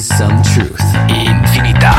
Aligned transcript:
some 0.00 0.40
truth. 0.42 0.80
Infinita. 1.08 1.94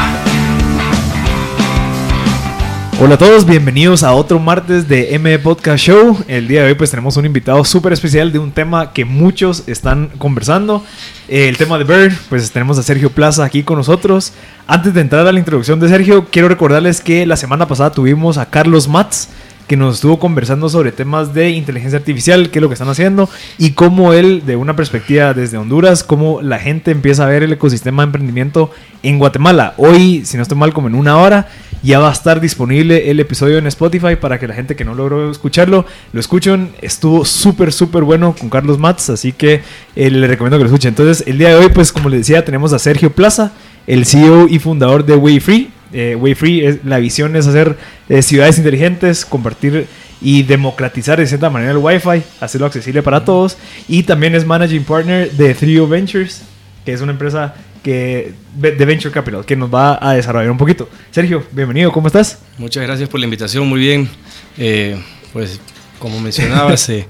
Hola 3.00 3.16
a 3.16 3.18
todos, 3.18 3.46
bienvenidos 3.46 4.04
a 4.04 4.14
otro 4.14 4.40
martes 4.40 4.88
de 4.88 5.14
M 5.14 5.38
Podcast 5.40 5.84
Show. 5.84 6.18
El 6.28 6.48
día 6.48 6.62
de 6.62 6.68
hoy 6.70 6.74
pues 6.74 6.90
tenemos 6.90 7.18
un 7.18 7.26
invitado 7.26 7.64
súper 7.64 7.94
especial 7.94 8.32
de 8.32 8.40
un 8.40 8.52
tema 8.52 8.92
que 8.92 9.06
muchos 9.06 9.68
están 9.68 10.10
conversando. 10.18 10.84
Eh, 11.28 11.48
el 11.48 11.58
tema 11.58 11.78
de 11.78 11.84
Bird, 11.84 12.14
pues 12.30 12.52
tenemos 12.52 12.80
a 12.80 12.84
Sergio 12.84 13.12
Plaza 13.12 13.44
aquí 13.44 13.62
con 13.62 13.78
nosotros. 13.78 14.34
Antes 14.68 14.94
de 14.94 15.02
entrar 15.02 15.28
a 15.28 15.32
la 15.32 15.40
introducción 15.40 15.80
de 15.80 15.88
Sergio, 15.88 16.26
quiero 16.32 16.48
recordarles 16.48 17.02
que 17.02 17.26
la 17.28 17.38
semana 17.38 17.68
pasada 17.68 17.92
tuvimos 17.92 18.38
a 18.38 18.50
Carlos 18.50 18.88
Matz 18.88 19.28
que 19.72 19.78
nos 19.78 19.96
estuvo 19.96 20.20
conversando 20.20 20.68
sobre 20.68 20.92
temas 20.92 21.34
de 21.34 21.52
inteligencia 21.52 21.98
artificial, 21.98 22.50
qué 22.50 22.60
es 22.60 22.62
lo 22.62 22.68
que 22.68 22.74
están 22.74 22.90
haciendo 22.90 23.30
y 23.58 23.72
cómo 23.72 24.12
él, 24.12 24.44
de 24.46 24.58
una 24.58 24.76
perspectiva 24.76 25.34
desde 25.34 25.58
Honduras, 25.58 26.04
cómo 26.04 26.42
la 26.42 26.60
gente 26.60 26.92
empieza 26.92 27.24
a 27.24 27.28
ver 27.28 27.42
el 27.42 27.54
ecosistema 27.54 28.04
de 28.04 28.08
emprendimiento 28.08 28.70
en 29.02 29.18
Guatemala. 29.18 29.74
Hoy, 29.78 30.26
si 30.26 30.36
no 30.36 30.44
estoy 30.44 30.58
mal, 30.58 30.74
como 30.74 30.90
en 30.90 30.96
una 30.96 31.18
hora, 31.20 31.48
ya 31.84 32.00
va 32.00 32.10
a 32.10 32.12
estar 32.12 32.42
disponible 32.42 33.12
el 33.12 33.22
episodio 33.22 33.60
en 33.60 33.68
Spotify 33.68 34.18
para 34.20 34.40
que 34.40 34.46
la 34.50 34.56
gente 34.56 34.76
que 34.76 34.84
no 34.84 34.94
logró 34.94 35.32
escucharlo 35.32 35.86
lo 36.12 36.20
escuchen. 36.20 36.72
Estuvo 36.82 37.24
súper, 37.24 37.72
súper 37.72 38.04
bueno 38.04 38.36
con 38.38 38.50
Carlos 38.50 38.78
Matz, 38.78 39.10
así 39.10 39.32
que 39.32 39.62
eh, 39.96 40.12
le 40.12 40.28
recomiendo 40.28 40.58
que 40.58 40.66
lo 40.66 40.70
escuchen. 40.70 40.90
Entonces, 40.90 41.26
el 41.26 41.38
día 41.38 41.48
de 41.48 41.56
hoy, 41.56 41.70
pues 41.70 41.94
como 41.94 42.10
les 42.10 42.20
decía, 42.20 42.44
tenemos 42.44 42.74
a 42.74 42.80
Sergio 42.80 43.14
Plaza, 43.14 43.54
el 43.88 44.06
CEO 44.06 44.50
y 44.50 44.60
fundador 44.60 45.06
de 45.06 45.16
Wayfree 45.16 45.70
eh, 45.94 46.16
Way 46.16 46.36
Free, 46.36 46.66
es, 46.66 46.86
la 46.86 47.00
visión 47.00 47.36
es 47.36 47.48
hacer 47.48 47.78
eh, 48.10 48.22
ciudades 48.22 48.58
inteligentes, 48.58 49.26
compartir 49.26 49.88
y 50.22 50.44
democratizar 50.44 51.20
de 51.20 51.26
cierta 51.26 51.50
manera 51.50 51.72
el 51.72 51.78
Wi-Fi, 51.78 52.22
hacerlo 52.40 52.68
accesible 52.68 53.02
para 53.02 53.26
todos. 53.26 53.58
Y 53.88 54.04
también 54.04 54.36
es 54.36 54.46
Managing 54.46 54.84
Partner 54.84 55.32
de 55.32 55.54
Trio 55.56 55.88
Ventures, 55.88 56.44
que 56.86 56.94
es 56.94 57.02
una 57.02 57.12
empresa 57.12 57.56
que, 57.84 58.34
de 58.56 58.86
Venture 58.86 59.12
Capital, 59.12 59.46
que 59.46 59.56
nos 59.56 59.74
va 59.74 59.98
a 60.02 60.14
desarrollar 60.14 60.52
un 60.52 60.58
poquito. 60.58 60.88
Sergio, 61.10 61.44
bienvenido, 61.52 61.92
¿cómo 61.92 62.08
estás? 62.08 62.40
Muchas 62.58 62.84
gracias 62.84 63.10
por 63.10 63.20
la 63.20 63.26
invitación, 63.26 63.68
muy 63.68 63.80
bien. 63.80 64.10
Eh, 64.58 65.02
pues 65.34 65.60
como 65.98 66.20
mencionabas, 66.20 66.88
eh, 66.90 67.08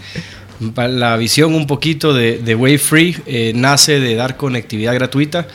la 0.76 1.18
visión 1.18 1.54
un 1.54 1.68
poquito 1.68 2.14
de, 2.14 2.40
de 2.40 2.56
Way 2.56 2.78
Free 2.78 3.18
eh, 3.26 3.52
nace 3.56 4.00
de 4.00 4.16
dar 4.16 4.38
conectividad 4.38 4.94
gratuita 4.94 5.48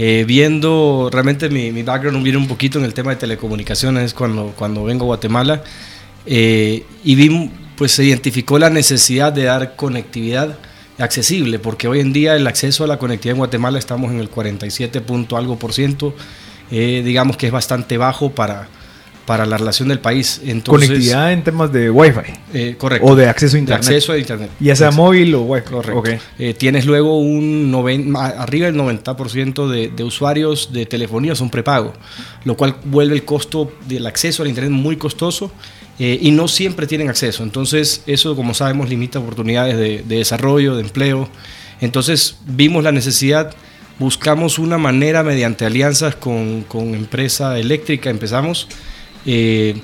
eh, 0.00 0.24
viendo, 0.24 1.10
realmente 1.12 1.50
mi, 1.50 1.82
background 1.82 2.22
viene 2.22 2.38
un 2.38 2.46
poquito 2.46 2.78
en 2.78 2.84
el 2.84 2.94
tema 2.94 3.10
de 3.10 3.16
telecomunicaciones 3.16 4.14
cuando, 4.14 4.54
cuando 4.56 4.84
vengo 4.84 5.02
a 5.02 5.06
Guatemala 5.06 5.64
eh, 6.24 6.84
y 7.02 7.16
vi, 7.16 7.50
pues 7.76 7.90
se 7.90 8.04
identificó 8.04 8.60
la 8.60 8.70
necesidad 8.70 9.32
de 9.32 9.42
dar 9.42 9.74
conectividad 9.74 10.56
accesible, 10.98 11.58
porque 11.58 11.88
hoy 11.88 11.98
en 11.98 12.12
día 12.12 12.36
el 12.36 12.46
acceso 12.46 12.84
a 12.84 12.86
la 12.86 12.96
conectividad 12.98 13.32
en 13.32 13.38
Guatemala 13.38 13.80
estamos 13.80 14.12
en 14.12 14.20
el 14.20 14.30
47 14.30 15.00
punto 15.00 15.36
algo 15.36 15.58
por 15.58 15.72
ciento, 15.72 16.14
eh, 16.70 17.02
digamos 17.04 17.36
que 17.36 17.46
es 17.46 17.52
bastante 17.52 17.98
bajo 17.98 18.30
para, 18.30 18.68
para 19.28 19.44
la 19.44 19.58
relación 19.58 19.88
del 19.88 19.98
país. 20.00 20.40
Entonces, 20.42 20.88
Conectividad 20.88 21.34
en 21.34 21.44
temas 21.44 21.70
de 21.70 21.90
Wi-Fi. 21.90 22.32
Eh, 22.54 22.76
correcto. 22.78 23.08
O 23.08 23.14
de 23.14 23.28
acceso 23.28 23.56
a 23.56 23.58
Internet. 23.58 23.84
De 23.84 23.94
acceso 23.94 24.12
a 24.14 24.18
Internet. 24.18 24.50
Ya 24.58 24.74
sea 24.74 24.90
móvil 24.90 25.34
o 25.34 25.42
Wi-Fi. 25.42 25.70
Correcto. 25.70 25.98
Okay. 25.98 26.18
Eh, 26.38 26.54
tienes 26.54 26.86
luego 26.86 27.18
un 27.18 27.70
90, 27.70 28.18
arriba 28.26 28.68
del 28.68 28.76
90% 28.76 29.68
de, 29.68 29.88
de, 29.88 30.02
usuarios 30.02 30.72
de 30.72 30.86
telefonía 30.86 31.34
son 31.34 31.50
prepago, 31.50 31.92
lo 32.44 32.56
cual 32.56 32.76
vuelve 32.84 33.16
el 33.16 33.26
costo 33.26 33.70
del 33.86 34.06
acceso 34.06 34.42
al 34.42 34.48
Internet 34.48 34.72
muy 34.72 34.96
costoso. 34.96 35.52
Eh, 35.98 36.18
y 36.22 36.30
no 36.30 36.48
siempre 36.48 36.86
tienen 36.86 37.10
acceso. 37.10 37.42
Entonces, 37.42 38.04
eso, 38.06 38.34
como 38.34 38.54
sabemos, 38.54 38.88
limita 38.88 39.18
oportunidades 39.18 39.76
de, 39.76 40.02
de 40.04 40.16
desarrollo, 40.16 40.74
de 40.76 40.82
empleo. 40.84 41.28
Entonces, 41.82 42.38
vimos 42.46 42.82
la 42.82 42.92
necesidad 42.92 43.54
buscamos 43.98 44.58
una 44.58 44.78
manera 44.78 45.22
mediante 45.22 45.66
alianzas 45.66 46.14
con, 46.14 46.62
con 46.62 46.94
empresa 46.94 47.58
eléctrica, 47.58 48.10
empezamos 48.10 48.68
eh, 49.26 49.80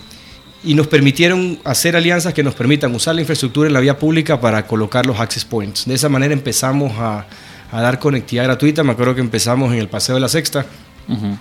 y 0.62 0.74
nos 0.74 0.86
permitieron 0.86 1.58
hacer 1.64 1.94
alianzas 1.94 2.32
que 2.32 2.42
nos 2.42 2.54
permitan 2.54 2.94
usar 2.94 3.14
la 3.14 3.20
infraestructura 3.20 3.66
en 3.68 3.74
la 3.74 3.80
vía 3.80 3.98
pública 3.98 4.40
para 4.40 4.66
colocar 4.66 5.04
los 5.04 5.20
access 5.20 5.44
points. 5.44 5.84
De 5.86 5.94
esa 5.94 6.08
manera 6.08 6.32
empezamos 6.32 6.92
a, 6.98 7.26
a 7.70 7.80
dar 7.82 7.98
conectividad 7.98 8.44
gratuita. 8.44 8.82
Me 8.82 8.92
acuerdo 8.92 9.14
que 9.14 9.20
empezamos 9.20 9.72
en 9.72 9.78
el 9.78 9.88
Paseo 9.88 10.14
de 10.14 10.20
la 10.20 10.28
Sexta 10.28 10.64
uh 11.08 11.12
-huh. 11.12 11.38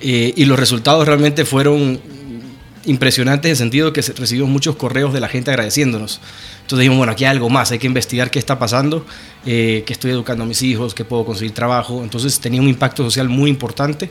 eh, 0.00 0.34
y 0.36 0.44
los 0.44 0.58
resultados 0.58 1.06
realmente 1.06 1.44
fueron 1.44 1.98
impresionantes 2.84 3.48
en 3.48 3.50
el 3.52 3.56
sentido 3.56 3.92
que 3.92 4.02
recibimos 4.02 4.50
muchos 4.50 4.76
correos 4.76 5.12
de 5.12 5.20
la 5.20 5.28
gente 5.28 5.50
agradeciéndonos. 5.50 6.20
Entonces 6.62 6.80
dijimos, 6.80 6.98
bueno, 6.98 7.12
aquí 7.12 7.24
hay 7.24 7.30
algo 7.30 7.48
más, 7.48 7.72
hay 7.72 7.78
que 7.78 7.86
investigar 7.86 8.30
qué 8.30 8.38
está 8.38 8.58
pasando, 8.58 9.04
eh, 9.44 9.82
que 9.86 9.92
estoy 9.92 10.10
educando 10.10 10.44
a 10.44 10.46
mis 10.46 10.62
hijos, 10.62 10.94
que 10.94 11.04
puedo 11.04 11.24
conseguir 11.24 11.52
trabajo. 11.52 12.02
Entonces 12.02 12.38
tenía 12.40 12.60
un 12.60 12.68
impacto 12.68 13.02
social 13.04 13.28
muy 13.28 13.50
importante. 13.50 14.08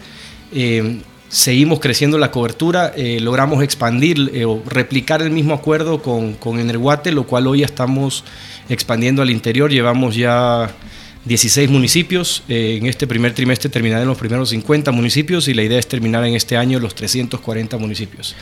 Eh, 0.54 1.02
seguimos 1.30 1.80
creciendo 1.80 2.18
la 2.18 2.32
cobertura, 2.32 2.94
eh, 2.96 3.20
logramos 3.20 3.64
expandir 3.64 4.32
eh, 4.34 4.46
o 4.46 4.62
replicar 4.66 5.22
el 5.22 5.32
mismo 5.32 5.54
acuerdo 5.54 6.02
con, 6.02 6.34
con 6.34 6.60
Energuate, 6.60 7.12
lo 7.12 7.26
cual 7.26 7.48
hoy 7.48 7.64
estamos 7.64 8.24
expandiendo 8.70 9.22
al 9.22 9.30
interior, 9.30 9.72
llevamos 9.72 10.16
ya 10.16 10.72
16 11.26 11.70
municipios, 11.70 12.44
eh, 12.48 12.78
en 12.80 12.86
este 12.88 13.08
primer 13.08 13.34
trimestre 13.34 13.70
terminaré 13.70 14.06
los 14.06 14.18
primeros 14.18 14.50
50 14.50 14.92
municipios 14.92 15.48
y 15.48 15.54
la 15.54 15.64
idea 15.64 15.80
es 15.80 15.88
terminar 15.88 16.24
en 16.26 16.36
este 16.36 16.58
año 16.58 16.80
los 16.80 16.96
340 16.96 17.78
municipios. 17.78 18.36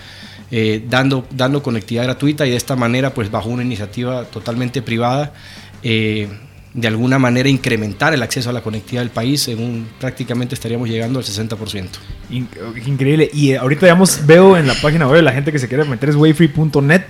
Dando, 0.88 1.25
dando 1.31 1.63
conectividad 1.63 2.03
gratuita 2.03 2.45
y 2.45 2.51
de 2.51 2.57
esta 2.57 2.75
manera, 2.75 3.11
pues 3.11 3.31
bajo 3.31 3.50
una 3.50 3.63
iniciativa 3.63 4.23
totalmente 4.25 4.83
privada, 4.83 5.33
de 6.73 6.88
alguna 6.88 7.19
manera 7.19 7.50
incrementar 7.50 8.13
el 8.13 8.23
acceso 8.23 8.50
a 8.50 8.53
la 8.53 8.61
conectividad 8.61 9.01
del 9.03 9.11
país, 9.11 9.47
en 9.47 9.61
un, 9.61 9.88
prácticamente 10.00 10.56
estaríamos 10.56 10.89
llegando 10.89 11.19
al 11.19 11.25
60%. 11.25 11.88
Increíble. 12.29 13.29
Y 13.31 13.53
ahorita, 13.53 13.85
digamos, 13.85 14.25
veo 14.25 14.57
en 14.57 14.67
la 14.67 14.73
página 14.75 15.07
web, 15.07 15.23
la 15.23 15.33
gente 15.33 15.51
que 15.51 15.59
se 15.59 15.67
quiere 15.67 15.83
meter 15.85 16.09
es 16.09 16.16
wayfree.net. 16.16 17.03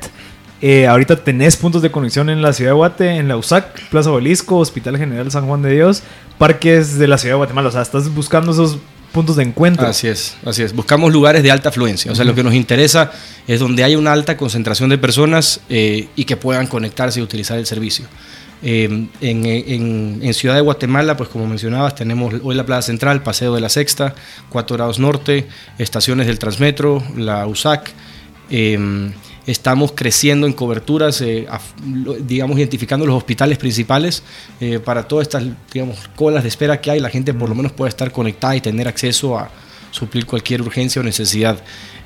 Eh, 0.61 0.87
ahorita 0.87 1.17
tenés 1.17 1.57
puntos 1.57 1.81
de 1.81 1.91
conexión 1.91 2.29
en 2.29 2.41
la 2.41 2.53
ciudad 2.53 2.71
de 2.71 2.75
Guate, 2.75 3.09
en 3.17 3.27
la 3.27 3.35
USAC, 3.37 3.89
Plaza 3.89 4.11
Obelisco, 4.11 4.57
Hospital 4.57 4.97
General 4.97 5.29
San 5.29 5.45
Juan 5.45 5.61
de 5.61 5.71
Dios, 5.71 6.03
parques 6.37 6.97
de 6.97 7.07
la 7.07 7.17
ciudad 7.17 7.33
de 7.33 7.37
Guatemala. 7.37 7.69
O 7.69 7.71
sea, 7.71 7.81
estás 7.81 8.13
buscando 8.13 8.51
esos 8.51 8.79
puntos 9.11 9.35
de 9.35 9.43
encuentro. 9.43 9.85
Así 9.87 10.07
es, 10.07 10.35
así 10.45 10.63
es. 10.63 10.73
Buscamos 10.73 11.11
lugares 11.13 11.43
de 11.43 11.51
alta 11.51 11.69
afluencia. 11.69 12.11
O 12.11 12.15
sea, 12.15 12.23
uh 12.23 12.25
-huh. 12.25 12.29
lo 12.31 12.35
que 12.35 12.43
nos 12.43 12.53
interesa 12.53 13.11
es 13.47 13.59
donde 13.59 13.83
haya 13.83 13.97
una 13.97 14.11
alta 14.11 14.35
concentración 14.35 14.89
de 14.89 14.97
personas 14.97 15.61
eh, 15.69 16.07
y 16.15 16.25
que 16.25 16.35
puedan 16.35 16.67
conectarse 16.67 17.19
y 17.19 17.23
utilizar 17.23 17.57
el 17.57 17.65
servicio. 17.65 18.05
Eh, 18.63 18.85
en, 19.21 19.45
en, 19.45 20.19
en, 20.23 20.33
Ciudad 20.33 20.55
de 20.55 20.61
Guatemala, 20.61 21.17
pues 21.17 21.29
como 21.29 21.45
mencionabas, 21.47 21.95
tenemos 21.95 22.33
hoy 22.43 22.55
la 22.55 22.65
Plaza 22.65 22.83
Central, 22.83 23.21
Paseo 23.21 23.53
de 23.53 23.61
la 23.61 23.69
Sexta, 23.69 24.15
4 24.49 24.77
grados 24.77 24.99
norte, 24.99 25.47
estaciones 25.77 26.27
del 26.27 26.39
Transmetro, 26.39 27.03
la 27.15 27.45
USAC. 27.45 27.91
Eh, 28.49 29.11
estamos 29.45 29.91
creciendo 29.93 30.47
en 30.47 30.53
coberturas, 30.53 31.21
eh, 31.21 31.47
digamos, 32.21 32.57
identificando 32.57 33.05
los 33.05 33.15
hospitales 33.15 33.57
principales 33.57 34.23
eh, 34.59 34.79
para 34.79 35.07
todas 35.07 35.27
estas, 35.27 35.43
digamos, 35.71 35.97
colas 36.15 36.43
de 36.43 36.49
espera 36.49 36.79
que 36.79 36.91
hay, 36.91 36.99
la 36.99 37.09
gente 37.09 37.33
por 37.33 37.49
lo 37.49 37.55
menos 37.55 37.71
puede 37.71 37.89
estar 37.89 38.11
conectada 38.11 38.55
y 38.55 38.61
tener 38.61 38.87
acceso 38.87 39.37
a 39.37 39.49
suplir 39.91 40.25
cualquier 40.25 40.61
urgencia 40.61 41.01
o 41.01 41.03
necesidad. 41.05 41.59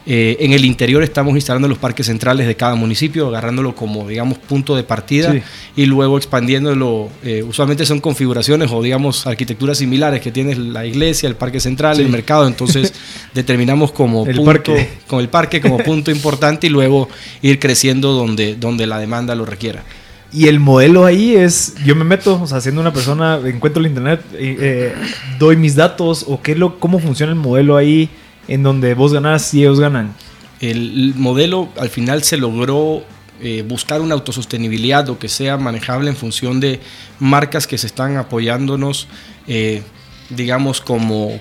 Eh, 0.09 0.37
en 0.39 0.53
el 0.53 0.63
interior 0.63 1.03
estamos 1.03 1.35
instalando 1.35 1.67
los 1.67 1.77
parques 1.77 2.05
centrales 2.05 2.47
de 2.47 2.55
cada 2.55 2.75
municipio, 2.75 3.27
agarrándolo 3.27 3.75
como, 3.75 4.07
digamos, 4.07 4.37
punto 4.37 4.73
de 4.73 4.83
partida 4.83 5.33
sí. 5.33 5.41
y 5.75 5.85
luego 5.85 6.17
expandiéndolo. 6.17 7.09
Eh, 7.25 7.43
usualmente 7.43 7.85
son 7.85 7.99
configuraciones 7.99 8.71
o, 8.71 8.81
digamos, 8.81 9.27
arquitecturas 9.27 9.79
similares 9.79 10.21
que 10.21 10.31
tiene 10.31 10.55
la 10.55 10.85
iglesia, 10.85 11.27
el 11.27 11.35
parque 11.35 11.59
central, 11.59 11.97
sí. 11.97 12.03
el 12.03 12.07
mercado. 12.07 12.47
Entonces, 12.47 12.93
determinamos 13.33 13.91
como 13.91 14.25
el 14.25 14.37
punto, 14.37 14.45
parque. 14.45 14.89
con 15.07 15.19
el 15.19 15.27
parque 15.27 15.59
como 15.59 15.77
punto 15.79 16.09
importante 16.09 16.67
y 16.67 16.69
luego 16.69 17.09
ir 17.41 17.59
creciendo 17.59 18.13
donde, 18.13 18.55
donde 18.55 18.87
la 18.87 18.99
demanda 18.99 19.35
lo 19.35 19.45
requiera. 19.45 19.83
Y 20.31 20.47
el 20.47 20.61
modelo 20.61 21.03
ahí 21.03 21.35
es, 21.35 21.75
yo 21.85 21.97
me 21.97 22.05
meto, 22.05 22.41
o 22.41 22.47
sea, 22.47 22.61
siendo 22.61 22.79
una 22.79 22.93
persona, 22.93 23.41
encuentro 23.45 23.81
el 23.81 23.87
internet, 23.87 24.21
eh, 24.35 24.93
doy 25.37 25.57
mis 25.57 25.75
datos, 25.75 26.23
o 26.27 26.41
qué 26.41 26.55
lo, 26.55 26.79
cómo 26.79 26.99
funciona 26.99 27.33
el 27.33 27.37
modelo 27.37 27.75
ahí 27.75 28.09
en 28.47 28.63
donde 28.63 28.93
vos 28.93 29.13
ganás 29.13 29.53
y 29.53 29.61
ellos 29.61 29.79
ganan. 29.79 30.13
El 30.59 31.13
modelo 31.15 31.69
al 31.77 31.89
final 31.89 32.23
se 32.23 32.37
logró 32.37 33.03
eh, 33.39 33.63
buscar 33.67 34.01
una 34.01 34.15
autosostenibilidad 34.15 35.07
o 35.09 35.19
que 35.19 35.29
sea 35.29 35.57
manejable 35.57 36.09
en 36.09 36.15
función 36.15 36.59
de 36.59 36.79
marcas 37.19 37.67
que 37.67 37.77
se 37.77 37.85
están 37.85 38.17
apoyándonos, 38.17 39.07
eh, 39.47 39.83
digamos, 40.31 40.81
como, 40.81 41.39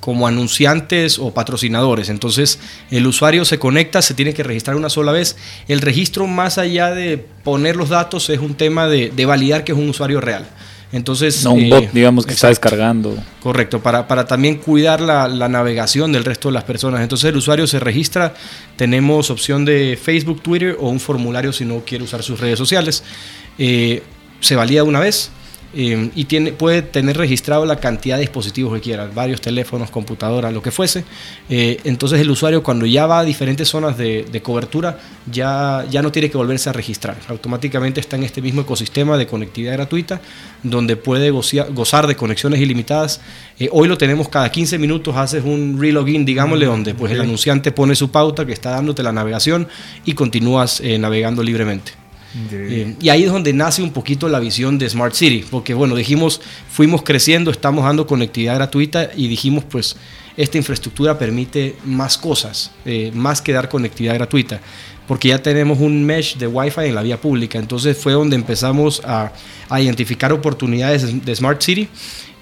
como 0.00 0.26
anunciantes 0.26 1.20
o 1.20 1.32
patrocinadores. 1.32 2.08
Entonces, 2.08 2.58
el 2.90 3.06
usuario 3.06 3.44
se 3.44 3.60
conecta, 3.60 4.02
se 4.02 4.14
tiene 4.14 4.34
que 4.34 4.42
registrar 4.42 4.74
una 4.74 4.88
sola 4.88 5.12
vez. 5.12 5.36
El 5.68 5.80
registro, 5.80 6.26
más 6.26 6.58
allá 6.58 6.90
de 6.90 7.18
poner 7.18 7.76
los 7.76 7.90
datos, 7.90 8.28
es 8.30 8.40
un 8.40 8.54
tema 8.54 8.88
de, 8.88 9.10
de 9.14 9.24
validar 9.24 9.62
que 9.62 9.70
es 9.70 9.78
un 9.78 9.88
usuario 9.88 10.20
real. 10.20 10.48
Entonces, 10.90 11.44
no 11.44 11.52
un 11.52 11.64
eh, 11.64 11.70
bot, 11.70 11.92
digamos, 11.92 12.24
que 12.24 12.32
exacto. 12.32 12.52
está 12.52 12.68
descargando. 12.68 13.14
Correcto, 13.42 13.82
para, 13.82 14.08
para 14.08 14.26
también 14.26 14.56
cuidar 14.56 15.00
la, 15.00 15.28
la, 15.28 15.48
navegación 15.48 16.12
del 16.12 16.24
resto 16.24 16.48
de 16.48 16.54
las 16.54 16.64
personas. 16.64 17.02
Entonces, 17.02 17.28
el 17.28 17.36
usuario 17.36 17.66
se 17.66 17.78
registra, 17.78 18.32
tenemos 18.76 19.30
opción 19.30 19.64
de 19.66 19.98
Facebook, 20.02 20.40
Twitter 20.40 20.76
o 20.80 20.88
un 20.88 20.98
formulario 20.98 21.52
si 21.52 21.66
no 21.66 21.80
quiere 21.80 22.04
usar 22.04 22.22
sus 22.22 22.40
redes 22.40 22.58
sociales. 22.58 23.02
Eh, 23.58 24.02
se 24.40 24.56
valida 24.56 24.84
una 24.84 25.00
vez. 25.00 25.30
Eh, 25.74 26.10
y 26.14 26.24
tiene, 26.24 26.52
puede 26.52 26.80
tener 26.80 27.16
registrado 27.18 27.66
la 27.66 27.76
cantidad 27.76 28.16
de 28.16 28.22
dispositivos 28.22 28.74
que 28.74 28.80
quiera, 28.80 29.06
varios 29.14 29.40
teléfonos, 29.40 29.90
computadoras, 29.90 30.52
lo 30.52 30.62
que 30.62 30.70
fuese. 30.70 31.04
Eh, 31.50 31.78
entonces 31.84 32.20
el 32.20 32.30
usuario 32.30 32.62
cuando 32.62 32.86
ya 32.86 33.06
va 33.06 33.20
a 33.20 33.24
diferentes 33.24 33.68
zonas 33.68 33.98
de, 33.98 34.24
de, 34.30 34.42
cobertura 34.42 34.98
ya, 35.30 35.84
ya 35.90 36.00
no 36.00 36.10
tiene 36.10 36.30
que 36.30 36.38
volverse 36.38 36.70
a 36.70 36.72
registrar. 36.72 37.18
Automáticamente 37.28 38.00
está 38.00 38.16
en 38.16 38.22
este 38.22 38.40
mismo 38.40 38.62
ecosistema 38.62 39.18
de 39.18 39.26
conectividad 39.26 39.74
gratuita 39.74 40.20
donde 40.62 40.96
puede 40.96 41.30
gozar, 41.30 41.70
gozar 41.72 42.06
de 42.06 42.16
conexiones 42.16 42.60
ilimitadas. 42.60 43.20
Eh, 43.58 43.68
hoy 43.70 43.88
lo 43.88 43.98
tenemos 43.98 44.28
cada 44.30 44.50
15 44.50 44.78
minutos, 44.78 45.16
haces 45.16 45.44
un 45.44 45.78
relogin, 45.78 46.24
digámosle, 46.24 46.66
mm, 46.66 46.70
donde 46.70 46.94
pues, 46.94 47.10
okay. 47.10 47.16
el 47.16 47.22
anunciante 47.22 47.72
pone 47.72 47.94
su 47.94 48.10
pauta 48.10 48.46
que 48.46 48.52
está 48.52 48.70
dándote 48.70 49.02
la 49.02 49.12
navegación 49.12 49.68
y 50.06 50.14
continúas 50.14 50.82
navegando 50.98 51.42
libremente. 51.42 51.97
Eh, 52.50 52.94
y 53.00 53.08
ahí 53.08 53.24
es 53.24 53.32
donde 53.32 53.52
nace 53.52 53.82
un 53.82 53.92
poquito 53.92 54.28
la 54.28 54.38
visión 54.38 54.78
de 54.78 54.88
Smart 54.88 55.14
City, 55.14 55.44
porque 55.50 55.74
bueno, 55.74 55.94
dijimos, 55.96 56.40
fuimos 56.70 57.02
creciendo, 57.02 57.50
estamos 57.50 57.84
dando 57.84 58.06
conectividad 58.06 58.56
gratuita 58.56 59.10
y 59.16 59.28
dijimos, 59.28 59.64
pues, 59.64 59.96
esta 60.36 60.56
infraestructura 60.56 61.18
permite 61.18 61.74
más 61.84 62.16
cosas, 62.16 62.70
eh, 62.84 63.10
más 63.12 63.42
que 63.42 63.52
dar 63.52 63.68
conectividad 63.68 64.14
gratuita, 64.14 64.60
porque 65.08 65.28
ya 65.28 65.42
tenemos 65.42 65.80
un 65.80 66.04
mesh 66.04 66.36
de 66.36 66.46
Wi-Fi 66.46 66.82
en 66.82 66.94
la 66.94 67.02
vía 67.02 67.20
pública. 67.20 67.58
Entonces 67.58 67.96
fue 67.96 68.12
donde 68.12 68.36
empezamos 68.36 69.02
a, 69.04 69.32
a 69.68 69.80
identificar 69.80 70.32
oportunidades 70.32 71.24
de 71.24 71.34
Smart 71.34 71.60
City. 71.60 71.88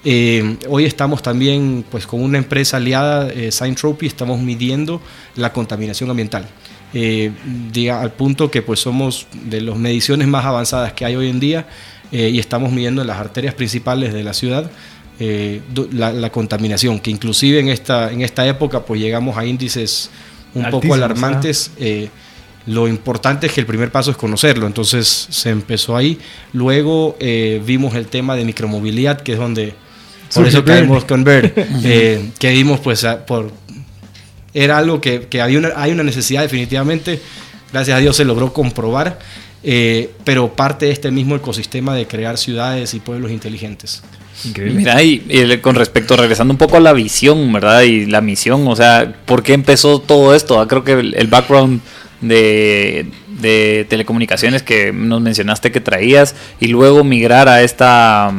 Eh, 0.05 0.56
hoy 0.69 0.85
estamos 0.85 1.23
también 1.23 1.85
pues, 1.91 2.06
con 2.06 2.23
una 2.23 2.39
empresa 2.39 2.77
aliada, 2.77 3.29
eh, 3.31 3.50
estamos 4.03 4.41
midiendo 4.41 5.00
la 5.37 5.53
contaminación 5.53 6.11
ambiental 6.11 6.49
eh, 6.94 7.33
diga, 7.73 8.00
al 8.00 8.12
punto 8.12 8.50
que 8.50 8.62
pues 8.62 8.81
somos 8.81 9.27
de 9.44 9.61
las 9.61 9.77
mediciones 9.77 10.29
más 10.29 10.44
avanzadas 10.44 10.93
que 10.93 11.05
hay 11.05 11.17
hoy 11.17 11.29
en 11.29 11.41
día 11.41 11.67
eh, 12.12 12.31
y 12.33 12.38
estamos 12.38 12.73
midiendo 12.73 13.03
en 13.03 13.09
las 13.09 13.19
arterias 13.19 13.55
principales 13.55 14.12
de 14.12 14.25
la 14.25 14.33
ciudad 14.33 14.71
eh, 15.19 15.62
la, 15.93 16.12
la, 16.12 16.31
contaminación, 16.31 16.99
que 17.00 17.11
inclusive 17.11 17.59
en 17.59 17.69
esta, 17.69 18.12
en 18.12 18.21
esta 18.21 18.47
época 18.47 18.85
pues 18.85 19.00
llegamos 19.00 19.37
a 19.38 19.47
índices 19.47 20.11
un 20.55 20.65
Altísimo, 20.65 20.83
poco 20.83 20.94
alarmantes. 20.94 21.71
Eh, 21.79 22.09
lo 22.67 22.89
importante 22.89 23.47
es 23.47 23.53
que 23.53 23.61
el 23.61 23.67
primer 23.67 23.91
paso 23.91 24.11
es 24.11 24.17
conocerlo, 24.17 24.67
entonces 24.67 25.29
se 25.31 25.50
empezó 25.50 25.97
ahí. 25.97 26.19
Luego 26.53 27.17
eh, 27.21 27.62
vimos 27.65 27.94
el 27.94 28.09
tema 28.09 28.35
de 28.37 28.44
micromovilidad, 28.44 29.21
que 29.21 29.32
es 29.32 29.39
donde, 29.39 29.75
por 30.35 30.47
eso 30.47 30.65
caímos 30.65 31.05
con 31.05 31.25
Bird, 31.25 31.53
eh, 31.85 32.31
que 32.39 32.50
vimos 32.50 32.81
pues 32.81 33.05
a, 33.05 33.25
por, 33.25 33.53
era 34.56 34.79
algo 34.79 35.03
que, 35.03 35.26
que 35.29 35.43
había 35.43 35.58
una, 35.58 35.73
hay 35.76 35.93
una 35.93 36.03
necesidad 36.03 36.41
definitivamente, 36.41 37.20
gracias 37.73 37.97
a 37.97 38.00
Dios 38.00 38.17
se 38.17 38.25
logró 38.25 38.55
comprobar, 38.55 39.19
eh, 39.62 40.11
pero 40.25 40.55
parte 40.55 40.87
de 40.87 40.93
este 40.93 41.11
mismo 41.11 41.37
ecosistema 41.37 41.94
de 41.94 42.06
crear 42.06 42.38
ciudades 42.38 42.94
y 42.94 43.00
pueblos 43.00 43.31
inteligentes. 43.31 44.03
Increíble. 44.44 44.79
Mira, 44.79 45.03
y, 45.03 45.23
y, 45.29 45.58
con 45.58 45.75
respecto, 45.75 46.17
regresando 46.17 46.53
un 46.53 46.58
poco 46.58 46.79
a 46.79 46.81
la 46.81 46.94
visión, 46.94 47.53
¿verdad? 47.53 47.82
Y 47.82 48.06
la 48.06 48.23
misión, 48.23 48.67
o 48.67 48.75
sea, 48.75 49.14
¿por 49.26 49.43
qué 49.43 49.53
empezó 49.53 49.99
todo 50.00 50.35
esto? 50.35 50.58
Ah, 50.58 50.67
creo 50.67 50.85
que 50.85 50.93
el, 50.93 51.14
el 51.14 51.26
background 51.26 51.81
de, 52.23 53.06
de, 53.41 53.87
telecomunicaciones 53.91 54.62
que 54.62 54.93
nos 54.93 55.20
mencionaste 55.20 55.70
que 55.70 55.81
traías 55.81 56.35
y 56.61 56.69
luego 56.69 57.05
migrar 57.05 57.49
a 57.49 57.62
esta 57.62 58.32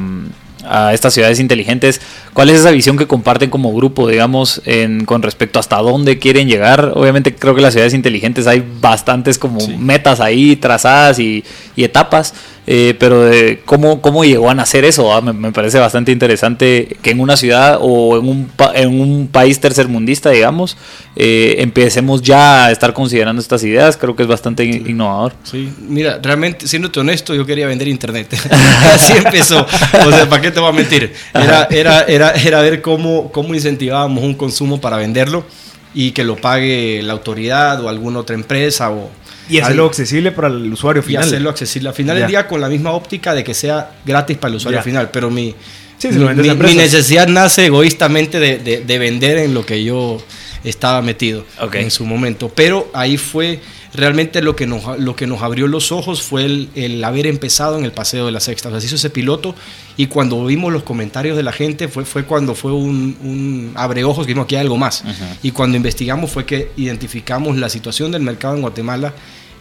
a 0.70 0.94
estas 0.94 1.14
ciudades 1.14 1.40
inteligentes. 1.40 2.02
¿Cuál 2.34 2.50
es 2.50 2.60
esa 2.60 2.72
visión 2.72 2.98
que 2.98 3.08
comparten 3.08 3.50
como 3.50 3.74
grupo, 3.74 4.08
digamos, 4.08 4.62
en, 4.66 5.06
con 5.06 5.22
respecto 5.22 5.60
hasta 5.60 5.78
dónde 5.78 6.20
quieren 6.20 6.48
llegar? 6.48 6.94
Obviamente 6.96 7.36
creo 7.36 7.56
que 7.56 7.62
las 7.62 7.74
ciudades 7.74 7.94
inteligentes 7.94 8.48
hay 8.48 8.64
bastantes 8.82 9.38
como 9.38 9.60
sí. 9.60 9.76
metas 9.78 10.20
ahí 10.20 10.56
trazadas 10.56 11.20
y, 11.20 11.44
y 11.76 11.84
etapas, 11.84 12.34
eh, 12.70 12.96
pero 13.00 13.22
de 13.22 13.62
cómo, 13.64 14.02
cómo 14.02 14.26
llegó 14.26 14.50
a 14.50 14.54
nacer 14.54 14.84
eso, 14.84 15.14
¿ah? 15.14 15.22
me, 15.22 15.32
me, 15.32 15.54
parece 15.54 15.80
bastante 15.80 16.12
interesante 16.12 16.98
que 17.02 17.12
en 17.12 17.22
una 17.22 17.38
ciudad 17.38 17.78
o 17.80 18.18
en 18.18 18.28
un, 18.28 18.52
en 18.76 19.00
un 19.00 19.30
país 19.30 19.62
tercermundista, 19.62 20.32
digamos, 20.32 20.76
eh, 21.16 21.56
empecemos 21.60 22.22
ya 22.22 22.66
a 22.66 22.72
estar 22.72 22.92
considerando 22.92 23.42
estas 23.42 23.64
ideas, 23.64 23.96
creo 23.96 24.18
que 24.18 24.24
es 24.24 24.28
bastante 24.28 24.64
sí. 24.64 24.84
innovador. 24.86 25.32
Sí, 25.44 25.72
mira, 25.80 26.20
realmente, 26.22 26.68
siéndote 26.68 27.00
honesto, 27.00 27.34
yo 27.34 27.46
quería 27.46 27.68
vender 27.68 27.88
internet. 27.88 28.38
Así 28.94 29.14
empezó. 29.14 29.66
O 30.06 30.12
sea, 30.12 30.28
¿para 30.28 30.42
qué 30.42 30.52
te 30.52 30.60
voy 30.60 30.70
a 30.70 30.74
mentir? 30.74 31.14
Era, 31.34 31.70
era, 31.72 32.02
era, 32.02 32.32
era 32.32 32.62
ver 32.62 32.82
cómo, 32.82 33.32
cómo 33.32 33.56
incentivábamos 33.56 34.22
un 34.22 34.34
consumo 34.34 34.82
para 34.82 34.98
venderlo 34.98 35.46
y 35.94 36.12
que 36.12 36.26
lo 36.26 36.36
pague 36.36 37.02
la 37.02 37.14
autoridad 37.14 37.82
o 37.82 37.88
alguna 37.88 38.20
otra 38.20 38.36
empresa 38.36 38.92
o 38.92 39.10
y 39.50 39.60
hacerlo 39.60 39.84
al, 39.84 39.90
accesible 39.90 40.32
para 40.32 40.48
el 40.48 40.72
usuario 40.72 41.04
final. 41.04 41.24
Y 41.24 41.28
hacerlo 41.28 41.50
accesible. 41.50 41.90
Al 41.90 41.96
final 41.96 42.18
del 42.18 42.28
día 42.28 42.48
con 42.48 42.62
la 42.62 42.70
misma 42.70 42.92
óptica 42.92 43.34
de 43.34 43.44
que 43.44 43.54
sea 43.54 43.92
gratis 44.06 44.38
para 44.38 44.52
el 44.52 44.58
usuario 44.58 44.82
final. 44.82 45.10
Pero 45.12 45.30
mi, 45.30 45.56
sí, 45.98 46.10
mi, 46.10 46.26
mi, 46.34 46.50
mi, 46.56 46.74
necesidad 46.76 47.28
nace 47.28 47.66
egoístamente 47.66 48.40
de, 48.40 48.58
de, 48.58 48.82
de, 48.82 49.00
vender 49.00 49.38
en 49.38 49.54
lo 49.54 49.66
que 49.66 49.84
yo 49.84 50.22
estaba 50.64 51.02
metido 51.02 51.46
okay. 51.60 51.84
en 51.84 51.92
su 51.92 52.06
momento. 52.06 52.50
Pero 52.50 52.90
ahí 52.94 53.18
fue 53.18 53.60
realmente 53.98 54.42
lo 54.42 54.56
que 54.56 54.68
nos, 54.68 55.00
lo 55.00 55.16
que 55.16 55.26
nos 55.26 55.42
abrió 55.42 55.68
los 55.68 55.92
ojos 55.92 56.22
fue 56.22 56.46
el, 56.46 56.70
el, 56.76 57.04
haber 57.04 57.26
empezado 57.26 57.78
en 57.78 57.84
el 57.84 57.92
Paseo 57.92 58.28
de 58.28 58.32
la 58.32 58.40
Sexta. 58.40 58.70
O 58.70 58.72
sea, 58.72 58.80
se 58.80 58.86
hizo 58.86 58.96
ese 58.96 59.10
piloto 59.10 59.56
y 59.98 60.06
cuando 60.06 60.46
vimos 60.46 60.72
los 60.72 60.84
comentarios 60.84 61.36
de 61.36 61.44
la 61.44 61.52
gente 61.52 61.88
fue, 61.88 62.06
fue 62.06 62.24
cuando 62.24 62.54
fue 62.54 62.72
un, 62.72 63.18
un 63.24 63.72
abre 63.76 64.04
ojos 64.04 64.26
que 64.26 64.34
vimos 64.34 64.46
aquí 64.46 64.56
hay 64.56 64.62
algo 64.62 64.78
más. 64.78 65.04
Uh 65.04 65.08
-huh. 65.08 65.38
Y 65.44 65.52
cuando 65.52 65.76
investigamos 65.76 66.30
fue 66.30 66.46
que 66.46 66.72
identificamos 66.78 67.58
la 67.58 67.70
situación 67.70 68.12
del 68.12 68.22
mercado 68.22 68.56
en 68.56 68.62
Guatemala 68.62 69.14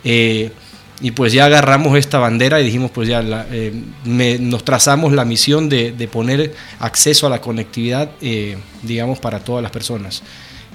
eh, 0.05 0.51
y 1.01 1.11
pues 1.11 1.33
ya 1.33 1.47
agarramos 1.47 1.97
esta 1.99 2.19
bandera 2.19 2.61
y 2.61 2.65
dijimos, 2.65 2.91
pues 2.91 3.09
ya 3.09 3.23
la, 3.23 3.47
eh, 3.51 3.73
me, 4.05 4.39
nos 4.39 4.65
trazamos 4.65 5.13
la 5.13 5.25
misión 5.25 5.69
de, 5.69 5.93
de, 5.93 6.09
poner 6.09 6.55
acceso 6.79 7.27
a 7.27 7.31
la 7.31 7.41
conectividad, 7.41 8.11
eh, 8.21 8.57
digamos, 8.83 9.19
para 9.19 9.41
todas 9.41 9.63
las 9.63 9.73
personas. 9.73 10.23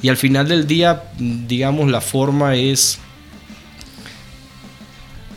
Y 0.01 0.09
al 0.09 0.17
final 0.17 0.47
del 0.47 0.67
día, 0.67 1.03
digamos, 1.17 1.89
la 1.89 2.01
forma 2.01 2.55
es 2.55 2.99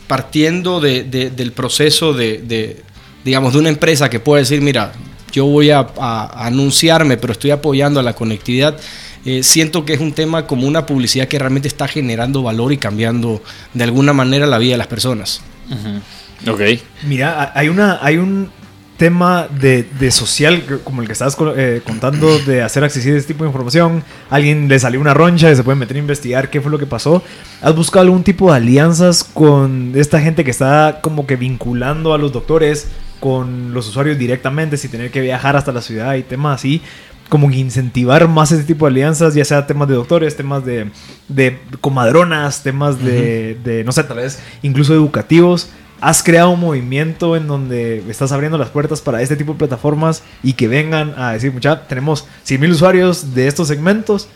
partiendo 0.07 0.79
de, 0.79 1.03
de, 1.03 1.29
del 1.29 1.51
proceso 1.51 2.13
de, 2.13 2.83
digamos, 3.23 3.53
de 3.53 3.59
una 3.59 3.69
empresa 3.69 4.09
que 4.09 4.19
puede 4.19 4.43
decir, 4.43 4.61
mira, 4.61 4.93
yo 5.31 5.45
voy 5.45 5.71
a, 5.71 5.87
a, 5.97 6.45
anunciarme, 6.45 7.17
pero 7.17 7.33
estoy 7.33 7.51
apoyando 7.51 7.99
a 7.99 8.03
la 8.03 8.13
conectividad 8.13 8.77
eh, 9.25 9.41
siento 9.41 9.85
que 9.85 9.93
es 9.93 9.99
un 9.99 10.13
tema 10.13 10.45
como 10.45 10.67
una 10.67 10.85
publicidad 10.85 11.27
que 11.27 11.39
realmente 11.39 11.67
está 11.67 11.87
generando 11.87 12.43
valor 12.43 12.71
y 12.71 12.77
cambiando 12.77 13.41
de 13.73 13.83
alguna 13.83 14.13
manera 14.13 14.45
la 14.45 14.59
vida 14.59 14.73
de 14.73 14.77
las 14.77 14.87
personas. 14.87 15.41
Uh 15.67 15.73
-huh. 15.73 16.53
Ok. 16.53 16.79
Mira, 17.07 17.51
hay, 17.55 17.69
una, 17.69 17.97
hay 18.03 18.17
un 18.17 18.51
tema 18.97 19.47
de, 19.49 19.83
de 19.99 20.11
social, 20.11 20.63
como 20.83 21.01
el 21.01 21.07
que 21.07 21.13
estabas 21.13 21.37
eh, 21.55 21.81
contando, 21.85 22.39
de 22.39 22.61
hacer 22.61 22.83
accesible 22.83 23.17
este 23.19 23.33
tipo 23.33 23.43
de 23.43 23.49
información. 23.49 24.03
Alguien 24.29 24.67
le 24.67 24.79
salió 24.79 24.99
una 25.01 25.13
roncha 25.13 25.51
y 25.51 25.55
se 25.55 25.63
puede 25.63 25.77
meter 25.77 25.97
a 25.97 25.99
investigar 25.99 26.49
qué 26.49 26.61
fue 26.61 26.71
lo 26.71 26.79
que 26.79 26.85
pasó. 26.85 27.21
¿Has 27.61 27.75
buscado 27.75 28.03
algún 28.03 28.23
tipo 28.23 28.51
de 28.51 28.57
alianzas 28.57 29.23
con 29.23 29.91
esta 29.95 30.21
gente 30.21 30.43
que 30.43 30.51
está 30.51 30.99
como 31.01 31.27
que 31.27 31.35
vinculando 31.35 32.13
a 32.13 32.17
los 32.17 32.31
doctores 32.31 32.87
con 33.19 33.73
los 33.73 33.87
usuarios 33.87 34.17
directamente 34.17 34.77
sin 34.77 34.91
tener 34.91 35.11
que 35.11 35.21
viajar 35.21 35.55
hasta 35.55 35.71
la 35.71 35.81
ciudad 35.81 36.15
y 36.15 36.23
temas 36.23 36.59
así? 36.59 36.81
como 37.29 37.49
que 37.49 37.57
incentivar 37.57 38.27
más 38.27 38.51
ese 38.51 38.63
tipo 38.63 38.85
de 38.85 38.91
alianzas, 38.91 39.33
ya 39.33 39.43
sea 39.43 39.65
temas 39.65 39.87
de 39.87 39.95
doctores, 39.95 40.35
temas 40.35 40.63
de, 40.63 40.91
de 41.27 41.59
comadronas, 41.81 42.61
temas 42.61 42.99
de, 43.03 43.57
uh 43.57 43.61
-huh. 43.61 43.63
de, 43.63 43.83
no 43.83 43.91
sé, 43.91 44.03
tal 44.03 44.17
vez 44.17 44.39
incluso 44.61 44.93
educativos. 44.93 45.69
Has 46.01 46.23
creado 46.23 46.51
un 46.51 46.59
movimiento 46.59 47.35
en 47.35 47.47
donde 47.47 48.03
estás 48.09 48.31
abriendo 48.31 48.57
las 48.57 48.69
puertas 48.69 49.01
para 49.01 49.21
este 49.21 49.35
tipo 49.35 49.53
de 49.53 49.59
plataformas 49.59 50.23
y 50.43 50.53
que 50.53 50.67
vengan 50.67 51.13
a 51.17 51.31
decir, 51.31 51.51
mucha, 51.51 51.87
tenemos 51.87 52.25
100 52.43 52.61
mil 52.61 52.71
usuarios 52.71 53.33
de 53.33 53.47
estos 53.47 53.67
segmentos, 53.67 54.27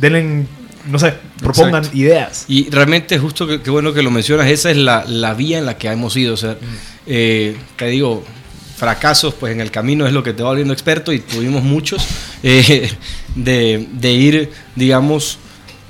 denle, 0.00 0.46
no 0.86 0.98
sé, 0.98 1.14
propongan 1.40 1.84
Exacto. 1.84 1.96
ideas. 1.96 2.44
Y 2.48 2.70
realmente, 2.70 3.18
justo 3.18 3.46
que, 3.46 3.62
que, 3.62 3.70
bueno 3.70 3.92
que 3.92 4.02
lo 4.02 4.10
mencionas, 4.10 4.48
esa 4.48 4.70
es 4.70 4.76
la, 4.76 5.04
la, 5.06 5.34
vía 5.34 5.58
en 5.58 5.66
la 5.66 5.78
que 5.78 5.88
hemos 5.88 6.16
ido. 6.16 6.34
O 6.34 6.36
sea, 6.36 6.52
mm. 6.52 6.56
eh, 7.06 7.56
te 7.76 7.86
digo, 7.86 8.24
fracasos 8.76 9.34
pues 9.34 9.52
en 9.52 9.60
el 9.60 9.70
camino 9.70 10.06
es 10.06 10.12
lo 10.12 10.22
que 10.22 10.32
te 10.32 10.42
va 10.42 10.50
volviendo 10.50 10.72
experto 10.72 11.12
y 11.12 11.20
tuvimos 11.20 11.62
muchos 11.62 12.06
eh, 12.42 12.90
de, 13.34 13.88
de, 13.92 14.12
ir 14.12 14.50
digamos 14.74 15.38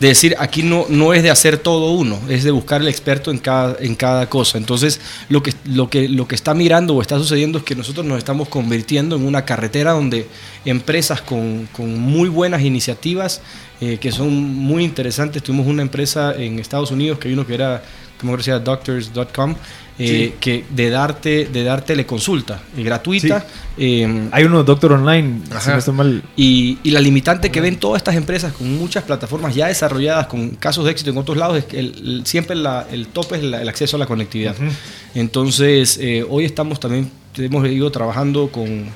de 0.01 0.09
decir 0.09 0.35
aquí 0.39 0.63
no, 0.63 0.87
no 0.89 1.15
es 1.15 1.23
de 1.23 1.31
hacer 1.31 1.57
todo 1.57 1.93
uno 1.93 2.19
es 2.29 2.43
de 2.43 2.51
buscar 2.51 2.81
el 2.81 2.89
experto 2.89 3.31
en 3.31 3.39
cada, 3.39 3.77
en 3.79 3.95
cada 3.95 4.29
cosa. 4.29 4.59
Entonces 4.59 5.01
lo 5.29 5.43
que, 5.43 5.53
lo, 5.65 5.89
que, 5.89 6.09
lo 6.09 6.27
que 6.27 6.35
está 6.35 6.55
mirando 6.55 6.95
o 6.95 7.03
está 7.03 7.19
sucediendo 7.19 7.59
es 7.59 7.65
que 7.65 7.75
nosotros 7.75 8.05
nos 8.05 8.19
estamos 8.19 8.49
convirtiendo 8.49 9.17
en 9.17 9.25
una 9.25 9.45
carretera 9.45 9.93
donde 9.93 10.27
empresas 10.65 11.21
con, 11.21 11.69
con 11.73 11.99
muy 11.99 12.29
buenas 12.29 12.63
iniciativas 12.63 13.41
eh, 13.81 13.99
que 13.99 14.13
son 14.13 14.33
muy 14.33 14.85
interesantes. 14.85 15.43
Tuvimos 15.43 15.67
una 15.67 15.83
empresa 15.83 16.35
en 16.37 16.59
Estados 16.59 16.91
Unidos 16.91 17.19
que 17.19 17.29
vino 17.29 17.47
que 17.47 17.55
era 17.55 17.83
como 18.21 18.37
decía 18.37 18.59
doctors.com 18.59 19.55
eh, 19.99 20.31
sí. 20.33 20.35
que 20.41 20.65
de 20.71 20.91
darte 20.91 21.47
de 21.47 21.63
dar 21.63 21.83
teleconsulta 21.83 22.61
eh, 22.77 22.83
gratuita 22.83 23.41
sí. 23.41 23.47
eh, 23.79 24.29
hay 24.33 24.45
uno 24.45 24.65
doctor 24.65 24.93
online 24.93 25.41
si 25.61 25.71
no 25.71 25.79
estoy 25.79 25.95
mal. 25.95 26.23
Y, 26.37 26.79
y, 26.83 26.91
la 26.91 27.01
limitante 27.01 27.51
que 27.51 27.61
ven 27.61 27.77
todas 27.77 28.01
estas 28.01 28.17
empresas 28.17 28.53
con 28.53 28.77
muchas 28.77 29.05
plataformas 29.05 29.55
ya 29.55 29.69
desarrolladas 29.69 30.27
con 30.27 30.51
casos 30.51 30.85
de 30.85 30.91
éxito 30.91 31.11
en 31.11 31.19
otros 31.19 31.37
lados 31.37 31.59
es 31.59 31.65
que 31.65 31.79
el, 31.79 31.95
el, 31.97 32.27
siempre 32.27 32.57
la, 32.57 32.87
el 32.91 33.07
tope 33.09 33.37
es 33.37 33.45
la, 33.45 33.63
el 33.63 33.69
acceso 33.69 33.97
a 33.97 34.01
la 34.01 34.07
conectividad 34.07 34.57
uh 34.59 34.65
-huh. 34.65 34.73
entonces 35.15 35.99
eh, 36.01 36.25
hoy 36.29 36.45
estamos 36.45 36.81
también 36.81 37.11
hemos 37.37 37.67
ido 37.69 37.91
trabajando 37.91 38.49
con, 38.49 38.87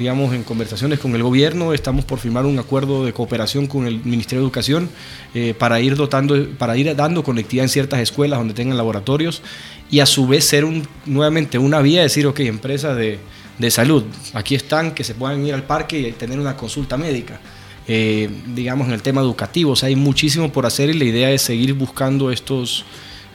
digamos, 0.00 0.34
en 0.34 0.44
conversaciones 0.44 0.98
con 0.98 1.14
el 1.14 1.22
gobierno, 1.22 1.74
estamos 1.74 2.06
por 2.06 2.18
firmar 2.18 2.46
un 2.46 2.58
acuerdo 2.58 3.04
de 3.04 3.12
cooperación 3.12 3.66
con 3.66 3.86
el 3.86 4.02
Ministerio 4.02 4.40
de 4.40 4.46
Educación 4.46 4.88
eh, 5.34 5.52
para, 5.52 5.78
ir 5.78 5.94
dotando, 5.94 6.48
para 6.56 6.74
ir 6.78 6.96
dando 6.96 7.22
conectividad 7.22 7.64
en 7.64 7.68
ciertas 7.68 8.00
escuelas 8.00 8.38
donde 8.38 8.54
tengan 8.54 8.78
laboratorios 8.78 9.42
y 9.90 10.00
a 10.00 10.06
su 10.06 10.26
vez 10.26 10.46
ser 10.46 10.64
un, 10.64 10.88
nuevamente 11.04 11.58
una 11.58 11.82
vía 11.82 11.98
de 11.98 12.04
decir, 12.04 12.26
ok, 12.26 12.40
empresas 12.40 12.96
de, 12.96 13.18
de 13.58 13.70
salud, 13.70 14.04
aquí 14.32 14.54
están, 14.54 14.92
que 14.92 15.04
se 15.04 15.14
puedan 15.14 15.46
ir 15.46 15.52
al 15.52 15.64
parque 15.64 15.98
y 16.00 16.12
tener 16.12 16.40
una 16.40 16.56
consulta 16.56 16.96
médica. 16.96 17.38
Eh, 17.86 18.30
digamos, 18.54 18.88
en 18.88 18.94
el 18.94 19.02
tema 19.02 19.20
educativo, 19.20 19.72
o 19.72 19.76
sea, 19.76 19.88
hay 19.88 19.96
muchísimo 19.96 20.50
por 20.50 20.64
hacer 20.64 20.88
y 20.88 20.94
la 20.94 21.04
idea 21.04 21.30
es 21.30 21.42
seguir 21.42 21.74
buscando 21.74 22.30
estos 22.30 22.86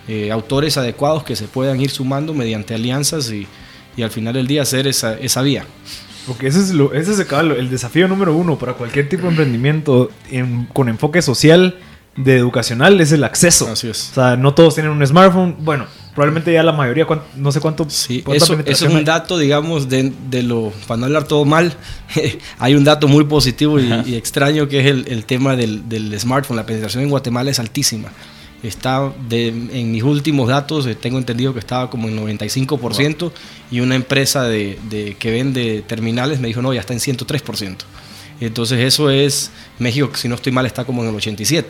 eh, 0.08 0.32
autores 0.32 0.78
adecuados 0.78 1.24
que 1.24 1.36
se 1.36 1.46
puedan 1.46 1.80
ir 1.80 1.92
sumando 1.92 2.34
mediante 2.34 2.74
alianzas 2.74 3.32
y, 3.32 3.46
y 3.96 4.02
al 4.02 4.10
final 4.10 4.34
del 4.34 4.48
día 4.48 4.64
hacer 4.64 4.88
esa, 4.88 5.16
esa 5.20 5.44
vía. 5.44 5.68
Porque 6.28 6.48
ese 6.48 6.60
es, 6.60 6.72
lo, 6.72 6.94
ese 6.94 7.12
es 7.14 7.20
el, 7.20 7.52
el 7.52 7.70
desafío 7.70 8.08
número 8.08 8.36
uno 8.36 8.58
para 8.58 8.74
cualquier 8.74 9.08
tipo 9.10 9.24
de 9.24 9.30
emprendimiento 9.30 10.10
en- 10.32 10.66
con 10.74 10.90
enfoque 10.90 11.22
social, 11.22 11.78
de 12.18 12.38
educacional, 12.38 13.00
es 13.02 13.12
el 13.12 13.24
acceso. 13.26 13.68
Así 13.70 13.90
es. 13.90 14.12
O 14.12 14.14
sea, 14.16 14.38
no 14.38 14.54
todos 14.54 14.74
tienen 14.76 14.92
un 14.94 15.06
smartphone. 15.06 15.58
Bueno, 15.60 15.86
probablemente 16.14 16.54
ya 16.54 16.64
la 16.64 16.72
mayoría, 16.72 17.06
cuán- 17.06 17.22
no 17.36 17.52
sé 17.52 17.60
cuánto. 17.60 17.86
Sí, 17.90 18.24
eso, 18.38 18.54
eso 18.72 18.86
es 18.86 18.94
un 19.00 19.06
dato, 19.06 19.38
digamos, 19.38 19.90
de, 19.90 20.14
de 20.30 20.42
lo, 20.42 20.72
para 20.88 20.98
no 20.98 21.06
hablar 21.08 21.26
todo 21.26 21.44
mal, 21.44 21.74
hay 22.60 22.74
un 22.76 22.86
dato 22.86 23.08
muy 23.10 23.26
positivo 23.26 23.80
y, 23.82 23.92
y 24.06 24.16
extraño 24.16 24.70
que 24.70 24.80
es 24.80 24.86
el, 24.86 25.06
el 25.10 25.26
tema 25.26 25.58
del, 25.58 25.90
del 25.90 26.18
smartphone. 26.20 26.56
La 26.56 26.66
penetración 26.66 27.04
en 27.04 27.10
Guatemala 27.10 27.52
es 27.52 27.60
altísima. 27.60 28.10
Está 28.68 29.12
de, 29.30 29.48
en 29.48 29.92
mis 29.92 30.04
últimos 30.04 30.48
datos, 30.50 30.86
eh, 30.88 30.96
tengo 30.96 31.18
entendido 31.18 31.54
que 31.54 31.60
estaba 31.60 31.90
como 31.90 32.08
en 32.08 32.18
95% 32.18 33.32
y 33.72 33.80
una 33.80 33.96
empresa 33.96 34.44
de, 34.44 34.78
de- 34.90 35.16
que 35.20 35.32
vende 35.32 35.84
terminales 35.88 36.40
me 36.40 36.48
dijo, 36.48 36.62
no, 36.62 36.74
ya 36.74 36.80
está 36.82 36.94
en 36.94 37.00
103%. 37.00 37.76
Entonces 38.42 38.80
eso 38.80 39.10
es, 39.10 39.52
México, 39.80 40.10
si 40.16 40.28
no 40.28 40.36
estoy 40.36 40.52
mal, 40.52 40.66
está 40.66 40.84
como 40.86 41.04
en 41.04 41.10
el 41.10 41.16
87%. 41.16 41.64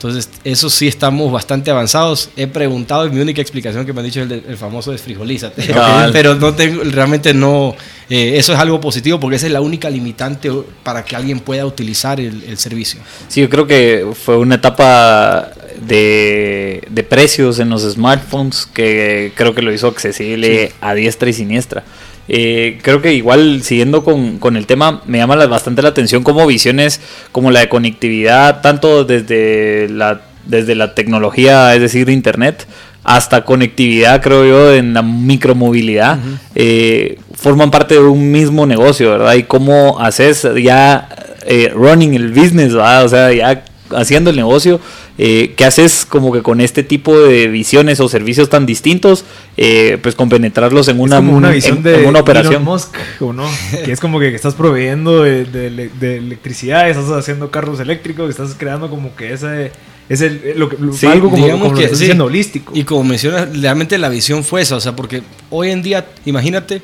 Entonces, 0.00 0.30
eso 0.44 0.70
sí 0.70 0.88
estamos 0.88 1.30
bastante 1.30 1.70
avanzados. 1.70 2.30
He 2.34 2.46
preguntado 2.46 3.06
y 3.06 3.10
mi 3.10 3.20
única 3.20 3.42
explicación 3.42 3.84
que 3.84 3.92
me 3.92 4.00
han 4.00 4.06
dicho 4.06 4.22
es 4.22 4.30
el, 4.30 4.44
el 4.48 4.56
famoso 4.56 4.92
desfrijolízate. 4.92 5.66
Cabal. 5.66 6.10
Pero 6.14 6.34
no 6.36 6.54
tengo, 6.54 6.80
realmente 6.84 7.34
no, 7.34 7.76
eh, 8.08 8.32
eso 8.38 8.54
es 8.54 8.58
algo 8.58 8.80
positivo 8.80 9.20
porque 9.20 9.36
esa 9.36 9.44
es 9.44 9.52
la 9.52 9.60
única 9.60 9.90
limitante 9.90 10.50
para 10.82 11.04
que 11.04 11.16
alguien 11.16 11.40
pueda 11.40 11.66
utilizar 11.66 12.18
el, 12.18 12.42
el 12.44 12.56
servicio. 12.56 12.98
Sí, 13.28 13.42
yo 13.42 13.50
creo 13.50 13.66
que 13.66 14.06
fue 14.24 14.38
una 14.38 14.54
etapa 14.54 15.50
de, 15.86 16.82
de 16.90 17.02
precios 17.02 17.58
en 17.58 17.70
los 17.70 17.82
smartphones 17.82 18.66
que 18.72 19.32
creo 19.34 19.54
que 19.54 19.62
lo 19.62 19.72
hizo 19.72 19.86
accesible 19.88 20.72
a 20.80 20.94
diestra 20.94 21.30
y 21.30 21.32
siniestra. 21.32 21.82
Eh, 22.28 22.78
creo 22.82 23.02
que 23.02 23.12
igual 23.14 23.62
siguiendo 23.64 24.04
con, 24.04 24.38
con 24.38 24.56
el 24.56 24.66
tema, 24.66 25.02
me 25.06 25.18
llama 25.18 25.34
la- 25.36 25.46
bastante 25.48 25.82
la 25.82 25.88
atención 25.88 26.22
como 26.22 26.46
visiones 26.46 27.00
como 27.32 27.50
la 27.50 27.60
de 27.60 27.68
conectividad, 27.68 28.60
tanto 28.60 29.04
desde 29.04 29.88
la, 29.88 30.20
desde 30.46 30.74
la 30.76 30.94
tecnología, 30.94 31.74
es 31.74 31.80
decir, 31.80 32.06
de 32.06 32.12
Internet, 32.12 32.66
hasta 33.02 33.44
conectividad, 33.44 34.22
creo 34.22 34.44
yo, 34.46 34.74
en 34.74 34.94
la 34.94 35.02
micromovilidad, 35.02 36.18
eh, 36.54 37.18
forman 37.34 37.70
parte 37.70 37.94
de 37.94 38.00
un 38.00 38.30
mismo 38.30 38.66
negocio, 38.66 39.10
¿verdad? 39.10 39.34
Y 39.34 39.44
cómo 39.44 39.98
haces 39.98 40.46
ya 40.62 41.08
eh, 41.46 41.72
running 41.74 42.14
el 42.14 42.30
business, 42.30 42.74
¿verdad? 42.74 43.04
O 43.06 43.08
sea, 43.08 43.32
ya 43.32 43.64
haciendo 43.96 44.30
el 44.30 44.36
negocio, 44.36 44.80
eh, 45.18 45.54
¿qué 45.56 45.64
haces 45.64 46.06
como 46.08 46.32
que 46.32 46.42
con 46.42 46.60
este 46.60 46.82
tipo 46.82 47.18
de 47.18 47.48
visiones 47.48 48.00
o 48.00 48.08
servicios 48.08 48.48
tan 48.48 48.66
distintos, 48.66 49.24
eh, 49.56 49.98
pues 50.02 50.14
compenetrarlos 50.14 50.88
en 50.88 51.00
una, 51.00 51.16
es 51.16 51.20
como 51.20 51.36
una 51.36 51.48
en- 51.48 51.54
visión 51.54 51.76
en 51.78 51.82
de 51.82 52.04
una 52.06 52.20
operación? 52.20 52.54
Elon 52.54 52.64
Musk, 52.64 52.94
¿o 53.20 53.32
no? 53.32 53.48
que 53.84 53.92
es 53.92 54.00
como 54.00 54.18
que 54.20 54.34
estás 54.34 54.54
proveyendo 54.54 55.22
de, 55.22 55.44
de 55.44 55.66
ele- 55.66 55.90
de 56.00 56.16
electricidad, 56.16 56.88
estás 56.88 57.10
haciendo 57.10 57.50
carros 57.50 57.80
eléctricos, 57.80 58.30
estás 58.30 58.54
creando 58.56 58.88
como 58.90 59.14
que 59.16 59.32
ese 59.32 59.72
es 60.08 60.20
el, 60.22 60.54
lo 60.56 60.68
que, 60.68 60.76
lo- 60.78 60.92
Sí, 60.92 61.06
algo 61.06 61.30
como, 61.30 61.44
digamos 61.44 61.62
como 61.68 61.72
lo 61.74 61.78
que 61.78 61.84
estás 61.84 61.98
sí. 61.98 62.04
diciendo 62.04 62.24
holístico. 62.24 62.72
Y 62.74 62.84
como 62.84 63.04
mencionas, 63.04 63.48
realmente 63.60 63.96
la 63.98 64.08
visión 64.08 64.42
fue 64.44 64.62
esa, 64.62 64.76
o 64.76 64.80
sea, 64.80 64.96
porque 64.96 65.22
hoy 65.50 65.70
en 65.70 65.82
día, 65.82 66.06
imagínate, 66.24 66.82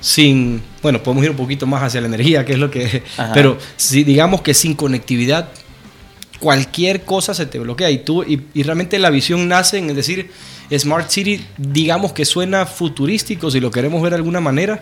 sin, 0.00 0.60
bueno, 0.82 1.02
podemos 1.02 1.24
ir 1.24 1.30
un 1.30 1.36
poquito 1.36 1.66
más 1.66 1.82
hacia 1.82 2.00
la 2.00 2.08
energía, 2.08 2.44
que 2.44 2.52
es 2.52 2.58
lo 2.58 2.70
que, 2.70 3.02
Ajá. 3.16 3.32
pero 3.32 3.56
si 3.76 4.04
digamos 4.04 4.42
que 4.42 4.52
sin 4.54 4.74
conectividad, 4.74 5.48
cualquier 6.44 7.04
cosa 7.04 7.32
se 7.32 7.46
te 7.46 7.58
bloquea 7.58 7.90
y 7.90 8.00
tú, 8.00 8.22
y, 8.22 8.38
y 8.52 8.64
realmente 8.64 8.98
la 8.98 9.08
visión 9.08 9.48
nace 9.48 9.78
en, 9.78 9.86
decir, 9.94 10.30
Smart 10.70 11.08
City, 11.08 11.42
digamos 11.56 12.12
que 12.12 12.26
suena 12.26 12.66
futurístico 12.66 13.50
si 13.50 13.60
lo 13.60 13.70
queremos 13.70 14.02
ver 14.02 14.10
de 14.10 14.16
alguna 14.16 14.42
manera, 14.42 14.78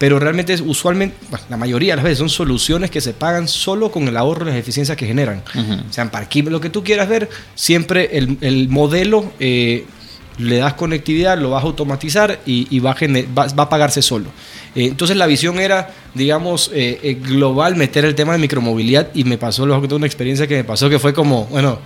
pero 0.00 0.18
realmente 0.18 0.54
es 0.54 0.60
usualmente, 0.60 1.14
bueno, 1.30 1.44
la 1.48 1.56
mayoría 1.56 1.92
de 1.92 1.96
las 1.98 2.04
veces 2.04 2.18
son 2.18 2.30
soluciones 2.30 2.90
que 2.90 3.00
se 3.00 3.12
pagan 3.12 3.46
solo 3.46 3.92
con 3.92 4.08
el 4.08 4.16
ahorro 4.16 4.46
y 4.46 4.48
las 4.48 4.56
eficiencias 4.56 4.98
que 4.98 5.06
generan. 5.06 5.44
Ujú. 5.54 5.84
sean 5.90 6.10
parquímetros, 6.10 6.54
lo 6.54 6.60
que 6.60 6.70
tú 6.70 6.82
quieras 6.82 7.08
ver, 7.08 7.30
siempre 7.54 8.18
el, 8.18 8.36
el 8.40 8.68
modelo 8.68 9.32
eh, 9.38 9.84
le 10.38 10.56
das 10.56 10.74
conectividad, 10.74 11.38
lo 11.38 11.50
vas 11.50 11.62
a 11.62 11.66
automatizar 11.68 12.40
y, 12.44 12.66
y 12.76 12.80
va, 12.80 12.90
a 12.90 13.54
va 13.54 13.62
a 13.62 13.68
pagarse 13.68 14.02
solo. 14.02 14.30
Eh, 14.74 14.86
entonces 14.86 15.16
la 15.16 15.26
visión 15.26 15.58
era, 15.60 15.94
digamos, 16.14 16.70
eh, 16.74 16.98
eh, 17.02 17.14
global, 17.14 17.76
meter 17.76 18.04
el 18.04 18.14
tema 18.14 18.32
de 18.32 18.38
micromovilidad 18.38 19.08
y 19.14 19.24
me 19.24 19.38
pasó, 19.38 19.66
luego 19.66 19.82
que 19.82 19.88
tuve 19.88 19.98
una 19.98 20.06
experiencia 20.06 20.46
que 20.46 20.56
me 20.56 20.64
pasó 20.64 20.90
que 20.90 20.98
fue 20.98 21.14
como, 21.14 21.46
bueno, 21.46 21.78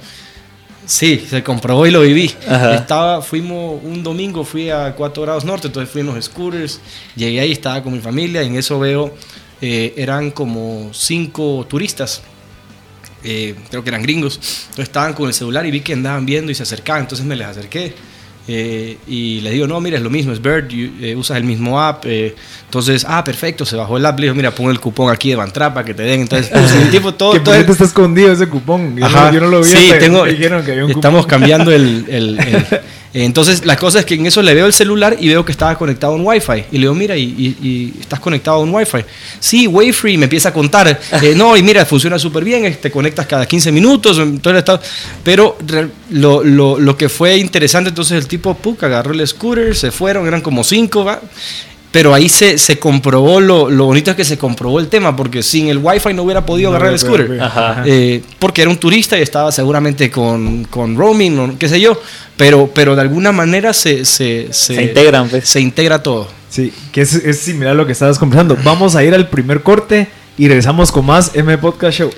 sí, 0.87 1.25
se 1.28 1.42
comprobó 1.42 1.87
y 1.87 1.90
lo 1.90 2.00
viví. 2.00 2.30
Ajá. 2.47 2.75
Estaba, 2.76 3.23
fuimos 3.23 3.83
un 3.85 4.02
domingo, 4.02 4.45
fui 4.45 4.71
a 4.71 4.95
4 4.95 5.23
grados 5.23 5.45
norte, 5.45 5.66
entonces 5.66 5.90
fui 5.90 6.00
en 6.00 6.07
los 6.07 6.25
scooters, 6.25 6.80
llegué 7.14 7.40
ahí, 7.40 7.52
estaba 7.52 7.83
con 7.83 7.92
mi 7.92 8.00
familia 8.00 8.42
y 8.42 8.47
en 8.47 8.57
eso 8.57 8.78
veo, 8.78 9.14
eh, 9.61 9.92
eran 9.97 10.30
como 10.30 10.90
cinco 10.92 11.66
turistas 11.68 12.23
creo 13.21 13.83
que 13.83 13.90
eran 13.90 14.00
gringos, 14.00 14.37
entonces 14.37 14.85
estaban 14.85 15.12
con 15.12 15.26
el 15.26 15.35
celular 15.35 15.66
y 15.66 15.73
vi 15.73 15.80
que 15.80 15.92
andaban 15.92 16.25
viendo 16.25 16.52
y 16.52 16.54
se 16.54 16.62
acercaban, 16.62 17.02
entonces 17.02 17.26
me 17.26 17.35
les 17.35 17.49
acerqué 17.49 17.92
eh, 18.49 18.97
y 19.07 19.40
les 19.43 19.52
digo, 19.52 19.67
no, 19.67 19.81
mira, 19.81 19.99
es 19.99 20.02
lo 20.02 20.11
mismo, 20.11 20.33
es 20.33 20.40
Bird, 20.40 20.69
you- 20.69 20.90
eh, 21.00 21.14
usas 21.14 21.37
el 21.37 21.45
mismo 21.45 21.81
app, 21.81 22.05
eh, 22.07 22.35
entonces, 22.64 23.05
ah, 23.09 23.23
perfecto, 23.23 23.64
se 23.67 23.76
bajó 23.76 23.97
el 23.99 24.07
app, 24.07 24.19
le 24.19 24.25
digo, 24.25 24.35
mira, 24.35 24.50
pon 24.55 24.71
el 24.71 24.81
cupón 24.81 25.11
aquí 25.12 25.28
de 25.31 25.37
Bantrap 25.37 25.75
para 25.75 25.85
que 25.85 25.95
te 25.95 26.02
den, 26.02 26.23
entonces, 26.23 26.49
pues, 26.52 26.73
el 26.73 26.90
tipo 26.90 27.12
todo, 27.14 27.33
que 27.35 27.40
todo 27.40 27.55
el- 27.55 27.69
está 27.69 27.85
escondido 27.85 28.33
ese 28.33 28.49
cupón. 28.49 28.97
Yo, 28.97 29.05
Ajá. 29.07 29.26
no, 29.28 29.35
yo 29.35 29.40
no 29.40 29.47
lo 29.49 29.61
vi. 29.61 29.69
Sí, 29.69 29.90
tengo, 30.00 30.25
dijeron 30.25 30.64
que 30.64 30.73
había 30.73 30.85
un 30.87 30.90
estamos 30.93 31.25
cupón. 31.26 31.40
cambiando 31.40 31.71
el, 31.73 32.05
el- 32.09 32.38
el- 32.38 32.57
eh, 33.14 33.25
entonces, 33.25 33.64
la 33.64 33.76
cosa 33.76 34.00
es 34.00 34.05
que 34.05 34.14
en 34.14 34.26
eso 34.26 34.43
le 34.43 34.52
veo 34.55 34.67
el 34.67 34.73
celular 34.75 35.17
y 35.19 35.28
veo 35.28 35.43
que 35.45 35.50
estaba 35.52 35.76
conectado 35.78 36.12
a 36.12 36.17
un 36.17 36.26
Wi-Fi. 36.26 36.64
Y 36.73 36.75
le 36.76 36.81
digo, 36.81 36.95
mira, 36.95 37.17
y, 37.17 37.23
y- 37.23 37.57
y 37.67 38.00
estás 38.00 38.21
conectado 38.21 38.59
a 38.59 38.61
un 38.61 38.75
Wi-Fi. 38.75 38.99
Sí, 39.40 39.67
Wayfree, 39.67 40.19
me 40.19 40.25
empieza 40.25 40.50
a 40.50 40.52
contar. 40.52 40.88
eh, 41.23 41.33
no, 41.35 41.57
y 41.57 41.62
mira, 41.62 41.87
funciona 41.87 42.19
súper 42.19 42.45
bien, 42.45 42.76
te 42.81 42.90
conectas 42.90 43.26
cada 43.26 43.47
15 43.47 43.73
minutos. 43.73 44.19
entonces 44.19 44.59
está- 44.59 44.81
pero 45.25 45.57
re- 45.67 45.88
lo, 46.10 46.42
lo- 46.44 46.78
lo 46.78 46.96
que 46.96 47.08
fue 47.08 47.36
interesante, 47.36 47.88
entonces 47.90 48.18
el 48.18 48.26
tipo, 48.26 48.54
puc, 48.54 48.82
agarró 48.84 49.12
el 49.12 49.26
scooter, 49.26 49.74
se 49.76 49.90
fueron, 49.90 50.26
eran 50.26 50.40
como 50.40 50.64
cinco, 50.64 51.04
¿va? 51.04 51.20
Pero 51.90 52.12
ahí 52.12 52.28
se, 52.28 52.58
se 52.58 52.78
comprobó, 52.78 53.40
lo, 53.40 53.70
lo 53.70 53.86
bonito 53.86 54.10
es 54.10 54.16
que 54.16 54.24
se 54.24 54.36
comprobó 54.36 54.78
el 54.78 54.88
tema, 54.88 55.16
porque 55.16 55.42
sin 55.42 55.68
el 55.68 55.78
Wi-Fi 55.78 56.12
no 56.12 56.22
hubiera 56.22 56.44
podido 56.44 56.68
No 56.70 56.76
agarrar 56.76 56.92
el 56.92 56.98
scooter. 56.98 57.40
Ajá. 57.40 57.82
Eh, 57.86 58.22
porque 58.38 58.60
era 58.60 58.70
un 58.70 58.76
turista 58.76 59.18
y 59.18 59.22
estaba 59.22 59.50
seguramente 59.52 60.10
con, 60.10 60.64
con 60.64 60.96
roaming 60.96 61.38
o 61.38 61.58
qué 61.58 61.66
sé 61.66 61.80
yo, 61.80 61.98
pero, 62.36 62.70
pero 62.74 62.94
de 62.94 63.00
alguna 63.00 63.32
manera 63.32 63.72
se, 63.72 64.04
se, 64.04 64.48
Se 64.52 64.82
integran, 64.82 65.30
pues. 65.30 65.48
se 65.48 65.60
integra 65.60 66.02
todo. 66.02 66.28
Sí, 66.50 66.72
que 66.92 67.00
es, 67.00 67.14
es 67.14 67.38
similar 67.40 67.72
a 67.72 67.74
lo 67.74 67.86
que 67.86 67.92
estabas 67.92 68.18
conversando. 68.18 68.56
Vamos 68.64 68.94
a 68.94 69.02
ir 69.02 69.14
al 69.14 69.28
primer 69.28 69.62
corte 69.62 70.08
y 70.36 70.46
regresamos 70.46 70.92
con 70.92 71.06
más 71.06 71.30
M 71.34 71.56
Podcast 71.56 71.98
Show. 71.98 72.10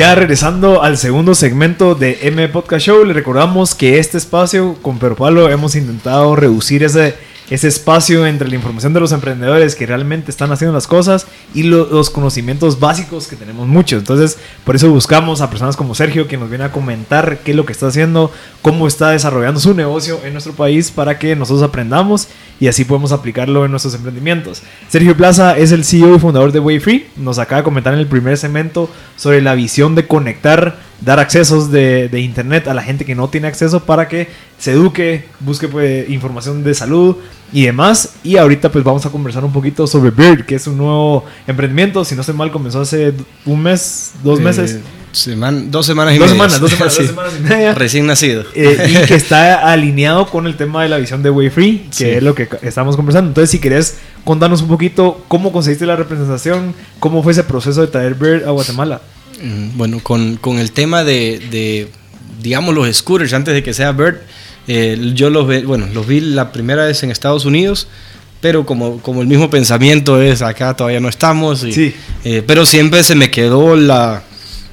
Ya 0.00 0.14
regresando 0.14 0.82
al 0.82 0.96
segundo 0.96 1.34
segmento 1.34 1.94
de 1.94 2.20
M 2.22 2.48
Podcast 2.48 2.86
Show, 2.86 3.04
le 3.04 3.12
recordamos 3.12 3.74
que 3.74 3.98
este 3.98 4.16
espacio 4.16 4.78
con 4.80 4.98
Pedro 4.98 5.50
hemos 5.50 5.76
intentado 5.76 6.34
reducir 6.36 6.82
ese, 6.82 7.16
ese 7.50 7.68
espacio 7.68 8.26
entre 8.26 8.48
la 8.48 8.54
información 8.54 8.92
de 8.94 9.00
los 9.00 9.12
emprendedores 9.12 9.74
que 9.74 9.84
realmente 9.84 10.30
están 10.30 10.52
haciendo 10.52 10.72
las 10.72 10.86
cosas 10.86 11.26
y 11.52 11.64
lo- 11.64 11.86
los 11.90 12.08
conocimientos 12.08 12.78
básicos 12.80 13.26
que 13.26 13.36
tenemos 13.36 13.66
muchos. 13.66 13.98
Entonces, 13.98 14.38
por 14.64 14.76
eso 14.76 14.88
buscamos 14.90 15.40
a 15.40 15.50
personas 15.50 15.76
como 15.76 15.94
Sergio 15.94 16.28
que 16.28 16.36
nos 16.36 16.48
viene 16.48 16.64
a 16.64 16.72
comentar 16.72 17.38
qué 17.44 17.50
es 17.50 17.56
lo 17.56 17.66
que 17.66 17.72
está 17.72 17.88
haciendo, 17.88 18.32
cómo 18.62 18.86
está 18.86 19.10
desarrollando 19.10 19.60
su 19.60 19.74
negocio 19.74 20.20
en 20.24 20.32
nuestro 20.32 20.52
país 20.54 20.90
para 20.90 21.18
que 21.18 21.34
nosotros 21.36 21.62
aprendamos 21.68 22.28
y 22.60 22.68
así 22.68 22.84
podemos 22.84 23.10
aplicarlo 23.12 23.64
en 23.64 23.70
nuestros 23.72 23.94
emprendimientos. 23.94 24.62
Sergio 24.88 25.16
Plaza 25.16 25.56
es 25.58 25.72
el 25.72 25.84
CEO 25.84 26.14
y 26.14 26.18
fundador 26.18 26.52
de 26.52 26.60
Wayfree. 26.60 27.08
Nos 27.16 27.38
acaba 27.38 27.62
de 27.62 27.64
comentar 27.64 27.92
en 27.94 28.00
el 28.00 28.06
primer 28.06 28.36
segmento 28.38 28.88
sobre 29.16 29.40
la 29.42 29.54
visión 29.54 29.94
de 29.94 30.06
conectar, 30.06 30.78
dar 31.00 31.18
accesos 31.20 31.70
de, 31.70 32.08
de 32.08 32.20
internet 32.20 32.68
a 32.68 32.74
la 32.74 32.82
gente 32.82 33.04
que 33.04 33.14
no 33.14 33.28
tiene 33.28 33.46
acceso 33.48 33.80
para 33.80 34.08
que 34.08 34.28
se 34.58 34.72
eduque, 34.72 35.24
busque 35.40 35.68
pues, 35.68 36.08
información 36.10 36.62
de 36.62 36.74
salud 36.74 37.16
y 37.52 37.64
demás. 37.64 38.14
Y 38.22 38.36
ahorita 38.36 38.70
pues 38.70 38.84
vamos 38.84 39.04
a 39.06 39.10
conversar 39.10 39.44
un 39.44 39.52
poquito 39.52 39.86
sobre 39.86 40.10
Bird, 40.10 40.44
que 40.44 40.56
es 40.56 40.66
un 40.66 40.76
nuevo 40.76 41.24
emprendimiento. 41.46 42.04
Si 42.04 42.14
no 42.14 42.20
estoy 42.20 42.34
mal, 42.36 42.50
comenzó 42.50 42.80
hace 42.82 43.14
un 43.46 43.62
mes, 43.62 44.12
dos 44.22 44.38
Eh, 44.38 44.42
meses. 44.42 44.78
Semana- 45.12 45.60
dos 45.66 45.86
semanas 45.86 46.14
y 46.14 46.18
Dos 46.18 46.28
media. 46.30 46.34
semanas, 46.50 46.60
dos 46.60 46.70
semanas, 46.76 46.94
Sí. 46.94 47.02
dos 47.02 47.10
semanas 47.10 47.32
y 47.36 47.42
media. 47.42 47.74
Recién 47.74 48.06
nacido. 48.06 48.44
Eh, 48.54 48.90
y 49.02 49.06
que 49.08 49.14
está 49.16 49.72
alineado 49.72 50.26
con 50.28 50.46
el 50.46 50.56
tema 50.56 50.82
de 50.84 50.88
la 50.88 50.98
visión 50.98 51.22
de 51.22 51.30
Way 51.30 51.50
Free, 51.50 51.78
que 51.90 51.96
Sí. 51.96 52.04
es 52.04 52.22
lo 52.22 52.34
que 52.36 52.48
estamos 52.62 52.94
conversando. 52.94 53.28
Entonces, 53.30 53.50
si 53.50 53.58
querés 53.58 53.96
contarnos 54.22 54.62
un 54.62 54.68
poquito 54.68 55.24
cómo 55.26 55.50
conseguiste 55.50 55.84
la 55.86 55.96
representación, 55.96 56.74
cómo 57.00 57.22
fue 57.24 57.32
ese 57.32 57.42
proceso 57.42 57.80
de 57.80 57.88
traer 57.88 58.14
Bird 58.14 58.46
a 58.46 58.50
Guatemala. 58.50 59.00
Bueno, 59.76 60.00
con, 60.02 60.36
con 60.36 60.58
el 60.58 60.72
tema 60.72 61.02
de, 61.04 61.40
de, 61.50 61.88
digamos, 62.42 62.74
los 62.74 62.94
scooters, 62.94 63.32
antes 63.32 63.54
de 63.54 63.62
que 63.62 63.72
sea 63.74 63.92
Bird, 63.92 64.16
eh, 64.68 65.12
yo 65.14 65.30
los, 65.30 65.46
ve- 65.46 65.62
bueno, 65.64 65.86
los 65.92 66.06
vi 66.06 66.20
la 66.20 66.52
primera 66.52 66.84
vez 66.84 67.02
en 67.02 67.10
Estados 67.10 67.44
Unidos, 67.44 67.88
pero 68.40 68.64
como, 68.66 68.98
como 69.00 69.22
el 69.22 69.28
mismo 69.28 69.48
pensamiento 69.50 70.20
es 70.20 70.42
acá 70.42 70.74
todavía 70.76 71.00
no 71.00 71.08
estamos, 71.08 71.64
y- 71.64 71.72
Sí. 71.72 71.94
eh, 72.24 72.42
pero 72.46 72.66
siempre 72.66 73.02
se 73.02 73.14
me 73.14 73.30
quedó 73.30 73.76
la... 73.76 74.22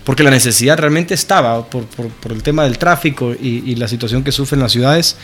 Porque 0.04 0.24
la 0.24 0.32
necesidad 0.32 0.78
realmente 0.78 1.14
estaba 1.14 1.70
por, 1.70 1.84
por- 1.86 2.08
por 2.08 2.32
el 2.32 2.42
tema 2.42 2.64
del 2.64 2.78
tráfico 2.78 3.34
y, 3.34 3.64
y 3.70 3.76
la 3.76 3.88
situación 3.90 4.24
que 4.24 4.32
sufren 4.32 4.62
las 4.62 4.72
ciudades. 4.72 5.18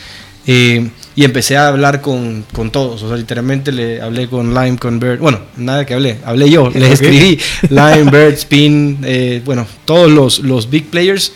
Eh, 0.46 0.88
y 1.16 1.24
empecé 1.24 1.56
a 1.56 1.68
hablar 1.68 2.00
con, 2.00 2.44
con 2.52 2.70
todos, 2.70 3.02
o 3.02 3.08
sea, 3.08 3.16
literalmente 3.16 3.70
le 3.70 4.00
hablé 4.00 4.28
con 4.28 4.52
Lime, 4.52 4.76
con 4.78 4.98
Bird, 4.98 5.20
bueno, 5.20 5.40
nada 5.56 5.86
que 5.86 5.94
hablé, 5.94 6.18
hablé 6.24 6.50
yo, 6.50 6.70
les 6.74 7.00
escribí. 7.00 7.38
Lime, 7.68 8.10
Bird, 8.10 8.34
Spin, 8.34 8.98
eh, 9.04 9.40
bueno, 9.44 9.66
todos 9.84 10.10
los, 10.10 10.40
los 10.40 10.68
big 10.68 10.86
players. 10.86 11.32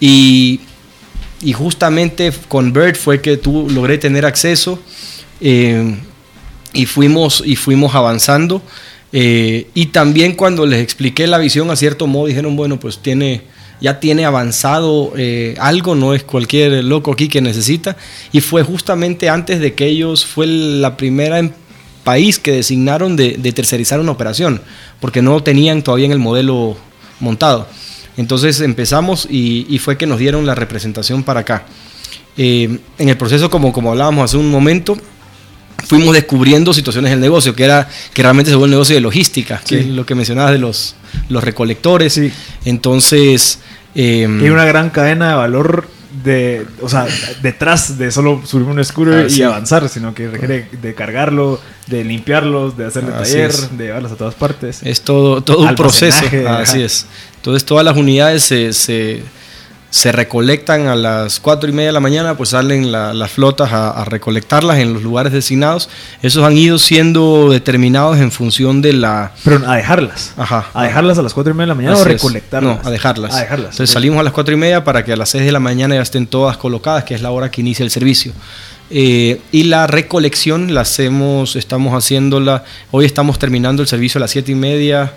Y, 0.00 0.60
y 1.42 1.52
justamente 1.52 2.32
con 2.48 2.72
Bird 2.72 2.96
fue 2.96 3.20
que 3.20 3.36
tú 3.36 3.68
logré 3.70 3.98
tener 3.98 4.26
acceso 4.26 4.78
eh, 5.40 5.96
y, 6.72 6.86
fuimos, 6.86 7.42
y 7.44 7.56
fuimos 7.56 7.94
avanzando. 7.94 8.62
eh, 9.12 9.68
y 9.74 9.86
también 9.86 10.34
cuando 10.34 10.66
les 10.66 10.80
expliqué 10.82 11.26
la 11.26 11.38
visión 11.38 11.70
a 11.70 11.76
cierto 11.76 12.06
modo 12.06 12.26
dijeron, 12.26 12.56
bueno, 12.56 12.78
pues 12.80 12.98
tiene, 12.98 13.42
ya 13.80 14.00
tiene 14.00 14.24
avanzado 14.24 15.12
eh, 15.16 15.54
algo, 15.58 15.94
no 15.94 16.14
es 16.14 16.22
cualquier 16.22 16.84
loco 16.84 17.12
aquí 17.12 17.28
que 17.28 17.40
necesita. 17.40 17.96
Y 18.32 18.40
fue 18.40 18.62
justamente 18.62 19.28
antes 19.28 19.60
de 19.60 19.74
que 19.74 19.86
ellos, 19.86 20.24
fue 20.26 20.46
la 20.46 20.96
primera 20.96 21.38
em- 21.38 21.50
país 22.04 22.38
que 22.38 22.52
designaron 22.52 23.14
de, 23.16 23.36
de 23.38 23.52
tercerizar 23.52 24.00
una 24.00 24.12
operación, 24.12 24.60
porque 25.00 25.20
no 25.22 25.42
tenían 25.42 25.82
todavía 25.82 26.06
en 26.06 26.12
el 26.12 26.18
modelo 26.18 26.76
montado. 27.20 27.68
Entonces 28.16 28.60
empezamos 28.60 29.26
y, 29.30 29.66
y 29.68 29.78
fue 29.78 29.96
que 29.98 30.06
nos 30.06 30.18
dieron 30.18 30.46
la 30.46 30.54
representación 30.54 31.22
para 31.22 31.40
acá. 31.40 31.64
Eh, 32.36 32.78
en 32.98 33.08
el 33.08 33.16
proceso, 33.16 33.50
como, 33.50 33.72
como 33.72 33.90
hablábamos 33.90 34.24
hace 34.24 34.36
un 34.38 34.50
momento, 34.50 34.96
fuimos 35.86 36.14
descubriendo 36.14 36.72
situaciones 36.72 37.10
del 37.10 37.20
negocio, 37.20 37.54
que 37.54 37.64
era 37.64 37.88
que 38.14 38.22
realmente 38.22 38.50
se 38.50 38.56
vuelve 38.56 38.68
un 38.68 38.78
negocio 38.78 38.94
de 38.94 39.00
logística, 39.02 39.58
que 39.66 39.76
Sí. 39.76 39.80
es 39.82 39.86
lo 39.88 40.04
que 40.06 40.14
mencionabas 40.14 40.52
de 40.52 40.58
los, 40.58 40.94
los 41.28 41.42
recolectores. 41.44 42.14
Sí. 42.14 42.30
Entonces, 42.64 43.58
eh, 43.94 44.26
Hay 44.40 44.50
una 44.50 44.64
gran 44.64 44.90
cadena 44.90 45.30
de 45.30 45.34
valor 45.34 45.88
de, 46.24 46.66
o 46.82 46.88
sea, 46.88 47.06
detrás 47.40 47.96
de 47.96 48.10
solo 48.10 48.42
subir 48.44 48.66
un 48.66 48.84
scooter 48.84 49.24
Ah, 49.24 49.26
y 49.26 49.30
sí. 49.30 49.42
avanzar, 49.42 49.88
sino 49.88 50.12
que 50.12 50.28
requiere 50.28 50.68
de 50.82 50.94
cargarlo, 50.94 51.60
de 51.86 52.02
limpiarlos, 52.04 52.76
de 52.76 52.86
hacerle 52.86 53.12
Así 53.14 53.32
taller, 53.34 53.50
es. 53.50 53.78
de 53.78 53.84
llevarlos 53.84 54.12
a 54.12 54.16
todas 54.16 54.34
partes. 54.34 54.80
Es 54.82 55.02
todo, 55.02 55.40
todo 55.42 55.60
un 55.62 55.74
proceso. 55.76 56.24
Así 56.26 56.36
ajá. 56.46 56.78
es. 56.78 57.06
Entonces 57.36 57.64
todas 57.64 57.84
las 57.84 57.96
unidades 57.96 58.42
se, 58.42 58.72
se, 58.72 59.22
se 59.90 60.12
recolectan 60.12 60.86
a 60.86 60.94
las 60.94 61.40
4 61.40 61.68
y 61.68 61.72
media 61.72 61.88
de 61.88 61.92
la 61.92 62.00
mañana, 62.00 62.36
pues 62.36 62.50
salen 62.50 62.92
la- 62.92 63.12
las 63.12 63.30
flotas 63.32 63.72
a, 63.72 63.90
a 63.90 64.04
recolectarlas 64.04 64.78
en 64.78 64.92
los 64.94 65.02
lugares 65.02 65.32
designados. 65.32 65.88
Esos 66.22 66.44
han 66.44 66.56
ido 66.56 66.78
siendo 66.78 67.50
determinados 67.50 68.18
en 68.18 68.30
función 68.30 68.82
de 68.82 68.92
la... 68.92 69.32
Pero 69.44 69.68
a 69.68 69.76
dejarlas. 69.76 70.32
Ajá. 70.36 70.66
A 70.74 70.84
dejarlas 70.84 71.18
a 71.18 71.22
las 71.22 71.34
4 71.34 71.50
y 71.52 71.54
media 71.54 71.64
de 71.64 71.68
la 71.68 71.74
mañana 71.74 71.94
o 71.96 72.00
Así 72.00 72.08
es. 72.08 72.14
recolectarlas. 72.14 72.82
No, 72.82 72.88
a 72.88 72.90
dejarlas. 72.90 73.34
A 73.34 73.40
dejarlas. 73.40 73.70
Entonces 73.72 73.90
salimos 73.92 74.20
a 74.20 74.22
las 74.22 74.32
4 74.32 74.54
y 74.54 74.56
media 74.56 74.84
para 74.84 75.04
que 75.04 75.12
a 75.12 75.16
las 75.16 75.28
6 75.30 75.44
de 75.44 75.52
la 75.52 75.60
mañana 75.60 75.96
ya 75.96 76.02
estén 76.02 76.26
todas 76.28 76.56
colocadas, 76.56 77.02
que 77.04 77.14
es 77.14 77.22
la 77.22 77.30
hora 77.32 77.50
que 77.50 77.60
inicia 77.60 77.82
el 77.84 77.90
servicio. 77.90 78.32
Eh, 78.92 79.40
y 79.52 79.64
la 79.64 79.86
recolección 79.86 80.74
la 80.74 80.80
hacemos, 80.80 81.54
estamos 81.56 81.94
haciéndola, 81.94 82.64
hoy 82.90 83.04
estamos 83.06 83.38
terminando 83.38 83.82
el 83.82 83.88
servicio 83.88 84.18
a 84.18 84.20
las 84.20 84.30
7 84.32 84.50
y 84.52 84.54
media, 84.56 85.12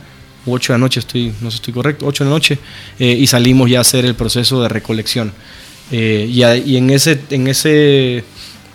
8 0.45 0.73
de 0.73 0.79
la 0.79 0.81
noche, 0.81 0.99
estoy, 0.99 1.27
no 1.41 1.49
sé 1.49 1.57
si 1.57 1.61
estoy 1.61 1.73
correcto, 1.73 2.05
8 2.05 2.23
de 2.23 2.29
la 2.29 2.35
noche, 2.35 2.57
eh, 2.99 3.17
y 3.19 3.27
salimos 3.27 3.69
ya 3.69 3.79
a 3.79 3.81
hacer 3.81 4.05
el 4.05 4.15
proceso 4.15 4.61
de 4.61 4.69
recolección. 4.69 5.31
Eh, 5.91 6.27
y, 6.31 6.43
a- 6.43 6.55
y 6.57 6.77
en 6.77 6.89
ese, 6.89 7.19
en 7.29 7.47
ese, 7.47 8.23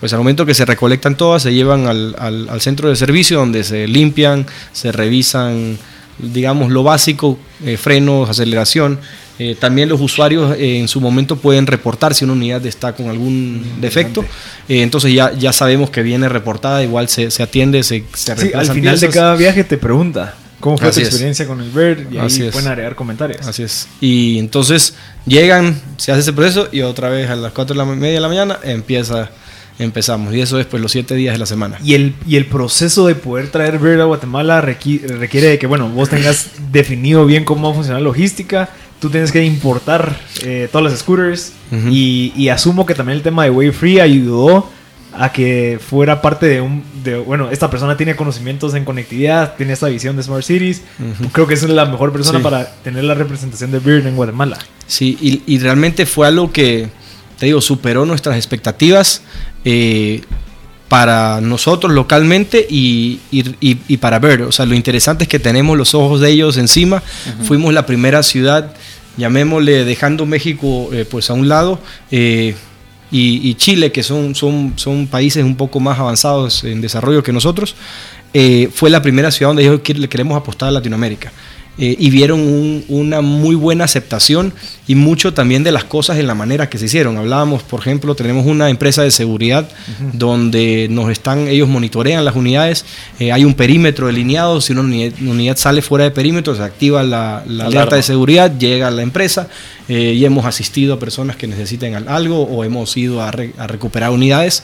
pues 0.00 0.12
al 0.12 0.18
momento 0.18 0.46
que 0.46 0.54
se 0.54 0.64
recolectan 0.64 1.16
todas, 1.16 1.42
se 1.42 1.52
llevan 1.52 1.86
al, 1.86 2.14
al- 2.18 2.48
al 2.48 2.60
centro 2.60 2.88
de 2.88 2.96
servicio 2.96 3.38
donde 3.38 3.64
se 3.64 3.86
limpian, 3.88 4.46
se 4.72 4.92
revisan, 4.92 5.78
digamos, 6.18 6.70
lo 6.70 6.82
básico, 6.82 7.38
eh, 7.64 7.76
frenos, 7.76 8.28
aceleración. 8.30 8.98
Eh, 9.40 9.54
también 9.58 9.88
los 9.88 10.00
usuarios 10.00 10.56
eh, 10.58 10.78
en 10.80 10.88
su 10.88 11.00
momento 11.00 11.36
pueden 11.36 11.66
reportar 11.68 12.12
si 12.12 12.24
una 12.24 12.32
unidad 12.32 12.64
está 12.66 12.92
con 12.94 13.08
algún 13.08 13.62
defecto. 13.80 14.24
Entonces 14.68 15.12
ya, 15.14 15.32
ya 15.32 15.52
sabemos 15.52 15.90
que 15.90 16.02
viene 16.02 16.28
reportada, 16.28 16.82
igual 16.82 17.08
se, 17.08 17.30
se 17.30 17.42
atiende, 17.44 17.82
se, 17.84 18.02
se 18.14 18.36
Sí, 18.36 18.50
al 18.52 18.66
final 18.74 18.98
de 18.98 19.06
cada 19.10 19.36
viaje 19.36 19.62
te 19.64 19.78
pregunta 19.78 20.34
cómo 20.60 20.76
fue 20.78 20.88
Así 20.88 21.00
tu 21.00 21.02
es. 21.02 21.08
experiencia 21.08 21.46
con 21.46 21.60
el 21.60 21.70
Bird 21.70 22.12
y 22.12 22.18
Así 22.18 22.42
ahí 22.42 22.48
es. 22.48 22.52
pueden 22.52 22.68
agregar 22.68 22.94
comentarios. 22.94 23.46
Así 23.46 23.62
es. 23.62 23.88
Y 24.00 24.38
entonces 24.38 24.94
llegan, 25.26 25.80
se 25.96 26.12
hace 26.12 26.20
ese 26.22 26.32
proceso 26.32 26.68
y 26.72 26.80
otra 26.82 27.08
vez 27.10 27.28
a 27.30 27.36
las 27.36 27.52
4 27.52 27.74
de 27.74 27.78
la 27.78 27.84
media 27.84 28.14
de 28.14 28.20
la 28.20 28.28
mañana 28.28 28.58
empieza, 28.64 29.30
empezamos. 29.78 30.34
Y 30.34 30.40
eso 30.40 30.58
es 30.58 30.66
pues 30.66 30.82
los 30.82 30.90
7 30.92 31.14
días 31.14 31.34
de 31.34 31.38
la 31.38 31.46
semana. 31.46 31.78
Y 31.84 31.94
el, 31.94 32.14
y 32.26 32.36
el 32.36 32.46
proceso 32.46 33.06
de 33.06 33.14
poder 33.14 33.50
traer 33.50 33.78
Bird 33.78 34.00
a 34.00 34.04
Guatemala 34.04 34.62
requi- 34.62 35.00
requiere 35.06 35.48
de 35.48 35.58
que, 35.58 35.66
bueno, 35.66 35.88
vos 35.88 36.08
tengas 36.08 36.48
definido 36.72 37.24
bien 37.26 37.44
cómo 37.44 37.68
va 37.68 37.72
a 37.72 37.74
funcionar 37.74 38.00
la 38.02 38.08
logística. 38.08 38.68
Tú 39.00 39.10
tienes 39.10 39.30
que 39.30 39.44
importar 39.44 40.18
eh, 40.42 40.68
todos 40.72 40.90
los 40.90 40.98
scooters. 40.98 41.52
Ujú. 41.70 41.88
y, 41.90 42.32
y 42.34 42.48
asumo 42.48 42.86
que 42.86 42.94
también 42.94 43.18
el 43.18 43.22
tema 43.22 43.44
de 43.44 43.50
Way 43.50 43.70
Free 43.72 44.00
ayudó 44.00 44.70
a 45.12 45.32
que 45.32 45.78
fuera 45.84 46.20
parte 46.20 46.46
de 46.46 46.60
un. 46.60 46.82
De, 47.02 47.16
bueno, 47.16 47.50
esta 47.50 47.70
persona 47.70 47.96
tiene 47.96 48.14
conocimientos 48.16 48.74
en 48.74 48.84
conectividad, 48.84 49.54
tiene 49.56 49.72
esta 49.72 49.88
visión 49.88 50.16
de 50.16 50.22
Smart 50.22 50.44
Cities. 50.44 50.82
Creo 51.32 51.46
que 51.46 51.54
es 51.54 51.62
la 51.68 51.86
mejor 51.86 52.12
persona 52.12 52.38
Sí. 52.38 52.42
para 52.44 52.66
tener 52.84 53.04
la 53.04 53.14
representación 53.14 53.70
de 53.72 53.78
Bird 53.78 54.06
en 54.06 54.16
Guatemala. 54.16 54.58
Sí, 54.86 55.16
y, 55.20 55.42
y 55.46 55.58
realmente 55.58 56.06
fue 56.06 56.26
algo 56.26 56.52
que, 56.52 56.88
te 57.38 57.46
digo, 57.46 57.60
superó 57.60 58.04
nuestras 58.06 58.36
expectativas 58.36 59.22
eh, 59.64 60.22
para 60.88 61.40
nosotros 61.40 61.92
localmente 61.92 62.66
y, 62.68 63.20
y- 63.30 63.44
y- 63.60 63.96
para 63.98 64.18
ver. 64.18 64.42
O 64.42 64.52
sea, 64.52 64.64
lo 64.66 64.74
interesante 64.74 65.24
es 65.24 65.28
que 65.28 65.38
tenemos 65.38 65.76
los 65.76 65.94
ojos 65.94 66.20
de 66.20 66.30
ellos 66.30 66.56
encima. 66.56 67.02
Fuimos 67.44 67.74
la 67.74 67.84
primera 67.84 68.22
ciudad, 68.22 68.72
llamémosle, 69.18 69.84
dejando 69.84 70.24
México 70.26 70.88
eh, 70.92 71.04
pues 71.10 71.28
a 71.28 71.34
un 71.34 71.48
lado. 71.48 71.78
eh, 72.10 72.54
y, 73.10 73.54
Chile, 73.54 73.90
que 73.92 74.02
son, 74.02 74.34
son, 74.34 74.74
son 74.76 75.06
países 75.06 75.42
un 75.44 75.56
poco 75.56 75.80
más 75.80 75.98
avanzados 75.98 76.64
en 76.64 76.80
desarrollo 76.80 77.22
que 77.22 77.32
nosotros, 77.32 77.74
eh, 78.34 78.68
fue 78.72 78.90
la 78.90 79.00
primera 79.00 79.30
ciudad 79.30 79.50
donde 79.50 79.62
ellos 79.62 79.80
quiere- 79.82 80.00
le 80.00 80.08
queremos 80.08 80.36
apostar 80.36 80.68
a 80.68 80.72
Latinoamérica. 80.72 81.32
Eh, 81.80 81.94
y 81.98 82.10
vieron 82.10 82.40
un- 82.40 82.84
una 82.88 83.20
muy 83.20 83.54
buena 83.54 83.84
aceptación 83.84 84.52
y 84.88 84.96
mucho 84.96 85.32
también 85.32 85.62
de 85.62 85.70
las 85.70 85.84
cosas 85.84 86.18
en 86.18 86.26
la 86.26 86.34
manera 86.34 86.68
que 86.68 86.76
se 86.76 86.86
hicieron. 86.86 87.16
Hablábamos, 87.18 87.62
por 87.62 87.78
ejemplo, 87.80 88.16
tenemos 88.16 88.46
una 88.46 88.68
empresa 88.68 89.02
de 89.04 89.12
seguridad 89.12 89.68
donde 90.12 90.88
nos 90.90 91.10
están, 91.10 91.46
ellos 91.48 91.68
monitorean 91.68 92.24
las 92.24 92.34
unidades, 92.34 92.84
eh, 93.20 93.30
hay 93.32 93.44
un 93.44 93.54
perímetro 93.54 94.06
delineado, 94.08 94.60
si 94.60 94.72
una 94.72 94.82
unidad, 94.82 95.12
una 95.20 95.30
unidad 95.32 95.56
sale 95.56 95.82
fuera 95.82 96.04
de 96.04 96.10
perímetro, 96.10 96.54
se 96.56 96.62
activa 96.62 97.02
la, 97.02 97.38
alerta 97.66 97.96
de 97.96 98.02
seguridad, 98.02 98.58
llega 98.58 98.88
a 98.88 98.90
la 98.90 99.02
empresa 99.02 99.48
eh, 99.88 100.14
y 100.14 100.24
hemos 100.24 100.44
asistido 100.46 100.94
a 100.94 100.98
personas 100.98 101.36
que 101.36 101.46
necesiten 101.46 101.94
al- 101.94 102.08
algo 102.08 102.42
o 102.42 102.64
hemos 102.64 102.96
ido 102.96 103.22
a, 103.22 103.30
re- 103.30 103.52
a 103.58 103.66
recuperar 103.66 104.10
unidades. 104.10 104.62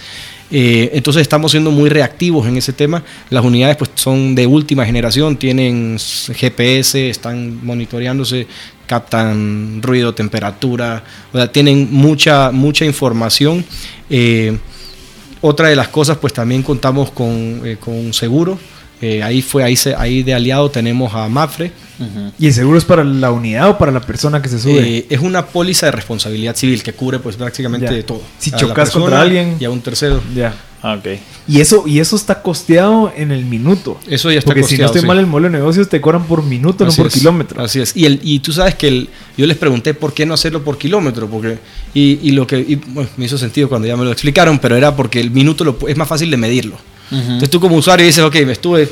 Eh, 0.50 0.90
entonces 0.92 1.22
estamos 1.22 1.50
siendo 1.50 1.70
muy 1.70 1.88
reactivos 1.88 2.46
en 2.46 2.56
ese 2.56 2.72
tema. 2.72 3.02
Las 3.30 3.44
unidades 3.44 3.76
pues 3.76 3.90
son 3.94 4.34
de 4.34 4.46
última 4.46 4.84
generación, 4.84 5.36
tienen 5.36 5.98
GPS, 5.98 7.08
están 7.08 7.64
monitoreándose, 7.64 8.46
captan 8.86 9.80
ruido, 9.82 10.14
temperatura, 10.14 11.02
o 11.32 11.36
sea, 11.38 11.50
tienen 11.50 11.88
mucha, 11.90 12.50
mucha 12.50 12.84
información. 12.84 13.64
Eh, 14.10 14.56
otra 15.40 15.68
de 15.68 15.76
las 15.76 15.88
cosas, 15.88 16.18
pues 16.18 16.32
también 16.32 16.62
contamos 16.62 17.10
con, 17.10 17.60
eh, 17.64 17.76
con 17.78 18.12
seguro. 18.12 18.58
Eh, 19.06 19.22
ahí 19.22 19.42
fue, 19.42 19.62
ahí, 19.62 19.76
se, 19.76 19.94
ahí 19.94 20.22
de 20.22 20.32
aliado 20.32 20.70
tenemos 20.70 21.14
a 21.14 21.28
Mafre. 21.28 21.72
¿Y 22.38 22.46
el 22.46 22.54
seguro 22.54 22.78
es 22.78 22.84
para 22.84 23.04
la 23.04 23.30
unidad 23.30 23.68
o 23.68 23.78
para 23.78 23.92
la 23.92 24.00
persona 24.00 24.40
que 24.40 24.48
se 24.48 24.58
sube? 24.58 24.80
Eh, 24.98 25.06
es 25.10 25.20
una 25.20 25.44
póliza 25.46 25.86
de 25.86 25.92
responsabilidad 25.92 26.56
civil 26.56 26.82
que 26.82 26.92
cubre 26.94 27.18
pues 27.18 27.36
prácticamente 27.36 27.94
Ya. 28.00 28.06
todo. 28.06 28.22
Si 28.38 28.50
A 28.52 28.56
chocas 28.56 28.74
persona 28.88 29.02
contra 29.04 29.20
alguien. 29.20 29.56
y 29.60 29.64
a 29.64 29.70
un 29.70 29.80
tercero. 29.82 30.22
ya. 30.34 30.54
Ah, 30.82 30.96
ok. 30.98 31.18
Y 31.48 31.60
eso, 31.60 31.84
y 31.86 31.98
eso 31.98 32.16
está 32.16 32.42
costeado 32.42 33.12
en 33.16 33.30
el 33.30 33.44
minuto. 33.44 33.98
Eso 34.06 34.30
ya 34.30 34.38
está 34.38 34.48
Porque 34.52 34.64
si 34.64 34.76
no 34.78 34.86
estoy 34.86 35.00
sí. 35.02 35.06
mal 35.06 35.18
el 35.18 35.26
modelo 35.26 35.48
de 35.50 35.58
negocios, 35.58 35.88
te 35.88 36.00
cobran 36.00 36.24
por 36.24 36.42
minuto, 36.42 36.84
Así 36.86 36.96
no 36.98 37.04
por 37.04 37.06
es, 37.12 37.14
kilómetro. 37.18 37.62
Así 37.62 37.80
es. 37.80 37.96
Y, 37.96 38.04
el, 38.06 38.20
y 38.22 38.38
tú 38.40 38.52
sabes 38.52 38.74
que 38.74 38.88
el, 38.88 39.08
yo 39.36 39.46
les 39.46 39.56
pregunté 39.56 39.94
por 39.94 40.12
qué 40.14 40.26
no 40.26 40.34
hacerlo 40.34 40.62
por 40.64 40.76
kilómetro. 40.78 41.26
Porque, 41.28 41.58
y, 41.94 42.18
y 42.22 42.32
lo 42.32 42.46
que 42.46 42.58
y, 42.58 42.74
bueno, 42.76 43.08
me 43.16 43.24
hizo 43.26 43.36
sentido 43.38 43.68
cuando 43.68 43.86
ya 43.88 43.96
me 43.96 44.04
lo 44.04 44.12
explicaron, 44.12 44.58
pero 44.58 44.76
era 44.76 44.94
porque 44.96 45.20
el 45.20 45.30
minuto 45.30 45.62
lo 45.64 45.76
es 45.88 45.96
más 45.96 46.08
fácil 46.08 46.30
de 46.30 46.36
medirlo. 46.38 46.76
Entonces 47.10 47.50
tú 47.50 47.60
como 47.60 47.76
usuario 47.76 48.06
dices, 48.06 48.24
ok, 48.24 48.34
me 48.46 48.52
estuve, 48.52 48.88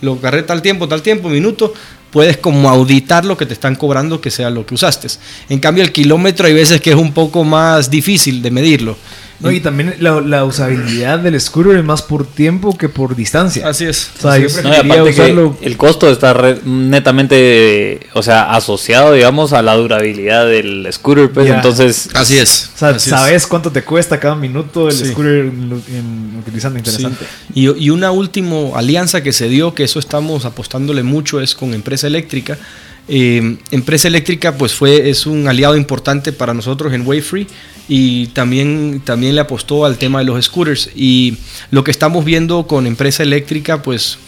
lo 0.00 0.20
carré 0.20 0.42
tal 0.42 0.62
tiempo, 0.62 0.88
tal 0.88 1.02
tiempo, 1.02 1.28
minuto, 1.28 1.72
puedes 2.10 2.36
como 2.36 2.68
auditar 2.70 3.24
lo 3.24 3.36
que 3.36 3.46
te 3.46 3.52
están 3.52 3.76
cobrando 3.76 4.20
que 4.20 4.30
sea 4.30 4.50
lo 4.50 4.64
que 4.64 4.74
usaste. 4.74 5.08
En 5.48 5.58
cambio, 5.58 5.84
el 5.84 5.92
kilómetro 5.92 6.46
hay 6.46 6.54
veces 6.54 6.80
que 6.80 6.90
es 6.90 6.96
un 6.96 7.12
poco 7.12 7.44
más 7.44 7.90
difícil 7.90 8.42
de 8.42 8.50
medirlo. 8.50 8.96
No, 9.40 9.52
y 9.52 9.60
también 9.60 9.94
la, 10.00 10.20
la 10.20 10.44
usabilidad 10.44 11.20
del 11.20 11.40
scooter 11.40 11.76
es 11.76 11.84
más 11.84 12.02
por 12.02 12.26
tiempo 12.26 12.76
que 12.76 12.88
por 12.88 13.14
distancia. 13.14 13.68
Así 13.68 13.84
es. 13.84 14.10
O 14.18 14.22
sea, 14.22 14.32
Así 14.32 14.40
yo 14.42 14.46
es. 14.48 14.64
No, 14.64 14.70
aparte 14.72 15.04
que 15.04 15.10
usarlo. 15.10 15.56
el 15.62 15.76
costo 15.76 16.10
está 16.10 16.32
re- 16.34 16.58
netamente, 16.64 18.00
o 18.14 18.22
sea, 18.22 18.52
asociado, 18.54 19.12
digamos, 19.12 19.52
a 19.52 19.62
la 19.62 19.74
durabilidad 19.76 20.46
del 20.46 20.88
scooter, 20.92 21.30
pues, 21.30 21.48
entonces... 21.50 22.08
Así 22.14 22.38
es. 22.38 22.70
O 22.74 22.78
sea, 22.78 22.88
Así 22.90 23.10
es. 23.10 23.16
sabes 23.16 23.46
cuánto 23.46 23.70
te 23.72 23.82
cuesta 23.84 24.18
cada 24.20 24.34
minuto 24.34 24.88
el 24.88 24.94
Sí. 24.94 25.06
scooter 25.06 25.46
en- 25.46 25.82
en- 25.88 26.36
utilizando. 26.38 26.78
Interesante. 26.78 27.24
Sí. 27.54 27.60
Y, 27.66 27.84
y 27.84 27.90
una 27.90 28.10
última 28.10 28.76
alianza 28.76 29.22
que 29.22 29.32
se 29.32 29.48
dio, 29.48 29.74
que 29.74 29.84
eso 29.84 29.98
estamos 29.98 30.44
apostándole 30.44 31.02
mucho, 31.02 31.40
es 31.40 31.54
con 31.54 31.74
Empresa 31.74 32.06
Eléctrica. 32.06 32.58
Eh, 33.08 33.56
Empresa 33.70 34.08
Eléctrica 34.08 34.56
pues 34.56 34.74
fue, 34.74 35.08
es 35.08 35.26
un 35.26 35.48
aliado 35.48 35.76
importante 35.76 36.32
para 36.32 36.52
nosotros 36.52 36.92
en 36.92 37.06
Wayfree 37.06 37.46
y 37.88 38.26
también, 38.28 39.00
también 39.04 39.34
le 39.34 39.40
apostó 39.40 39.86
al 39.86 39.96
tema 39.96 40.18
de 40.18 40.26
los 40.26 40.44
scooters. 40.44 40.90
Y 40.94 41.38
lo 41.70 41.84
que 41.84 41.90
estamos 41.90 42.24
viendo 42.24 42.66
con 42.66 42.86
Empresa 42.86 43.22
Eléctrica 43.22 43.82
pues 43.82 44.18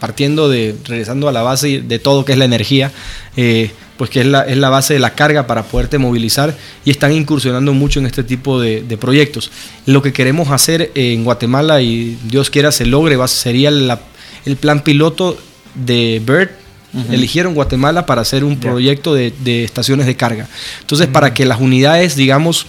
partiendo 0.00 0.48
de, 0.48 0.74
regresando 0.84 1.28
a 1.28 1.32
la 1.32 1.42
base 1.42 1.80
de 1.80 1.98
todo 2.00 2.24
que 2.24 2.32
es 2.32 2.38
la 2.38 2.44
energía, 2.44 2.90
eh, 3.36 3.70
pues 3.96 4.10
que 4.10 4.22
es 4.22 4.26
la, 4.26 4.42
es 4.42 4.56
la 4.56 4.68
base 4.68 4.94
de 4.94 4.98
la 4.98 5.14
carga 5.14 5.46
para 5.46 5.62
poderte 5.62 5.98
movilizar 5.98 6.56
y 6.84 6.90
están 6.90 7.12
incursionando 7.12 7.72
mucho 7.72 8.00
en 8.00 8.06
este 8.06 8.24
tipo 8.24 8.60
de, 8.60 8.82
de 8.82 8.96
proyectos. 8.96 9.52
Lo 9.86 10.02
que 10.02 10.12
queremos 10.12 10.50
hacer 10.50 10.90
en 10.96 11.22
Guatemala 11.22 11.82
y 11.82 12.18
Dios 12.24 12.50
quiera 12.50 12.72
se 12.72 12.84
logre 12.84 13.14
va, 13.14 13.28
sería 13.28 13.68
el 13.68 14.56
plan 14.56 14.82
piloto 14.82 15.38
de 15.76 16.20
Eligieron 17.10 17.54
Guatemala 17.54 18.04
para 18.04 18.20
hacer 18.20 18.44
un 18.44 18.60
proyecto 18.60 19.14
de, 19.14 19.32
de 19.40 19.64
estaciones 19.64 20.06
de 20.06 20.14
carga. 20.14 20.48
Entonces, 20.80 21.06
para 21.06 21.32
que 21.32 21.46
las 21.46 21.60
unidades, 21.60 22.16
digamos, 22.16 22.66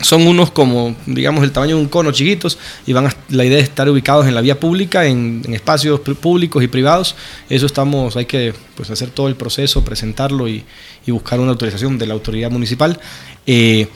son 0.00 0.26
unos 0.26 0.52
como, 0.52 0.94
digamos, 1.06 1.42
el 1.42 1.50
tamaño 1.50 1.74
de 1.76 1.82
un 1.82 1.88
cono 1.88 2.12
chiquitos 2.12 2.56
y 2.86 2.92
van 2.92 3.06
a, 3.06 3.16
la 3.30 3.44
idea 3.44 3.58
es 3.58 3.64
estar 3.64 3.88
ubicados 3.88 4.26
en 4.26 4.34
la 4.34 4.40
vía 4.40 4.60
pública, 4.60 5.06
en, 5.06 5.42
en 5.44 5.54
espacios 5.54 6.00
públicos 6.00 6.62
y 6.62 6.68
privados. 6.68 7.16
Eso 7.48 7.66
estamos, 7.66 8.16
hay 8.16 8.26
que 8.26 8.54
pues, 8.76 8.90
hacer 8.90 9.10
todo 9.10 9.26
el 9.26 9.34
proceso, 9.34 9.84
presentarlo 9.84 10.48
y, 10.48 10.64
y 11.04 11.10
buscar 11.10 11.40
una 11.40 11.50
autorización 11.50 11.98
de 11.98 12.06
la 12.06 12.14
autoridad 12.14 12.50
municipal. 12.50 13.00
Eh, 13.44 13.88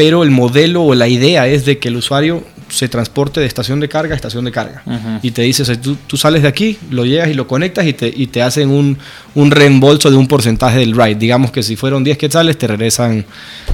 pero 0.00 0.22
el 0.22 0.30
modelo 0.30 0.82
o 0.82 0.94
la 0.94 1.08
idea 1.08 1.46
es 1.46 1.66
de 1.66 1.76
que 1.78 1.88
el 1.88 1.96
usuario 1.96 2.42
se 2.70 2.88
transporte 2.88 3.38
de 3.40 3.46
estación 3.46 3.80
de 3.80 3.88
carga 3.88 4.14
a 4.14 4.16
estación 4.16 4.44
de 4.46 4.52
carga. 4.52 4.82
Y 5.22 5.32
te 5.32 5.42
dice, 5.42 5.62
o 5.62 5.64
sea, 5.66 5.78
tú, 5.78 5.96
tú 6.06 6.16
sales 6.16 6.40
de 6.42 6.48
aquí, 6.48 6.78
lo 6.90 7.04
llegas 7.04 7.28
y 7.28 7.34
lo 7.34 7.46
conectas 7.46 7.84
y 7.84 7.92
te, 7.92 8.10
y 8.14 8.28
te 8.28 8.40
hacen 8.42 8.70
un, 8.70 8.96
un 9.34 9.50
reembolso 9.50 10.08
de 10.08 10.16
un 10.16 10.26
porcentaje 10.28 10.78
del 10.78 10.92
ride. 10.96 11.16
Digamos 11.16 11.50
que 11.50 11.62
si 11.64 11.74
fueron 11.76 12.02
10 12.04 12.16
quetzales, 12.16 12.56
te 12.56 12.68
regresan, 12.68 13.26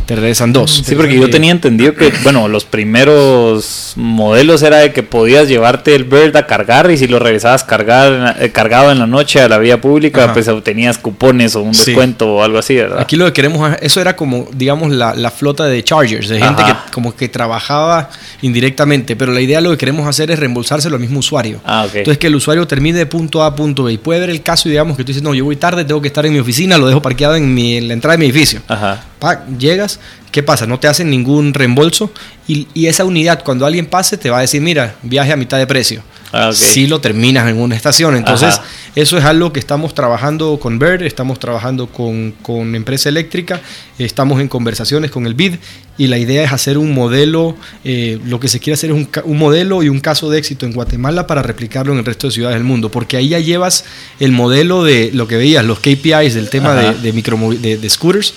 te 0.07 0.17
regresan 0.17 0.53
dos. 0.53 0.83
Sí, 0.85 0.95
porque 0.97 1.15
yo 1.21 1.29
tenía 1.31 1.53
entendido 1.53 1.95
que, 1.95 2.11
bueno, 2.25 2.49
los 2.49 2.65
primeros 2.65 3.93
modelos 3.97 4.63
era 4.63 4.79
de 4.79 4.93
que 4.93 5.03
podías 5.03 5.47
llevarte 5.47 5.95
el 5.95 6.05
Bird 6.05 6.35
a 6.37 6.47
cargar 6.47 6.91
y 6.91 6.97
si 6.97 7.07
lo 7.07 7.19
regresabas 7.19 7.65
cargar, 7.65 8.37
eh, 8.41 8.51
cargado 8.51 8.91
en 8.93 8.99
la 8.99 9.07
noche 9.07 9.41
a 9.41 9.49
la 9.49 9.59
vía 9.59 9.79
pública, 9.81 10.25
Ajá. 10.25 10.33
pues 10.33 10.49
obtenías 10.49 10.99
cupones 10.99 11.55
o 11.55 11.63
un 11.63 11.75
Sí. 11.75 11.91
descuento 11.91 12.35
o 12.37 12.43
algo 12.43 12.59
así, 12.59 12.75
¿verdad? 12.77 13.01
Aquí 13.01 13.17
lo 13.17 13.27
que 13.27 13.33
queremos, 13.35 13.71
eso 13.83 14.01
era 14.01 14.17
como, 14.17 14.49
digamos, 14.55 14.91
la, 14.91 15.15
la 15.15 15.31
flota 15.31 15.67
de 15.67 15.85
de 16.21 16.39
gente 16.39 16.63
Ajá. 16.63 16.85
que 16.87 16.93
como 16.93 17.15
que 17.15 17.29
trabajaba 17.29 18.11
indirectamente, 18.43 19.17
pero 19.17 19.33
la 19.33 19.41
idea 19.41 19.61
lo 19.61 19.71
que 19.71 19.77
queremos 19.77 20.09
hacer 20.09 20.31
es 20.31 20.39
reembolsárselo 20.39 20.97
al 20.97 21.01
mismo 21.01 21.21
usuario. 21.21 21.61
Ah. 21.65 21.87
Entonces 21.87 22.19
que 22.19 22.27
el 22.27 22.35
usuario 22.35 22.67
termine 22.67 22.99
de 22.99 23.07
punto 23.07 23.43
A 23.43 23.47
a 23.47 23.55
punto 23.55 23.85
B. 23.85 23.93
Y 23.93 23.99
puede 23.99 24.21
ver 24.21 24.31
el 24.31 24.43
caso, 24.43 24.69
digamos, 24.69 24.97
que 24.97 25.05
tú 25.05 25.09
dices, 25.09 25.23
no, 25.23 25.35
yo 25.35 25.45
voy 25.45 25.57
tarde, 25.57 25.85
tengo 25.85 26.01
que 26.01 26.09
estar 26.09 26.25
en 26.27 26.33
mi 26.33 26.39
oficina, 26.39 26.79
lo 26.79 26.87
dejo 26.87 27.03
parqueado 27.03 27.37
en, 27.37 27.53
mi, 27.53 27.77
en 27.77 27.89
la 27.89 27.95
entrada 27.95 28.13
de 28.13 28.19
mi 28.19 28.27
edificio. 28.27 28.61
Ajá. 28.69 29.05
Pa, 29.19 29.47
llegas, 29.59 30.01
¿qué 30.33 30.43
pasa? 30.43 30.67
No 30.67 30.79
te 30.79 30.89
hacen 30.89 31.11
ningún 31.11 31.55
reembolso 31.55 32.11
y, 32.49 32.69
y 32.75 32.87
esa 32.87 33.05
unidad, 33.05 33.43
cuando 33.45 33.67
alguien 33.67 33.87
pase, 33.87 34.17
te 34.17 34.31
va 34.31 34.39
a 34.39 34.41
decir, 34.43 34.61
mira, 34.61 34.97
viaje 35.03 35.33
a 35.33 35.37
mitad 35.37 35.59
de 35.59 35.67
precio. 35.67 36.03
Ah. 36.33 36.51
Si 36.53 36.87
lo 36.87 37.01
terminas 37.01 37.49
en 37.49 37.59
una 37.59 37.77
estación. 37.77 38.17
Entonces, 38.17 38.55
Ajá. 38.55 38.65
eso 38.95 39.17
es 39.19 39.25
algo 39.25 39.53
que 39.53 39.61
estamos 39.61 39.95
trabajando 39.95 40.59
con 40.59 40.79
Bird, 40.79 41.03
estamos 41.03 41.39
trabajando 41.39 41.87
con, 41.87 42.33
con 42.43 42.75
empresa 42.75 43.09
eléctrica, 43.09 43.61
estamos 43.99 44.41
en 44.41 44.49
conversaciones 44.49 45.11
con 45.11 45.27
el 45.27 45.35
BID 45.35 45.55
y 45.99 46.09
la 46.09 46.19
idea 46.19 46.45
es 46.45 46.53
hacer 46.53 46.79
un 46.79 46.93
modelo, 46.93 47.57
eh, 47.85 48.19
lo 48.27 48.39
que 48.41 48.49
se 48.49 48.61
quiere 48.61 48.75
hacer 48.75 48.91
es 48.91 48.97
un, 49.25 49.39
modelo 49.39 49.83
y 49.83 49.89
un 49.89 50.01
caso 50.01 50.29
de 50.29 50.39
éxito 50.39 50.67
en 50.67 50.73
Guatemala 50.73 51.27
para 51.27 51.43
replicarlo 51.43 51.93
en 51.93 52.01
el 52.01 52.05
resto 52.05 52.27
de 52.27 52.33
ciudades 52.33 52.57
del 52.57 52.65
mundo, 52.65 52.91
porque 52.91 53.17
ahí 53.17 53.29
ya 53.29 53.39
llevas 53.39 53.85
el 54.21 54.33
modelo 54.33 54.85
de 54.85 55.11
lo 55.13 55.27
que 55.27 55.37
veías, 55.37 55.65
los 55.65 55.79
KPIs 55.79 56.35
del 56.35 56.51
tema 56.51 56.79
Ajá. 56.79 56.93
de, 56.93 57.13
de, 57.13 57.77
de 57.79 57.91
scooters 57.91 58.35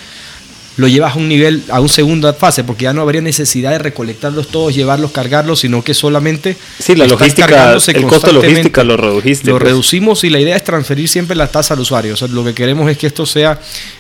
lo 0.80 0.88
llevas 0.88 1.16
a 1.16 1.20
un 1.20 1.28
nivel, 1.28 1.62
a 1.70 1.82
una 1.82 1.90
segunda 1.90 2.32
fase, 2.32 2.64
porque 2.64 2.84
ya 2.84 2.94
no 2.94 3.02
habría 3.02 3.20
necesidad 3.20 3.72
de 3.72 3.80
recolectarlos 3.80 4.48
todos, 4.48 4.74
llevarlos, 4.74 5.12
cargarlos, 5.12 5.60
sino 5.60 5.84
que 5.84 5.94
solamente 5.94 6.56
Sí, 6.80 6.96
la 6.96 7.06
logística, 7.06 7.74
el 7.74 8.04
costo 8.08 8.32
logística 8.32 8.86
lo 8.86 8.96
redujiste. 8.96 9.48
Lo 9.48 9.58
pues. 9.58 9.64
reducimos 9.64 10.24
y 10.24 10.30
la 10.30 10.40
idea 10.40 10.56
es 10.56 10.64
transferir 10.64 11.10
siempre 11.10 11.36
la 11.36 11.48
tasa 11.48 11.74
al 11.74 11.82
usuario. 11.82 12.14
O 12.14 12.16
sea, 12.16 12.30
lo 12.30 12.46
que 12.46 12.54
queremos 12.54 12.90
es 12.90 12.98
que 12.98 13.08
esto 13.08 13.26
sea 13.26 13.60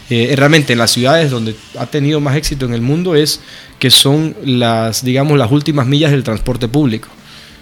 eh, 0.09 0.33
realmente 0.37 0.71
en 0.71 0.79
las 0.79 0.91
ciudades 0.91 1.29
donde 1.29 1.53
ha 1.77 1.85
tenido 1.85 2.21
más 2.21 2.37
éxito 2.37 2.65
en 2.65 2.73
el 2.73 2.81
mundo 2.81 3.13
es 3.13 3.41
que 3.77 3.89
son 3.89 4.33
las, 4.45 5.03
digamos, 5.03 5.37
las 5.37 5.51
últimas 5.51 5.85
millas 5.85 6.11
del 6.11 6.23
transporte 6.23 6.69
público. 6.69 7.09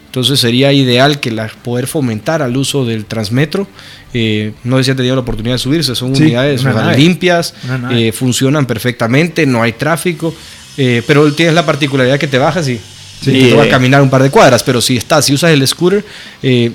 Entonces 0.08 0.40
sería 0.40 0.74
ideal 0.74 1.20
que 1.20 1.32
la, 1.32 1.48
poder 1.48 1.86
fomentar 1.86 2.42
al 2.42 2.58
uso 2.58 2.86
del 2.86 3.06
Transmetro. 3.06 3.68
Eh, 4.14 4.54
no 4.64 4.78
sé 4.78 4.86
si 4.86 4.92
han 4.92 4.98
tenido 4.98 5.16
la 5.16 5.22
oportunidad 5.22 5.56
de 5.56 5.60
subirse, 5.60 5.96
son 5.96 6.16
Sí, 6.16 6.24
unidades 6.24 6.64
limpias, 6.98 7.54
eh, 7.92 8.12
funcionan 8.12 8.66
perfectamente, 8.66 9.46
no 9.46 9.62
hay 9.62 9.74
tráfico, 9.74 10.34
eh, 10.78 11.04
pero 11.06 11.32
tienes 11.34 11.54
la 11.54 11.66
particularidad 11.66 12.18
que 12.18 12.28
te 12.28 12.38
bajas 12.38 12.68
y 12.70 12.80
Sí, 13.22 13.32
y 13.32 13.50
te 13.50 13.56
va 13.56 13.64
a 13.64 13.70
caminar 13.70 14.02
un 14.02 14.10
par 14.10 14.22
de 14.22 14.30
cuadras, 14.30 14.64
pero 14.64 14.80
si 14.80 14.96
estás, 14.98 15.26
si 15.26 15.34
usas 15.34 15.52
el 15.52 15.68
scooter, 15.68 16.06
eh, 16.44 16.72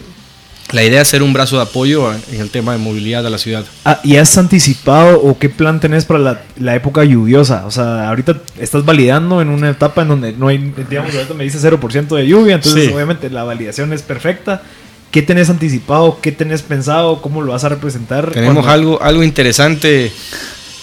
la 0.72 0.82
idea 0.82 1.02
es 1.02 1.08
ser 1.08 1.22
un 1.22 1.32
brazo 1.32 1.56
de 1.56 1.62
apoyo 1.62 2.12
en 2.12 2.40
el 2.40 2.50
tema 2.50 2.72
de 2.72 2.78
movilidad 2.78 3.22
de 3.22 3.30
la 3.30 3.38
ciudad. 3.38 3.64
Ah, 3.84 4.00
¿Y 4.02 4.16
has 4.16 4.36
anticipado 4.38 5.20
o 5.20 5.38
qué 5.38 5.48
plan 5.48 5.80
tenés 5.80 6.04
para 6.04 6.18
la, 6.20 6.42
la 6.58 6.74
época 6.74 7.04
lluviosa? 7.04 7.64
O 7.66 7.70
sea, 7.70 8.08
ahorita 8.08 8.38
estás 8.58 8.84
validando 8.84 9.40
en 9.42 9.48
una 9.48 9.70
etapa 9.70 10.02
en 10.02 10.08
donde 10.08 10.32
no 10.32 10.48
hay, 10.48 10.58
digamos, 10.88 11.14
ahorita 11.14 11.34
me 11.34 11.44
dice 11.44 11.58
0% 11.58 12.16
de 12.16 12.26
lluvia, 12.26 12.54
entonces 12.56 12.86
Sí. 12.88 12.92
obviamente 12.94 13.28
la 13.30 13.44
validación 13.44 13.92
es 13.92 14.02
perfecta. 14.02 14.62
¿Qué 15.10 15.20
tenés 15.20 15.50
anticipado? 15.50 16.18
¿Qué 16.22 16.32
tenés 16.32 16.62
pensado? 16.62 17.20
¿Cómo 17.20 17.42
lo 17.42 17.52
vas 17.52 17.64
a 17.64 17.68
representar? 17.68 18.30
Tenemos 18.30 18.64
Cuando- 18.64 18.70
algo, 18.72 19.02
algo 19.02 19.22
interesante 19.22 20.10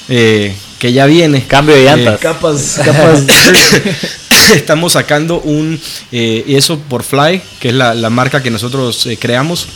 eh, 0.08 0.54
que 0.78 0.94
ya 0.94 1.08
viene. 1.08 1.44
Cambio 1.48 1.74
de 1.76 1.82
Eh, 1.82 1.86
llantas. 1.86 2.20
Capas, 2.20 2.80
capas. 2.86 3.24
Estamos 4.54 4.94
sacando 4.94 5.40
un, 5.42 5.80
eh, 6.12 6.44
eso 6.48 6.80
por 6.80 7.04
Fly, 7.04 7.42
que 7.60 7.70
es 7.70 7.74
la, 7.76 7.94
la 7.94 8.10
marca 8.10 8.42
que 8.42 8.50
nosotros 8.50 9.06
eh, 9.06 9.18
creamos. 9.20 9.68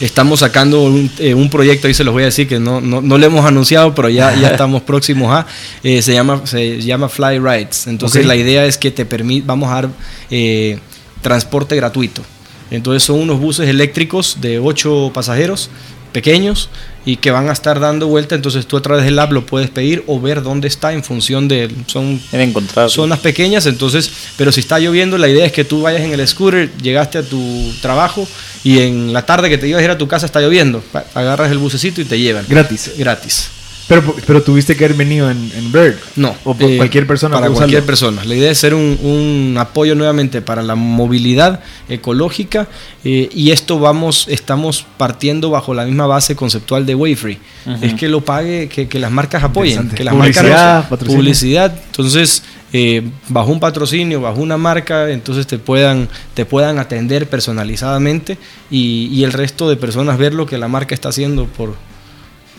Estamos 0.00 0.40
sacando 0.40 0.82
un, 0.82 1.10
eh, 1.18 1.34
un 1.34 1.50
proyecto, 1.50 1.86
ahí 1.86 1.92
se 1.94 2.04
los 2.04 2.14
voy 2.14 2.22
a 2.22 2.26
decir 2.26 2.48
que 2.48 2.58
no, 2.58 2.80
no, 2.80 3.02
no 3.02 3.18
lo 3.18 3.26
hemos 3.26 3.44
anunciado, 3.44 3.94
pero 3.94 4.08
ya, 4.08 4.34
ya 4.34 4.48
estamos 4.48 4.80
próximos 4.82 5.30
a. 5.30 5.46
eh, 5.82 6.00
se, 6.00 6.14
llama, 6.14 6.40
se 6.46 6.80
llama 6.80 7.08
Fly 7.08 7.38
Rides. 7.38 7.86
Entonces 7.86 8.24
la 8.24 8.34
idea 8.34 8.64
es 8.64 8.78
que 8.78 8.90
te 8.90 9.04
permite, 9.04 9.46
vamos 9.46 9.70
a 9.70 9.74
dar 9.74 9.88
eh, 10.30 10.78
transporte 11.20 11.76
gratuito. 11.76 12.22
Entonces 12.70 13.02
son 13.02 13.20
unos 13.20 13.40
buses 13.40 13.68
eléctricos 13.68 14.38
de 14.40 14.58
8 14.58 15.10
pasajeros 15.12 15.70
pequeños 16.10 16.68
y 17.06 17.16
que 17.16 17.30
van 17.30 17.48
a 17.48 17.52
estar 17.52 17.80
dando 17.80 18.06
vuelta. 18.06 18.34
Entonces 18.34 18.66
tú 18.66 18.76
a 18.76 18.82
través 18.82 19.04
del 19.04 19.18
app 19.18 19.32
lo 19.32 19.46
puedes 19.46 19.70
pedir 19.70 20.04
o 20.06 20.20
ver 20.20 20.42
dónde 20.42 20.68
está 20.68 20.92
en 20.92 21.02
función 21.02 21.48
de. 21.48 21.70
Son 21.86 22.20
En 22.32 22.40
encontrar. 22.40 22.90
zonas 22.90 23.20
pequeñas, 23.20 23.66
entonces, 23.66 24.10
pero 24.36 24.52
si 24.52 24.60
está 24.60 24.78
lloviendo, 24.78 25.16
la 25.18 25.28
idea 25.28 25.46
es 25.46 25.52
que 25.52 25.64
tú 25.64 25.82
vayas 25.82 26.02
en 26.02 26.12
el 26.12 26.26
scooter, 26.28 26.70
llegaste 26.82 27.18
a 27.18 27.22
tu 27.22 27.72
trabajo 27.80 28.28
y 28.62 28.80
en 28.80 29.12
la 29.12 29.24
tarde 29.24 29.48
que 29.48 29.58
te 29.58 29.66
ibas 29.68 29.80
a 29.80 29.84
ir 29.84 29.90
a 29.90 29.98
tu 29.98 30.06
casa 30.08 30.26
está 30.26 30.40
lloviendo, 30.40 30.82
agarras 31.14 31.50
el 31.50 31.58
bucecito 31.58 32.00
y 32.00 32.04
te 32.04 32.18
llevan. 32.18 32.44
Gratis. 32.48 32.92
Gratis. 32.98 33.50
Pero, 33.90 34.14
pero 34.24 34.40
tuviste 34.40 34.76
que 34.76 34.84
haber 34.84 34.96
venido 34.96 35.28
en, 35.32 35.50
en 35.52 35.72
Bird. 35.72 35.96
No. 36.14 36.32
O 36.44 36.54
por 36.54 36.70
eh, 36.70 36.76
cualquier 36.76 37.08
persona. 37.08 37.34
Para 37.34 37.48
cualquier 37.48 37.80
usarlo. 37.80 37.86
persona. 37.86 38.24
La 38.24 38.36
idea 38.36 38.48
es 38.52 38.56
ser 38.58 38.72
un, 38.72 38.96
un 39.02 39.56
apoyo 39.58 39.96
nuevamente 39.96 40.40
para 40.42 40.62
la 40.62 40.76
movilidad 40.76 41.58
ecológica 41.88 42.68
eh, 43.04 43.28
y 43.34 43.50
esto 43.50 43.80
vamos, 43.80 44.26
estamos 44.28 44.86
partiendo 44.96 45.50
bajo 45.50 45.74
la 45.74 45.86
misma 45.86 46.06
base 46.06 46.36
conceptual 46.36 46.86
de 46.86 46.94
Wayfree. 46.94 47.38
Es 47.82 47.94
que 47.94 48.08
lo 48.08 48.20
pague, 48.24 48.68
que, 48.68 48.86
que 48.86 49.00
las 49.00 49.10
marcas 49.10 49.42
apoyen, 49.42 49.88
que 49.90 50.04
las 50.04 50.14
Publicidad, 50.14 50.74
marcas 50.74 50.86
patrocinio. 50.88 51.16
publicidad. 51.18 51.74
Entonces, 51.86 52.44
eh, 52.72 53.02
bajo 53.28 53.50
un 53.50 53.58
patrocinio, 53.58 54.20
bajo 54.20 54.40
una 54.40 54.56
marca, 54.56 55.10
entonces 55.10 55.48
te 55.48 55.58
puedan, 55.58 56.08
te 56.34 56.44
puedan 56.46 56.78
atender 56.78 57.28
personalizadamente 57.28 58.38
y, 58.70 59.08
y 59.12 59.24
el 59.24 59.32
resto 59.32 59.68
de 59.68 59.74
personas 59.76 60.16
ver 60.16 60.32
lo 60.32 60.46
que 60.46 60.58
la 60.58 60.68
marca 60.68 60.94
está 60.94 61.08
haciendo 61.08 61.46
por, 61.46 61.74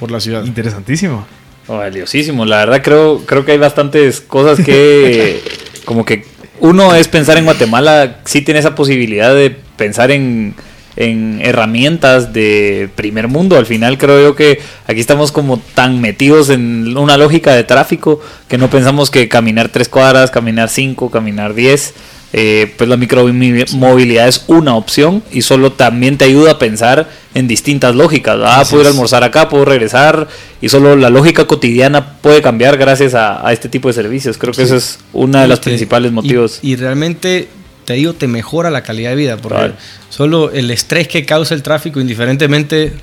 por 0.01 0.09
la 0.11 0.19
ciudad. 0.19 0.43
Interesantísimo. 0.43 1.27
Oh, 1.67 1.77
valiosísimo. 1.77 2.43
La 2.43 2.57
verdad 2.57 2.81
creo, 2.83 3.23
creo 3.25 3.45
que 3.45 3.51
hay 3.51 3.59
bastantes 3.59 4.19
cosas 4.19 4.59
que 4.59 5.41
como 5.85 6.03
que 6.03 6.25
uno 6.59 6.93
es 6.95 7.07
pensar 7.07 7.37
en 7.37 7.45
Guatemala, 7.45 8.17
sí 8.25 8.41
tiene 8.41 8.59
esa 8.59 8.73
posibilidad 8.73 9.33
de 9.33 9.51
pensar 9.77 10.09
en, 10.09 10.55
en 10.95 11.39
herramientas 11.43 12.33
de 12.33 12.89
primer 12.95 13.27
mundo. 13.27 13.57
Al 13.57 13.67
final 13.67 13.99
creo 13.99 14.19
yo 14.21 14.35
que 14.35 14.59
aquí 14.87 14.99
estamos 14.99 15.31
como 15.31 15.59
tan 15.59 16.01
metidos 16.01 16.49
en 16.49 16.97
una 16.97 17.15
lógica 17.17 17.53
de 17.53 17.63
tráfico 17.63 18.19
que 18.47 18.57
no 18.57 18.71
pensamos 18.71 19.11
que 19.11 19.29
caminar 19.29 19.69
tres 19.69 19.87
cuadras, 19.87 20.31
caminar 20.31 20.69
cinco, 20.69 21.11
caminar 21.11 21.53
diez, 21.53 21.93
eh, 22.33 22.73
pues 22.77 22.89
la 22.89 22.95
micromovilidad 22.95 24.27
es 24.27 24.45
una 24.47 24.75
opción 24.75 25.21
y 25.31 25.41
solo 25.41 25.73
también 25.73 26.17
te 26.17 26.25
ayuda 26.25 26.51
a 26.51 26.59
pensar 26.59 27.09
en 27.33 27.47
distintas 27.47 27.93
lógicas. 27.93 28.37
Ah, 28.41 28.63
puedo 28.69 28.83
ir 28.83 28.87
a 28.87 28.91
almorzar 28.91 29.23
acá, 29.23 29.49
puedo 29.49 29.65
regresar 29.65 30.29
y 30.61 30.69
solo 30.69 30.95
la 30.95 31.09
lógica 31.09 31.45
cotidiana 31.45 32.13
puede 32.21 32.41
cambiar 32.41 32.77
gracias 32.77 33.15
a, 33.15 33.51
este 33.51 33.67
tipo 33.67 33.89
de 33.89 33.93
servicios. 33.93 34.37
Creo 34.37 34.53
que 34.53 34.63
ese 34.63 34.77
es 34.77 34.99
uno 35.11 35.41
de 35.41 35.47
los 35.47 35.59
principales 35.59 36.13
motivos. 36.13 36.59
Y, 36.61 36.77
realmente, 36.77 37.49
te 37.83 37.93
digo, 37.93 38.13
te 38.13 38.27
mejora 38.27 38.69
la 38.69 38.81
calidad 38.83 39.09
de 39.09 39.15
vida 39.17 39.37
porque 39.37 39.71
solo 40.09 40.51
el 40.51 40.71
estrés 40.71 41.09
que 41.09 41.25
causa 41.25 41.53
el 41.53 41.63
tráfico, 41.63 41.99
indiferentemente 41.99 42.93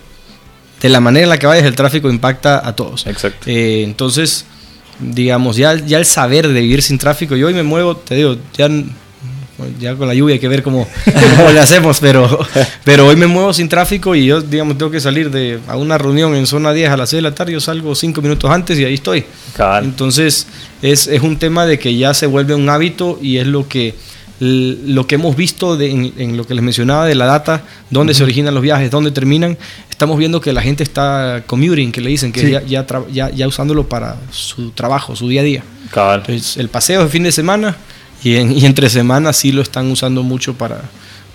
de 0.81 0.89
la 0.89 1.01
manera 1.01 1.25
en 1.25 1.31
la 1.31 1.39
que 1.39 1.47
vayas, 1.47 1.67
el 1.67 1.75
tráfico 1.75 2.09
impacta 2.09 2.67
a 2.67 2.75
todos. 2.75 3.07
Exacto. 3.07 3.51
Eh, 3.51 3.83
entonces, 3.85 4.47
digamos, 5.01 5.57
ya, 5.57 5.75
ya 5.75 5.99
el 5.99 6.07
saber 6.07 6.49
de 6.49 6.61
vivir 6.61 6.83
sin 6.83 6.97
tráfico, 6.97 7.37
yo 7.37 7.49
hoy 7.49 7.55
me 7.55 7.63
muevo, 7.63 7.97
te 7.97 8.15
digo, 8.15 8.37
ya 8.57 8.71
ya 9.79 9.95
con 9.97 10.07
la 10.07 10.15
lluvia 10.15 10.35
hay 10.35 10.39
que 10.39 10.49
ver 10.49 10.63
cómo, 10.63 10.87
le 11.53 11.61
hacemos, 11.61 11.99
pero, 12.01 12.39
pero 12.85 13.07
hoy 13.07 13.17
me 13.17 13.27
muevo 13.27 13.53
sin 13.53 13.69
tráfico 13.69 14.15
y 14.15 14.27
yo, 14.27 14.41
digamos, 14.41 14.79
tengo 14.79 14.91
que 14.91 15.01
salir 15.01 15.31
de, 15.31 15.59
a 15.67 15.77
una 15.77 15.99
reunión 15.99 16.35
en 16.35 16.47
zona 16.47 16.73
10 16.73 16.91
a 16.91 16.97
las 16.97 17.11
6 17.11 17.19
de 17.19 17.23
la 17.23 17.35
tarde, 17.35 17.53
yo 17.53 17.61
salgo 17.61 17.95
5 17.95 18.23
minutos 18.23 18.51
antes 18.51 18.79
y 18.79 18.85
ahí 18.85 18.95
estoy. 18.95 19.25
Entonces, 19.83 20.47
es, 20.83 21.07
es, 21.09 21.23
un 21.23 21.39
tema 21.39 21.67
de 21.67 21.79
que 21.79 21.97
ya 21.97 22.15
se 22.15 22.27
vuelve 22.27 22.55
un 22.55 22.69
hábito 22.69 23.19
y 23.21 23.39
es 23.39 23.47
lo 23.47 23.69
que, 23.69 23.95
lo 24.41 25.07
que 25.07 25.17
hemos 25.17 25.37
visto 25.37 25.81
en, 25.81 26.37
lo 26.37 26.45
que 26.45 26.55
les 26.55 26.63
mencionaba 26.63 27.07
de 27.07 27.17
la 27.17 27.27
data, 27.27 27.63
dónde 27.91 28.15
se 28.15 28.23
originan 28.23 28.55
los 28.55 28.63
viajes, 28.63 28.91
dónde 28.91 29.11
terminan. 29.11 29.59
Estamos 29.91 30.19
viendo 30.19 30.41
que 30.41 30.53
la 30.53 30.63
gente 30.63 30.85
está 30.85 31.43
commuting, 31.47 31.91
que 31.91 32.01
le 32.01 32.11
dicen 32.11 32.31
que 32.31 32.49
ya, 32.49 32.63
ya, 32.63 33.31
ya, 33.31 33.49
usándolo 33.49 33.89
para 33.89 34.17
su 34.31 34.71
trabajo, 34.71 35.17
su 35.17 35.29
día 35.29 35.41
a 35.41 35.45
día. 35.45 35.65
Entonces, 36.21 36.57
el 36.57 36.69
paseo 36.69 37.03
de 37.03 37.09
fin 37.09 37.25
de 37.25 37.33
semana 37.33 37.77
y, 38.23 38.37
y 38.37 38.67
entre 38.67 38.89
semanas 38.91 39.37
sí 39.37 39.53
lo 39.53 39.63
están 39.63 39.91
usando 39.91 40.23
mucho 40.23 40.55
para, 40.55 40.83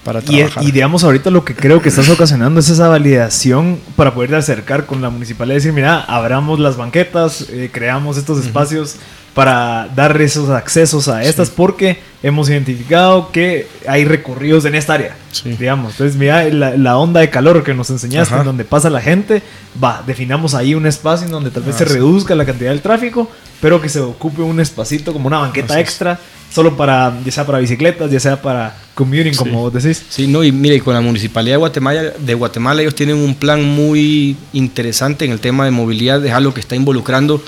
para 0.03 0.21
trabajar. 0.21 0.63
Y, 0.63 0.71
digamos, 0.71 1.03
ahorita 1.03 1.29
lo 1.29 1.45
que 1.45 1.55
creo 1.55 1.81
que 1.81 1.89
estás 1.89 2.09
ocasionando 2.09 2.59
es 2.59 2.69
esa 2.69 2.87
validación 2.87 3.79
para 3.95 4.13
poder 4.13 4.35
acercar 4.35 4.85
con 4.85 5.01
la 5.01 5.09
municipalidad 5.09 5.55
y 5.55 5.59
decir, 5.59 5.73
mira, 5.73 6.01
abramos 6.01 6.59
las 6.59 6.77
banquetas, 6.77 7.47
eh, 7.49 7.69
creamos 7.71 8.17
estos 8.17 8.43
espacios 8.45 8.97
para 9.33 9.89
dar 9.95 10.19
esos 10.21 10.49
accesos 10.49 11.07
a 11.07 11.23
estas 11.23 11.49
porque 11.49 11.99
hemos 12.21 12.49
identificado 12.49 13.31
que 13.31 13.67
hay 13.87 14.05
recorridos 14.05 14.65
en 14.65 14.75
esta 14.75 14.93
área. 14.93 15.15
Digamos, 15.43 15.93
entonces 15.93 16.15
mira 16.15 16.43
la, 16.49 16.97
onda 16.97 17.19
de 17.19 17.29
calor 17.29 17.63
que 17.63 17.73
nos 17.73 17.89
enseñaste, 17.89 18.35
en 18.35 18.45
donde 18.45 18.63
pasa 18.63 18.89
la 18.89 19.01
gente, 19.01 19.41
va, 19.83 20.03
definamos 20.05 20.53
ahí 20.53 20.75
un 20.75 20.85
espacio 20.85 21.25
en 21.25 21.31
donde 21.31 21.49
tal 21.49 21.63
vez 21.63 21.75
se 21.75 21.85
reduzca 21.85 22.35
la 22.35 22.45
cantidad 22.45 22.69
del 22.69 22.81
tráfico, 22.81 23.29
pero 23.59 23.81
que 23.81 23.89
se 23.89 23.99
ocupe 23.99 24.41
un 24.41 24.59
espacito 24.59 25.11
como 25.11 25.27
una 25.27 25.39
banqueta 25.39 25.79
extra 25.79 26.19
solo 26.53 26.77
para, 26.77 27.19
ya 27.25 27.31
sea 27.31 27.45
para 27.47 27.57
bicicletas, 27.57 28.11
ya 28.11 28.19
sea 28.19 28.39
para 28.39 28.75
commuting, 28.93 29.33
como 29.33 29.61
vos 29.61 29.73
decís. 29.73 30.03
Sí, 30.07 30.27
no, 30.27 30.43
y 30.43 30.51
mire, 30.51 30.79
con 30.81 30.93
la 30.93 31.01
Municipalidad 31.01 31.55
de 31.55 31.57
Guatemala, 31.57 32.01
de 32.15 32.33
Guatemala 32.35 32.81
ellos 32.81 32.93
tienen 32.93 33.17
un 33.17 33.33
plan 33.33 33.63
muy 33.63 34.37
interesante 34.53 35.25
en 35.25 35.31
el 35.31 35.39
tema 35.39 35.65
de 35.65 35.71
movilidad, 35.71 36.23
es 36.23 36.31
algo 36.31 36.53
que 36.53 36.59
está 36.59 36.75
involucrando, 36.75 37.43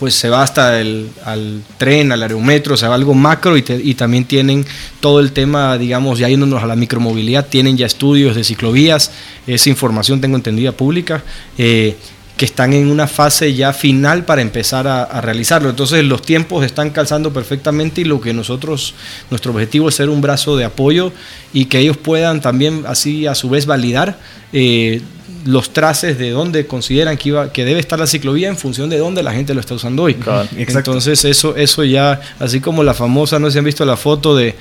pues 0.00 0.14
se 0.14 0.30
va 0.30 0.42
hasta 0.42 0.80
el 0.80 1.10
al 1.26 1.62
tren, 1.76 2.10
al 2.10 2.22
aerometro, 2.22 2.74
se 2.76 2.88
va 2.88 2.94
algo 2.94 3.12
macro 3.12 3.56
y, 3.56 3.94
también 3.94 4.24
tienen 4.24 4.64
todo 5.00 5.20
el 5.20 5.32
tema, 5.32 5.76
digamos, 5.76 6.18
ya 6.18 6.28
yéndonos 6.28 6.62
a 6.62 6.66
la 6.66 6.74
micromovilidad, 6.74 7.46
tienen 7.46 7.76
ya 7.76 7.84
estudios 7.84 8.34
de 8.34 8.42
ciclovías, 8.42 9.12
esa 9.46 9.68
información 9.68 10.20
tengo 10.20 10.36
entendida 10.36 10.72
pública. 10.72 11.22
Eh, 11.58 11.96
que 12.38 12.46
están 12.46 12.72
en 12.72 12.90
una 12.90 13.06
fase 13.06 13.52
ya 13.52 13.74
final 13.74 14.24
para 14.24 14.40
empezar 14.40 14.88
a, 14.88 15.20
realizarlo. 15.20 15.68
Entonces 15.68 16.02
los 16.04 16.22
tiempos 16.22 16.64
están 16.64 16.88
calzando 16.88 17.34
perfectamente 17.34 18.00
y 18.00 18.04
lo 18.04 18.18
que 18.18 18.32
nosotros, 18.32 18.94
nuestro 19.28 19.52
objetivo 19.52 19.90
es 19.90 19.96
ser 19.96 20.08
un 20.08 20.22
brazo 20.22 20.56
de 20.56 20.64
apoyo 20.64 21.12
y 21.52 21.66
que 21.66 21.80
ellos 21.80 21.98
puedan 21.98 22.40
también 22.40 22.84
así 22.86 23.26
a 23.26 23.34
su 23.34 23.50
vez 23.50 23.66
validar 23.66 24.18
eh, 24.54 25.02
los 25.44 25.72
traces 25.72 26.18
de 26.18 26.30
dónde 26.30 26.66
consideran 26.66 27.16
que, 27.16 27.30
iba, 27.30 27.52
que 27.52 27.64
debe 27.64 27.80
estar 27.80 27.98
la 27.98 28.06
ciclovía 28.06 28.48
en 28.48 28.56
función 28.56 28.90
de 28.90 28.98
dónde 28.98 29.22
la 29.22 29.32
gente 29.32 29.54
lo 29.54 29.60
está 29.60 29.74
usando 29.74 30.04
hoy. 30.04 30.16
Entonces 30.56 31.24
eso, 31.24 31.56
eso 31.56 31.84
ya, 31.84 32.20
así 32.38 32.60
como 32.60 32.82
la 32.82 32.94
famosa, 32.94 33.38
no 33.38 33.46
sé 33.46 33.52
si 33.52 33.58
han 33.58 33.64
visto 33.64 33.84
la 33.84 33.96
foto 33.96 34.36
de 34.36 34.56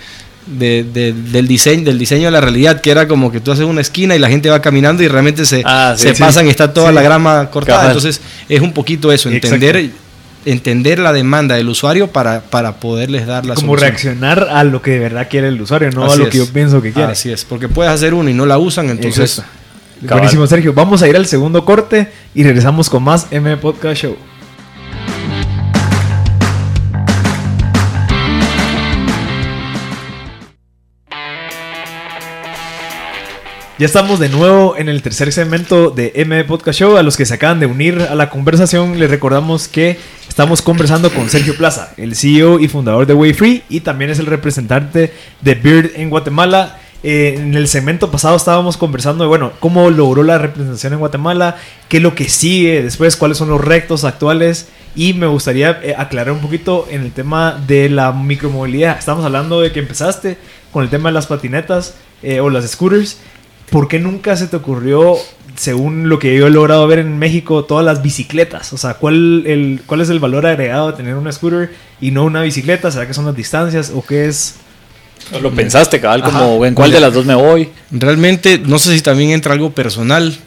de, 0.49 1.13
del, 1.13 1.47
diseño, 1.47 1.83
del 1.83 1.99
diseño 1.99 2.25
de 2.25 2.31
la 2.31 2.41
realidad, 2.41 2.81
que 2.81 2.91
era 2.91 3.07
como 3.07 3.31
que 3.31 3.39
tú 3.39 3.51
haces 3.51 3.65
una 3.65 3.81
esquina 3.81 4.15
y 4.15 4.19
la 4.19 4.29
gente 4.29 4.49
va 4.49 4.61
caminando 4.61 5.03
y 5.03 5.07
realmente 5.07 5.45
se, 5.45 5.61
ah, 5.65 5.93
se 5.97 6.13
pasan 6.15 6.47
y 6.47 6.49
está 6.49 6.73
toda 6.73 6.91
la 6.91 7.01
grama 7.01 7.49
cortada. 7.49 7.87
Entonces 7.87 8.21
es 8.47 8.61
un 8.61 8.73
poquito 8.73 9.11
eso, 9.11 9.29
entender, 9.29 9.91
entender 10.45 10.99
la 10.99 11.13
demanda 11.13 11.55
del 11.55 11.69
usuario 11.69 12.07
para, 12.07 12.41
para 12.41 12.77
poderles 12.77 13.27
dar 13.27 13.45
la 13.45 13.55
Como 13.55 13.75
reaccionar 13.75 14.47
a 14.49 14.63
lo 14.63 14.81
que 14.81 14.91
de 14.91 14.99
verdad 14.99 15.27
quiere 15.29 15.49
el 15.49 15.61
usuario, 15.61 15.91
no 15.91 16.11
a 16.11 16.15
lo 16.15 16.29
que 16.29 16.37
yo 16.37 16.47
pienso 16.47 16.81
que 16.81 16.91
quiere. 16.91 17.11
Así 17.11 17.31
es, 17.31 17.45
porque 17.45 17.67
puedes 17.67 17.91
hacer 17.91 18.13
uno 18.13 18.29
y 18.29 18.33
no 18.33 18.45
la 18.45 18.57
usan, 18.57 18.89
entonces... 18.89 19.41
Buenísimo, 20.01 20.47
Sergio. 20.47 20.73
Vamos 20.73 21.01
a 21.01 21.07
ir 21.07 21.15
al 21.15 21.25
segundo 21.25 21.65
corte 21.65 22.11
y 22.33 22.43
regresamos 22.43 22.89
con 22.89 23.03
más 23.03 23.27
M 23.31 23.57
Podcast 23.57 24.01
Show. 24.01 24.15
Ya 33.77 33.85
estamos 33.85 34.19
de 34.19 34.27
nuevo 34.27 34.75
en 34.77 34.89
el 34.89 35.01
tercer 35.01 35.31
segmento 35.31 35.89
de 35.89 36.11
M 36.15 36.43
Podcast 36.43 36.79
Show. 36.79 36.97
A 36.97 37.03
los 37.03 37.15
que 37.15 37.25
se 37.25 37.33
acaban 37.33 37.61
de 37.61 37.65
unir 37.65 38.01
a 38.01 38.15
la 38.15 38.29
conversación, 38.29 38.99
les 38.99 39.09
recordamos 39.09 39.69
que 39.69 39.97
estamos 40.27 40.61
conversando 40.61 41.09
con 41.13 41.29
Sergio 41.29 41.55
Plaza, 41.55 41.93
el 41.95 42.15
CEO 42.15 42.59
y 42.59 42.67
fundador 42.67 43.05
de 43.05 43.13
Wayfree 43.13 43.63
y 43.69 43.79
también 43.79 44.11
es 44.11 44.19
el 44.19 44.25
representante 44.25 45.13
de 45.41 45.55
Beard 45.55 45.91
en 45.95 46.09
Guatemala. 46.09 46.77
Eh, 47.01 47.35
en 47.37 47.55
el 47.55 47.67
segmento 47.67 48.11
pasado 48.11 48.35
estábamos 48.35 48.75
conversando 48.75 49.23
de, 49.23 49.29
bueno, 49.29 49.53
cómo 49.59 49.89
logró 49.89 50.23
la 50.23 50.37
representación 50.37 50.93
en 50.93 50.99
Guatemala, 50.99 51.55
qué 51.87 51.97
es 51.97 52.03
lo 52.03 52.13
que 52.13 52.27
sigue 52.27 52.83
después, 52.83 53.15
cuáles 53.15 53.37
son 53.37 53.49
los 53.49 53.63
retos 53.63 54.03
actuales 54.03 54.67
y 54.95 55.13
me 55.13 55.27
gustaría 55.27 55.79
eh, 55.81 55.95
aclarar 55.97 56.33
un 56.33 56.41
poquito 56.41 56.87
en 56.89 57.01
el 57.01 57.11
tema 57.11 57.61
de 57.65 57.89
la 57.89 58.11
micromovilidad. 58.11 58.97
Estamos 58.99 59.23
hablando 59.23 59.61
de 59.61 59.71
que 59.71 59.79
empezaste 59.79 60.37
con 60.73 60.83
el 60.83 60.89
tema 60.89 61.09
de 61.09 61.13
las 61.13 61.27
patinetas 61.27 61.95
eh, 62.21 62.41
o 62.41 62.49
las 62.49 62.67
scooters 62.69 63.17
¿por 63.69 63.87
qué 63.87 63.99
nunca 63.99 64.35
se 64.35 64.47
te 64.47 64.55
ocurrió, 64.55 65.15
según 65.55 66.09
lo 66.09 66.19
que 66.19 66.35
yo 66.35 66.47
he 66.47 66.49
logrado 66.49 66.87
ver 66.87 66.99
en 66.99 67.17
México, 67.17 67.65
todas 67.65 67.85
las 67.85 68.01
bicicletas? 68.01 68.73
O 68.73 68.77
sea, 68.77 68.95
¿cuál, 68.95 69.43
el, 69.45 69.81
cuál 69.85 70.01
es 70.01 70.09
el 70.09 70.19
valor 70.19 70.45
agregado 70.45 70.91
de 70.91 70.97
tener 70.97 71.15
una 71.15 71.31
scooter 71.31 71.71
y 72.01 72.11
no 72.11 72.23
una 72.25 72.41
bicicleta? 72.41 72.91
¿Será 72.91 73.07
que 73.07 73.13
son 73.13 73.25
las 73.25 73.35
distancias 73.35 73.91
o 73.93 74.03
qué 74.03 74.27
es? 74.27 74.55
Lo 75.41 75.51
pensaste, 75.51 75.99
cabal, 75.99 76.23
como 76.23 76.65
en 76.65 76.73
cuál 76.73 76.91
de 76.91 76.99
las 76.99 77.13
dos 77.13 77.25
me 77.25 77.35
voy. 77.35 77.69
Realmente, 77.91 78.59
no 78.59 78.79
sé 78.79 78.95
si 78.95 79.01
también 79.01 79.31
entra 79.31 79.53
algo 79.53 79.71
personal. 79.71 80.37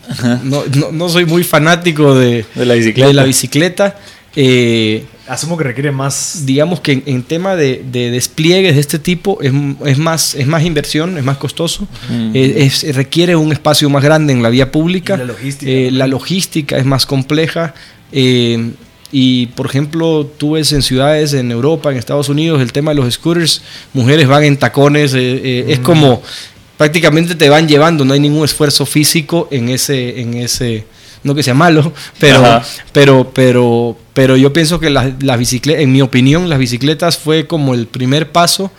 No, 0.44 0.64
no, 0.92 1.08
soy 1.08 1.24
muy 1.24 1.44
fanático 1.44 2.14
de, 2.14 2.44
la 2.54 2.74
bicicleta. 2.74 3.08
De 3.08 3.14
la 3.14 3.24
bicicleta. 3.24 3.96
Eh, 4.34 5.04
Asumo 5.28 5.56
que 5.56 5.64
requiere 5.64 5.92
más. 5.92 6.42
Digamos 6.44 6.80
que 6.80 7.02
en, 7.06 7.22
tema 7.22 7.54
de, 7.54 7.82
despliegues 7.92 8.74
de 8.74 8.80
este 8.80 8.98
tipo 8.98 9.40
es, 9.40 9.52
es, 9.86 9.98
más, 9.98 10.34
es 10.34 10.46
más 10.46 10.64
inversión, 10.64 11.16
es 11.16 11.24
más 11.24 11.36
costoso, 11.36 11.86
es, 12.34 12.94
requiere 12.94 13.36
un 13.36 13.52
espacio 13.52 13.88
más 13.88 14.02
grande 14.02 14.32
en 14.32 14.42
la 14.42 14.48
vía 14.48 14.72
pública. 14.72 15.16
La 15.16 15.24
logística. 15.24 15.70
Eh, 15.70 15.90
la 15.90 16.06
logística 16.06 16.76
es 16.76 16.84
más 16.84 17.06
compleja. 17.06 17.74
Eh, 18.10 18.72
y 19.12 19.46
por 19.48 19.66
ejemplo, 19.66 20.26
tú 20.38 20.52
ves 20.52 20.72
en 20.72 20.82
ciudades 20.82 21.34
en 21.34 21.52
Europa, 21.52 21.92
en 21.92 21.98
Estados 21.98 22.30
Unidos, 22.30 22.62
el 22.62 22.72
tema 22.72 22.92
de 22.92 22.96
los 22.96 23.14
scooters, 23.14 23.62
mujeres 23.92 24.26
van 24.26 24.44
en 24.44 24.56
tacones, 24.56 25.12
es 25.14 25.78
como 25.80 26.22
prácticamente 26.82 27.36
te 27.36 27.48
van 27.48 27.68
llevando, 27.68 28.04
no 28.04 28.14
hay 28.14 28.18
ningún 28.18 28.44
esfuerzo 28.44 28.86
físico 28.86 29.46
en 29.52 29.68
ese, 29.68 30.20
en 30.20 30.34
ese, 30.34 30.84
no 31.22 31.34
que 31.34 31.44
sea 31.44 31.54
malo, 31.54 31.92
pero, 32.18 32.62
pero, 32.92 33.30
pero, 33.32 33.96
pero 34.14 34.36
yo 34.36 34.52
pienso 34.52 34.80
que 34.80 34.90
las, 34.90 35.38
bicicletas, 35.38 35.82
en 35.82 35.92
mi 35.92 36.02
opinión, 36.02 36.48
las 36.48 36.58
bicicletas 36.58 37.18
fue 37.18 37.46
como 37.46 37.74
el 37.74 37.86
primer 37.86 38.32
paso 38.32 38.72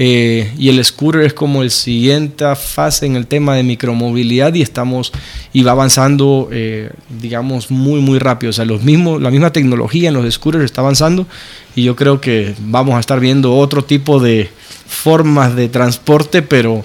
eh, 0.00 0.52
y 0.56 0.68
el 0.68 0.82
scooter 0.84 1.22
es 1.22 1.34
como 1.34 1.62
el 1.62 1.72
siguiente 1.72 2.44
fase 2.54 3.04
en 3.04 3.16
el 3.16 3.26
tema 3.26 3.56
de 3.56 3.64
micromovilidad 3.64 4.54
y 4.54 4.62
estamos 4.62 5.12
y 5.52 5.64
va 5.64 5.72
avanzando, 5.72 6.48
eh, 6.52 6.90
digamos, 7.20 7.72
muy, 7.72 8.00
muy 8.00 8.20
rápido. 8.20 8.50
O 8.50 8.52
sea, 8.52 8.64
los 8.64 8.84
mismos, 8.84 9.20
la 9.20 9.30
misma 9.30 9.52
tecnología 9.52 10.08
en 10.08 10.14
los 10.14 10.32
scooters 10.32 10.64
está 10.64 10.82
avanzando 10.82 11.26
y 11.74 11.82
yo 11.82 11.96
creo 11.96 12.20
que 12.20 12.54
vamos 12.60 12.94
a 12.94 13.00
estar 13.00 13.18
viendo 13.18 13.56
otro 13.56 13.84
tipo 13.84 14.20
de 14.20 14.48
formas 14.86 15.56
de 15.56 15.68
transporte, 15.68 16.42
pero 16.42 16.84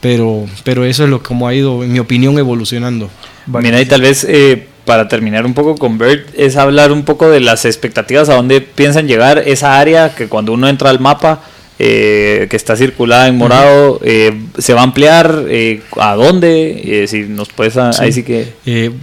pero, 0.00 0.46
pero 0.64 0.84
eso 0.84 1.04
es 1.04 1.10
lo 1.10 1.22
como 1.22 1.48
ha 1.48 1.54
ido, 1.54 1.82
en 1.82 1.92
mi 1.92 1.98
opinión, 1.98 2.38
evolucionando. 2.38 3.10
Mira, 3.46 3.80
y 3.80 3.86
tal 3.86 4.02
vez 4.02 4.24
eh, 4.28 4.66
para 4.84 5.08
terminar 5.08 5.44
un 5.44 5.54
poco 5.54 5.76
con 5.76 5.98
Bert, 5.98 6.28
es 6.36 6.56
hablar 6.56 6.92
un 6.92 7.04
poco 7.04 7.28
de 7.28 7.40
las 7.40 7.64
expectativas, 7.64 8.28
a 8.28 8.34
dónde 8.34 8.60
piensan 8.60 9.08
llegar 9.08 9.38
esa 9.38 9.78
área 9.78 10.14
que 10.14 10.28
cuando 10.28 10.52
uno 10.52 10.68
entra 10.68 10.90
al 10.90 11.00
mapa 11.00 11.42
eh, 11.80 12.48
que 12.50 12.56
está 12.56 12.76
circulada 12.76 13.28
en 13.28 13.36
morado, 13.36 14.00
eh, 14.02 14.32
¿se 14.58 14.74
va 14.74 14.80
a 14.80 14.84
ampliar? 14.84 15.44
Eh, 15.48 15.80
¿A 15.96 16.16
dónde? 16.16 17.04
si 17.08 17.20
nos 17.20 17.50
puedes, 17.50 17.76
ahí 17.76 18.12
sí 18.12 18.24
que... 18.24 18.48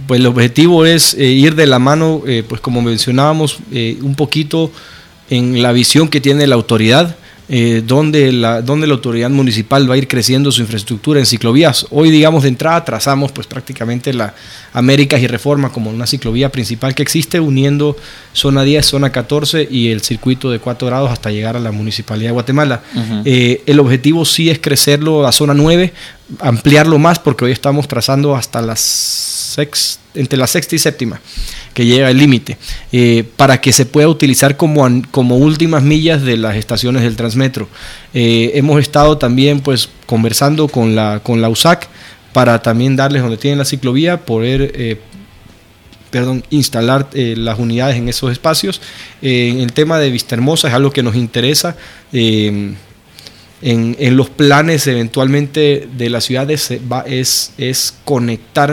pues 0.06 0.20
el 0.20 0.26
objetivo 0.26 0.84
es 0.84 1.14
ir 1.14 1.54
de 1.54 1.66
la 1.66 1.78
mano, 1.78 2.22
pues 2.48 2.60
como 2.60 2.82
mencionábamos, 2.82 3.58
un 3.72 4.14
poquito 4.14 4.70
en 5.30 5.62
la 5.62 5.72
visión 5.72 6.08
que 6.08 6.20
tiene 6.20 6.46
la 6.46 6.54
autoridad 6.54 7.16
eh, 7.48 7.82
donde, 7.86 8.32
la, 8.32 8.60
donde 8.60 8.88
la 8.88 8.94
autoridad 8.94 9.30
municipal 9.30 9.88
va 9.88 9.94
a 9.94 9.98
ir 9.98 10.08
creciendo 10.08 10.50
su 10.50 10.62
infraestructura 10.62 11.20
en 11.20 11.26
ciclovías. 11.26 11.86
Hoy, 11.90 12.10
digamos, 12.10 12.42
de 12.42 12.48
entrada 12.48 12.84
trazamos 12.84 13.30
pues 13.30 13.46
prácticamente 13.46 14.12
la 14.12 14.34
Américas 14.72 15.22
y 15.22 15.26
Reforma 15.26 15.70
como 15.70 15.90
una 15.90 16.06
ciclovía 16.06 16.50
principal 16.50 16.94
que 16.94 17.02
existe, 17.02 17.38
uniendo 17.38 17.96
zona 18.32 18.62
10, 18.64 18.84
zona 18.84 19.10
14 19.10 19.68
y 19.70 19.90
el 19.90 20.00
circuito 20.00 20.50
de 20.50 20.58
4 20.58 20.88
grados 20.88 21.10
hasta 21.10 21.30
llegar 21.30 21.56
a 21.56 21.60
la 21.60 21.72
Municipalidad 21.72 22.30
de 22.30 22.34
Guatemala. 22.34 22.82
Eh, 23.24 23.62
el 23.66 23.78
objetivo 23.80 24.24
sí 24.24 24.50
es 24.50 24.58
crecerlo 24.58 25.26
a 25.26 25.32
zona 25.32 25.54
9, 25.54 25.92
ampliarlo 26.40 26.98
más 26.98 27.18
porque 27.18 27.44
hoy 27.44 27.52
estamos 27.52 27.86
trazando 27.86 28.34
hasta 28.34 28.60
las 28.60 28.82
entre 30.14 30.38
la 30.38 30.46
sexta 30.46 30.74
y 30.74 30.78
séptima 30.78 31.20
que 31.76 31.84
llega 31.84 32.10
el 32.10 32.16
límite, 32.16 32.56
eh, 32.90 33.22
para 33.36 33.60
que 33.60 33.70
se 33.70 33.84
pueda 33.84 34.08
utilizar 34.08 34.56
como, 34.56 34.88
como 35.10 35.36
últimas 35.36 35.82
millas 35.82 36.22
de 36.22 36.38
las 36.38 36.56
estaciones 36.56 37.02
del 37.02 37.16
Transmetro. 37.16 37.68
Eh, 38.14 38.52
hemos 38.54 38.80
estado 38.80 39.18
también 39.18 39.60
pues 39.60 39.90
conversando 40.06 40.68
con 40.68 40.96
la, 40.96 41.20
con 41.22 41.42
la 41.42 41.50
USAC 41.50 41.86
para 42.32 42.62
también 42.62 42.96
darles 42.96 43.20
donde 43.20 43.36
tienen 43.36 43.58
la 43.58 43.66
ciclovía, 43.66 44.24
poder 44.24 44.72
eh, 44.74 44.98
perdón, 46.10 46.42
instalar 46.48 47.10
las 47.12 47.58
unidades 47.58 47.96
en 47.96 48.08
esos 48.08 48.32
espacios. 48.32 48.80
en 49.20 49.60
el 49.60 49.74
tema 49.74 49.98
de 49.98 50.08
Vista 50.08 50.34
Hermosa 50.34 50.68
es 50.68 50.74
algo 50.74 50.90
que 50.90 51.02
nos 51.02 51.14
interesa. 51.14 51.76
En, 52.14 52.78
en, 53.60 54.16
los 54.16 54.30
planes 54.30 54.86
eventualmente 54.86 55.86
de 55.94 56.08
la 56.08 56.22
ciudad 56.22 56.50
es, 56.50 56.72
es, 57.06 57.52
es 57.58 57.94
conectar 58.06 58.72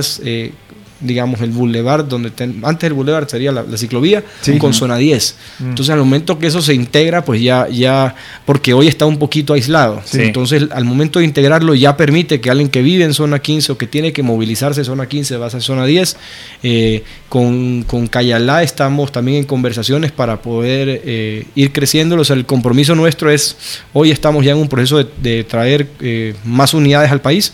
digamos, 1.04 1.42
el 1.42 1.52
boulevard, 1.52 2.06
donde 2.06 2.32
antes 2.64 2.88
el 2.88 2.94
boulevard 2.94 3.28
sería 3.28 3.52
la, 3.52 3.66
ciclovía, 3.78 4.24
con 4.60 4.74
zona 4.74 4.98
10. 4.98 5.36
Mm. 5.60 5.70
Entonces, 5.70 5.94
al 5.94 6.00
momento 6.00 6.40
que 6.40 6.48
eso 6.48 6.62
se 6.62 6.74
integra, 6.74 7.24
pues 7.24 7.42
ya, 7.42 7.68
ya 7.70 8.16
porque 8.46 8.74
hoy 8.74 8.88
está 8.88 9.06
un 9.06 9.18
poquito 9.18 9.54
aislado. 9.54 10.02
Entonces, 10.14 10.68
al 10.72 10.86
momento 10.86 11.20
de 11.20 11.26
integrarlo, 11.26 11.76
ya 11.76 11.98
permite 11.98 12.42
que 12.42 12.50
alguien 12.50 12.70
que 12.70 12.82
vive 12.82 13.04
en 13.04 13.14
zona 13.14 13.40
15 13.40 13.74
o 13.74 13.78
que 13.78 13.88
tiene 13.88 14.14
que 14.14 14.24
movilizarse 14.24 14.82
en 14.82 14.86
zona 14.86 15.08
15 15.08 15.38
va 15.38 15.48
a 15.48 15.50
zona 15.50 15.86
10. 15.86 16.18
Eh, 16.64 17.04
con, 17.30 17.84
con 17.84 18.08
Cayalá 18.08 18.64
estamos 18.64 19.12
también 19.12 19.40
en 19.40 19.44
conversaciones 19.46 20.12
para 20.12 20.42
poder 20.42 21.02
eh, 21.04 21.46
ir 21.56 21.72
creciendo. 21.72 22.20
O 22.20 22.24
sea, 22.24 22.36
el 22.36 22.46
compromiso 22.46 22.96
nuestro 22.96 23.30
es, 23.30 23.58
hoy 23.92 24.12
estamos 24.12 24.46
ya 24.46 24.52
en 24.52 24.58
un 24.58 24.68
proceso 24.68 25.04
de, 25.04 25.44
traer 25.44 25.88
eh, 26.00 26.36
más 26.46 26.74
unidades 26.74 27.12
al 27.12 27.22
país 27.22 27.54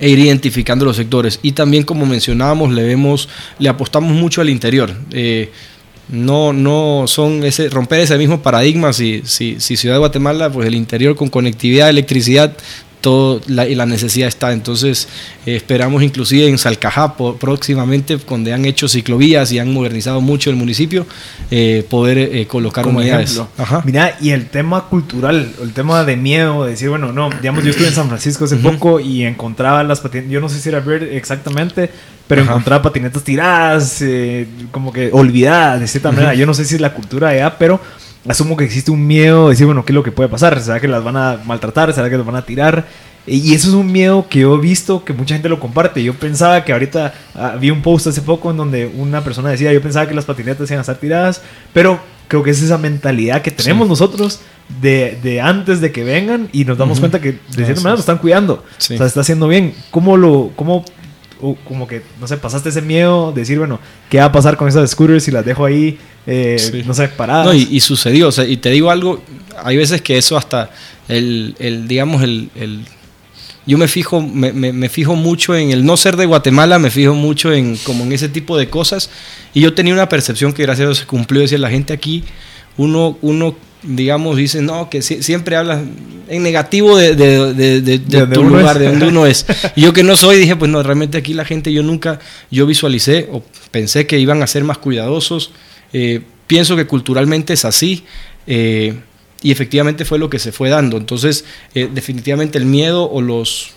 e 0.00 0.08
ir 0.08 0.18
identificando 0.18 0.84
los 0.84 0.96
sectores. 0.96 1.38
Y 1.42 1.52
también, 1.52 1.84
como 1.84 2.06
mencionábamos, 2.06 2.72
le 2.72 2.82
vemos, 2.82 3.28
le 3.58 3.68
apostamos 3.68 4.12
mucho 4.12 4.40
al 4.40 4.50
interior. 4.50 4.94
Eh, 5.10 5.50
no, 6.08 6.52
no 6.52 7.04
son 7.06 7.44
ese, 7.44 7.68
romper 7.68 8.00
ese 8.00 8.18
mismo 8.18 8.42
paradigma. 8.42 8.92
Si, 8.92 9.22
si, 9.24 9.60
si 9.60 9.76
Ciudad 9.76 9.94
de 9.96 10.00
Guatemala, 10.00 10.50
pues 10.50 10.68
el 10.68 10.74
interior 10.74 11.16
con 11.16 11.28
conectividad, 11.28 11.88
electricidad, 11.88 12.56
todo 13.04 13.42
la, 13.48 13.68
y 13.68 13.74
la 13.74 13.84
necesidad 13.84 14.28
está. 14.28 14.50
Entonces, 14.52 15.08
eh, 15.44 15.56
esperamos 15.56 16.02
inclusive 16.02 16.48
en 16.48 16.56
Salcajá 16.56 17.14
próximamente, 17.16 18.16
donde 18.16 18.54
han 18.54 18.64
hecho 18.64 18.88
ciclovías 18.88 19.52
y 19.52 19.58
han 19.58 19.74
modernizado 19.74 20.22
mucho 20.22 20.48
el 20.48 20.56
municipio, 20.56 21.06
eh, 21.50 21.84
poder 21.90 22.16
eh, 22.16 22.46
colocar 22.46 22.86
unidades. 22.86 23.42
Mira, 23.84 24.16
y 24.22 24.30
el 24.30 24.46
tema 24.46 24.86
cultural, 24.86 25.52
el 25.62 25.74
tema 25.74 26.02
de 26.04 26.16
miedo, 26.16 26.64
de 26.64 26.70
decir, 26.70 26.88
bueno, 26.88 27.12
no, 27.12 27.28
digamos, 27.28 27.62
yo 27.62 27.70
estuve 27.72 27.88
en 27.88 27.94
San 27.94 28.08
Francisco 28.08 28.46
hace 28.46 28.56
poco 28.56 28.98
y 29.00 29.24
encontraba 29.24 29.84
las 29.84 30.00
patinetas, 30.00 30.32
yo 30.32 30.40
no 30.40 30.48
sé 30.48 30.58
si 30.58 30.70
era 30.70 30.80
ver 30.80 31.02
exactamente, 31.02 31.90
pero 32.26 32.40
encontraba 32.40 32.84
patinetas 32.84 33.22
tiradas, 33.22 34.02
como 34.70 34.94
que 34.94 35.10
olvidadas 35.12 35.80
de 35.80 35.88
cierta 35.88 36.10
manera. 36.10 36.32
Yo 36.32 36.46
no 36.46 36.54
sé 36.54 36.64
si 36.64 36.76
es 36.76 36.80
la 36.80 36.94
cultura 36.94 37.28
de 37.28 37.42
allá, 37.42 37.58
pero 37.58 37.78
asumo 38.28 38.56
que 38.56 38.64
existe 38.64 38.90
un 38.90 39.06
miedo 39.06 39.44
de 39.44 39.50
decir, 39.50 39.66
bueno, 39.66 39.84
¿qué 39.84 39.92
es 39.92 39.94
lo 39.94 40.02
que 40.02 40.12
puede 40.12 40.28
pasar? 40.28 40.60
¿Será 40.60 40.80
que 40.80 40.88
las 40.88 41.04
van 41.04 41.16
a 41.16 41.40
maltratar? 41.44 41.92
¿Será 41.92 42.08
que 42.08 42.16
las 42.16 42.26
van 42.26 42.36
a 42.36 42.42
tirar? 42.42 42.86
Y 43.26 43.54
eso 43.54 43.68
es 43.68 43.74
un 43.74 43.90
miedo 43.90 44.26
que 44.28 44.40
yo 44.40 44.54
he 44.54 44.60
visto 44.60 45.02
que 45.02 45.14
mucha 45.14 45.34
gente 45.34 45.48
lo 45.48 45.58
comparte. 45.58 46.02
Yo 46.02 46.12
pensaba 46.14 46.62
que 46.62 46.72
ahorita 46.72 47.14
ah, 47.34 47.56
vi 47.58 47.70
un 47.70 47.80
post 47.80 48.06
hace 48.06 48.20
poco 48.20 48.50
en 48.50 48.58
donde 48.58 48.86
una 48.86 49.24
persona 49.24 49.48
decía, 49.48 49.72
yo 49.72 49.80
pensaba 49.80 50.06
que 50.06 50.14
las 50.14 50.26
patinetas 50.26 50.70
iban 50.70 50.78
a 50.78 50.82
estar 50.82 50.96
tiradas, 50.96 51.40
pero 51.72 51.98
creo 52.28 52.42
que 52.42 52.50
es 52.50 52.62
esa 52.62 52.76
mentalidad 52.76 53.40
que 53.40 53.50
tenemos 53.50 53.88
nosotros 53.88 54.40
de, 54.80 55.18
de, 55.22 55.40
antes 55.40 55.80
de 55.80 55.90
que 55.90 56.04
vengan 56.04 56.48
y 56.52 56.66
nos 56.66 56.76
damos 56.76 57.00
cuenta 57.00 57.20
que 57.20 57.32
de 57.32 57.64
cierta 57.64 57.80
manera 57.80 57.92
nos 57.92 58.00
están 58.00 58.18
cuidando. 58.18 58.64
O 58.78 58.80
sea, 58.80 59.06
está 59.06 59.20
haciendo 59.20 59.48
bien. 59.48 59.74
¿Cómo 59.90 60.18
lo, 60.18 60.50
cómo 60.54 60.84
como 61.68 61.86
que, 61.86 62.02
no 62.20 62.26
sé, 62.26 62.36
pasaste 62.38 62.70
ese 62.70 62.80
miedo 62.80 63.32
de 63.32 63.42
decir, 63.42 63.58
bueno, 63.58 63.78
¿qué 64.08 64.18
va 64.18 64.26
a 64.26 64.32
pasar 64.32 64.56
con 64.56 64.68
esas 64.68 64.90
scooters 64.90 65.24
si 65.24 65.30
las 65.30 65.44
dejo 65.44 65.64
ahí, 65.64 65.98
eh, 66.26 66.84
no 66.86 66.94
sé, 66.94 67.08
paradas? 67.08 67.46
No, 67.46 67.54
y, 67.54 67.80
sucedió, 67.80 68.28
o 68.28 68.32
sea, 68.32 68.44
y 68.44 68.56
te 68.56 68.70
digo 68.70 68.90
algo, 68.90 69.22
hay 69.62 69.76
veces 69.76 70.02
que 70.02 70.16
eso 70.16 70.36
hasta 70.36 70.70
el, 71.08 71.54
el 71.58 71.86
digamos, 71.86 72.22
el, 72.22 72.50
el, 72.54 72.84
yo 73.66 73.78
me 73.78 73.88
fijo, 73.88 74.20
me, 74.20 74.52
me, 74.52 74.88
fijo 74.88 75.16
mucho 75.16 75.54
en 75.54 75.70
el 75.70 75.84
no 75.84 75.96
ser 75.96 76.16
de 76.16 76.26
Guatemala, 76.26 76.78
me 76.78 76.90
fijo 76.90 77.14
mucho 77.14 77.52
en 77.52 77.76
como 77.78 78.04
en 78.04 78.12
ese 78.12 78.28
tipo 78.28 78.56
de 78.56 78.68
cosas, 78.68 79.10
y 79.52 79.60
yo 79.60 79.74
tenía 79.74 79.92
una 79.92 80.08
percepción 80.08 80.52
que 80.52 80.62
gracias 80.62 80.84
a 80.84 80.88
Dios 80.88 80.98
se 80.98 81.06
cumplió, 81.06 81.42
decir, 81.42 81.60
la 81.60 81.70
gente 81.70 81.92
aquí, 81.92 82.24
uno, 82.76 83.18
uno 83.22 83.56
digamos, 83.84 84.36
dicen, 84.36 84.66
no, 84.66 84.88
que 84.88 85.02
siempre 85.02 85.56
hablas 85.56 85.82
en 86.28 86.42
negativo 86.42 86.96
de, 86.96 87.10
tu 88.32 88.42
lugar, 88.42 88.78
de 88.78 88.86
donde 88.86 89.08
uno 89.08 89.26
es. 89.26 89.46
Y 89.76 89.82
yo 89.82 89.92
que 89.92 90.02
no 90.02 90.16
soy, 90.16 90.38
dije, 90.38 90.56
pues 90.56 90.70
no, 90.70 90.82
realmente 90.82 91.18
aquí 91.18 91.34
la 91.34 91.44
gente, 91.44 91.72
yo 91.72 91.82
nunca, 91.82 92.18
yo 92.50 92.66
visualicé 92.66 93.28
o 93.30 93.42
pensé 93.70 94.06
que 94.06 94.18
iban 94.18 94.42
a 94.42 94.46
ser 94.46 94.64
más 94.64 94.78
cuidadosos. 94.78 95.52
Eh, 95.94 96.20
pienso 96.46 96.76
que 96.76 96.86
culturalmente 96.86 97.54
es 97.54 97.64
así. 97.64 98.04
Eh, 98.46 98.94
y 99.42 99.52
efectivamente 99.52 100.04
fue 100.04 100.18
lo 100.18 100.28
que 100.28 100.38
se 100.38 100.52
fue 100.52 100.68
dando. 100.68 100.96
Entonces, 100.96 101.44
eh, 101.74 101.88
definitivamente 101.92 102.58
el 102.58 102.66
miedo 102.66 103.10
o 103.10 103.20
los 103.20 103.74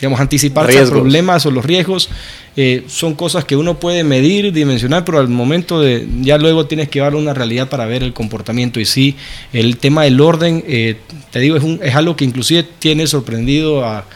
digamos, 0.00 0.18
anticiparse 0.18 0.78
a 0.78 0.86
problemas 0.86 1.44
o 1.44 1.50
los 1.50 1.64
riesgos, 1.64 2.08
eh, 2.56 2.84
son 2.88 3.14
cosas 3.14 3.44
que 3.44 3.54
uno 3.54 3.78
puede 3.78 4.02
medir, 4.02 4.50
dimensionar, 4.50 5.04
pero 5.04 5.18
al 5.18 5.28
momento 5.28 5.78
de, 5.80 6.08
ya 6.22 6.38
luego 6.38 6.64
tienes 6.64 6.88
que 6.88 6.98
llevar 6.98 7.14
una 7.14 7.34
realidad 7.34 7.68
para 7.68 7.84
ver 7.84 8.02
el 8.02 8.14
comportamiento. 8.14 8.80
Y 8.80 8.86
sí, 8.86 9.16
el 9.52 9.76
tema 9.76 10.04
del 10.04 10.20
orden, 10.20 10.64
eh, 10.66 10.96
te 11.30 11.40
digo, 11.40 11.56
es, 11.56 11.62
un, 11.62 11.80
es 11.82 11.94
algo 11.94 12.16
que 12.16 12.24
inclusive 12.24 12.66
tiene 12.78 13.06
sorprendido 13.06 13.84
a, 13.84 14.06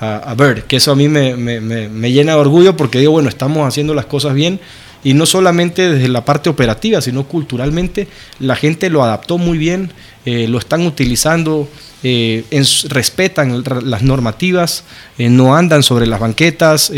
a, 0.00 0.34
Bird, 0.34 0.62
que 0.62 0.76
eso 0.76 0.92
a 0.92 0.96
mí 0.96 1.08
me, 1.08 1.36
me, 1.36 1.60
me, 1.60 2.12
llena 2.12 2.32
de 2.32 2.38
orgullo 2.38 2.76
porque 2.76 2.98
digo, 2.98 3.12
bueno, 3.12 3.28
estamos 3.28 3.68
haciendo 3.68 3.92
las 3.92 4.06
cosas 4.06 4.34
bien. 4.34 4.58
Y 5.04 5.14
no 5.14 5.26
solamente 5.26 5.90
desde 5.90 6.08
la 6.08 6.24
parte 6.24 6.48
operativa, 6.48 7.00
sino 7.00 7.24
culturalmente, 7.24 8.08
la 8.40 8.56
gente 8.56 8.88
lo 8.88 9.04
adaptó 9.04 9.36
muy 9.38 9.58
bien, 9.58 9.92
eh, 10.24 10.48
lo 10.48 10.58
están 10.58 10.86
utilizando 10.86 11.68
eh, 12.02 12.44
respetan 12.88 13.64
las 13.84 14.02
normativas, 14.02 14.84
eh, 15.16 15.30
no 15.30 15.54
andan 15.54 15.82
sobre 15.82 16.06
las 16.06 16.20
banquetas. 16.20 16.90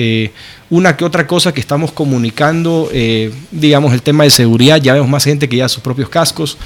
Una 0.70 0.96
que 0.96 1.04
otra 1.04 1.26
cosa 1.26 1.52
que 1.52 1.60
estamos 1.60 1.92
comunicando, 1.92 2.90
digamos 3.52 3.92
el 3.92 4.02
tema 4.02 4.24
de 4.24 4.30
seguridad, 4.30 4.80
ya 4.80 4.94
vemos 4.94 5.08
más 5.08 5.24
gente 5.24 5.48
que 5.48 5.56
ya 5.56 5.68
sus 5.68 5.82
propios 5.82 6.08
cascos. 6.08 6.58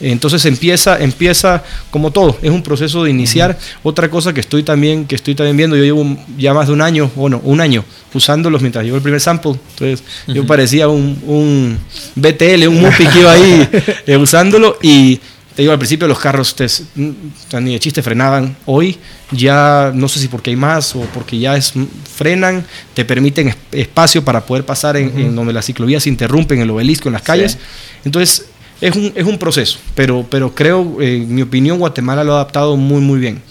Entonces 0.00 0.44
empieza, 0.44 0.98
empieza 0.98 1.64
como 1.90 2.10
todo, 2.10 2.38
es 2.42 2.50
un 2.50 2.62
proceso 2.62 3.04
de 3.04 3.10
iniciar. 3.10 3.58
Otra 3.82 4.08
cosa 4.10 4.32
que 4.32 4.40
estoy 4.40 4.62
también, 4.62 5.06
que 5.06 5.16
estoy 5.16 5.34
también 5.34 5.56
viendo, 5.56 5.76
yo 5.76 5.84
llevo 5.84 6.16
ya 6.36 6.54
más 6.54 6.68
de 6.68 6.72
un 6.72 6.82
año, 6.82 7.10
bueno, 7.14 7.40
un 7.44 7.60
año 7.60 7.84
usándolos 8.14 8.62
mientras 8.62 8.84
llevo 8.84 8.96
el 8.96 9.02
primer 9.02 9.20
sample. 9.20 9.52
Entonces 9.70 10.02
yo 10.26 10.46
parecía 10.46 10.88
un, 10.88 11.18
un, 11.26 11.78
BTL, 12.14 12.68
un 12.68 12.80
MUPI 12.80 13.06
que 13.06 13.20
iba 13.20 13.32
ahí 13.32 13.68
usándolo 14.16 14.78
y 14.82 15.20
te 15.58 15.62
digo, 15.62 15.72
al 15.72 15.78
principio 15.80 16.06
los 16.06 16.20
carros 16.20 16.54
ni 16.94 17.72
de 17.72 17.80
chiste 17.80 18.00
frenaban. 18.00 18.56
Hoy 18.64 18.96
ya 19.32 19.90
no 19.92 20.08
sé 20.08 20.20
si 20.20 20.28
porque 20.28 20.50
hay 20.50 20.56
más 20.56 20.94
o 20.94 21.00
porque 21.12 21.36
ya 21.36 21.56
es, 21.56 21.72
frenan, 22.14 22.64
te 22.94 23.04
permiten 23.04 23.52
espacio 23.72 24.24
para 24.24 24.46
poder 24.46 24.64
pasar 24.64 24.96
en, 24.96 25.34
donde 25.34 25.52
las 25.52 25.66
ciclovías 25.66 26.04
se 26.04 26.10
interrumpen, 26.10 26.58
en 26.58 26.62
el 26.62 26.70
obelisco, 26.70 27.08
en 27.08 27.14
las 27.14 27.22
calles. 27.22 27.58
Entonces 28.04 28.46
es 28.80 28.96
un, 28.96 29.12
es 29.14 29.24
un 29.24 29.38
proceso, 29.38 29.78
pero, 29.94 30.26
pero 30.28 30.54
creo, 30.54 31.00
en 31.00 31.34
mi 31.34 31.42
opinión, 31.42 31.78
Guatemala 31.78 32.24
lo 32.24 32.32
ha 32.32 32.36
adaptado 32.36 32.76
muy, 32.76 33.00
muy 33.00 33.18
bien. 33.18 33.42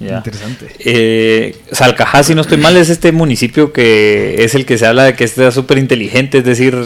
Interesante. 0.00 0.70
Eh, 0.80 1.56
Salcajá, 1.72 2.22
si 2.22 2.34
no 2.34 2.42
estoy 2.42 2.58
mal, 2.58 2.76
es 2.76 2.90
este 2.90 3.12
municipio 3.12 3.72
que 3.72 4.36
es 4.38 4.54
el 4.54 4.66
que 4.66 4.76
se 4.76 4.86
habla 4.86 5.04
de 5.04 5.14
que 5.14 5.24
está 5.24 5.50
súper 5.50 5.78
inteligente, 5.78 6.38
es 6.38 6.44
decir, 6.44 6.76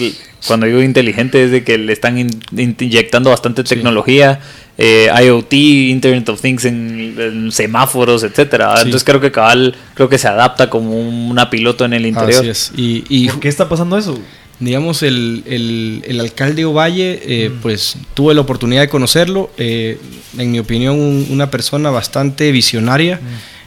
cuando 0.47 0.67
digo 0.67 0.83
inteligente 0.83 1.43
es 1.43 1.51
de 1.51 1.65
que 1.65 1.79
le 1.79 1.93
están 1.93 2.19
inyectando 2.19 3.31
bastante 3.31 3.65
tecnología, 3.65 4.41
eh, 4.77 5.11
IoT, 5.25 5.53
Internet 5.53 6.29
of 6.29 6.41
Things 6.41 6.65
en, 6.65 7.51
semáforos, 7.51 8.23
etcétera. 8.23 8.75
Entonces 8.77 9.05
creo 9.05 9.21
que 9.21 9.33
Cabal 9.33 9.75
creo 9.95 10.09
que 10.09 10.19
se 10.19 10.29
adapta 10.29 10.71
como 10.71 10.97
una 11.01 11.51
piloto 11.51 11.85
en 11.85 11.95
el 11.95 12.07
interior. 12.07 12.45
¿Y, 12.77 13.29
¿Por 13.29 13.41
qué 13.41 13.49
está 13.49 13.69
pasando 13.69 13.99
eso? 13.99 14.21
Digamos, 14.61 15.03
el, 15.03 15.45
el, 15.47 16.03
el 16.07 16.21
alcalde 16.21 16.65
Ovalle, 16.65 17.21
eh, 17.25 17.51
pues 17.63 17.97
tuve 18.15 18.35
la 18.35 18.41
oportunidad 18.41 18.83
de 18.83 18.89
conocerlo. 18.89 19.51
eh, 19.57 19.99
en 20.37 20.51
mi 20.53 20.59
opinión, 20.59 20.99
un- 20.99 21.27
una 21.31 21.51
persona 21.51 21.91
bastante 21.91 22.51
visionaria. 22.53 23.21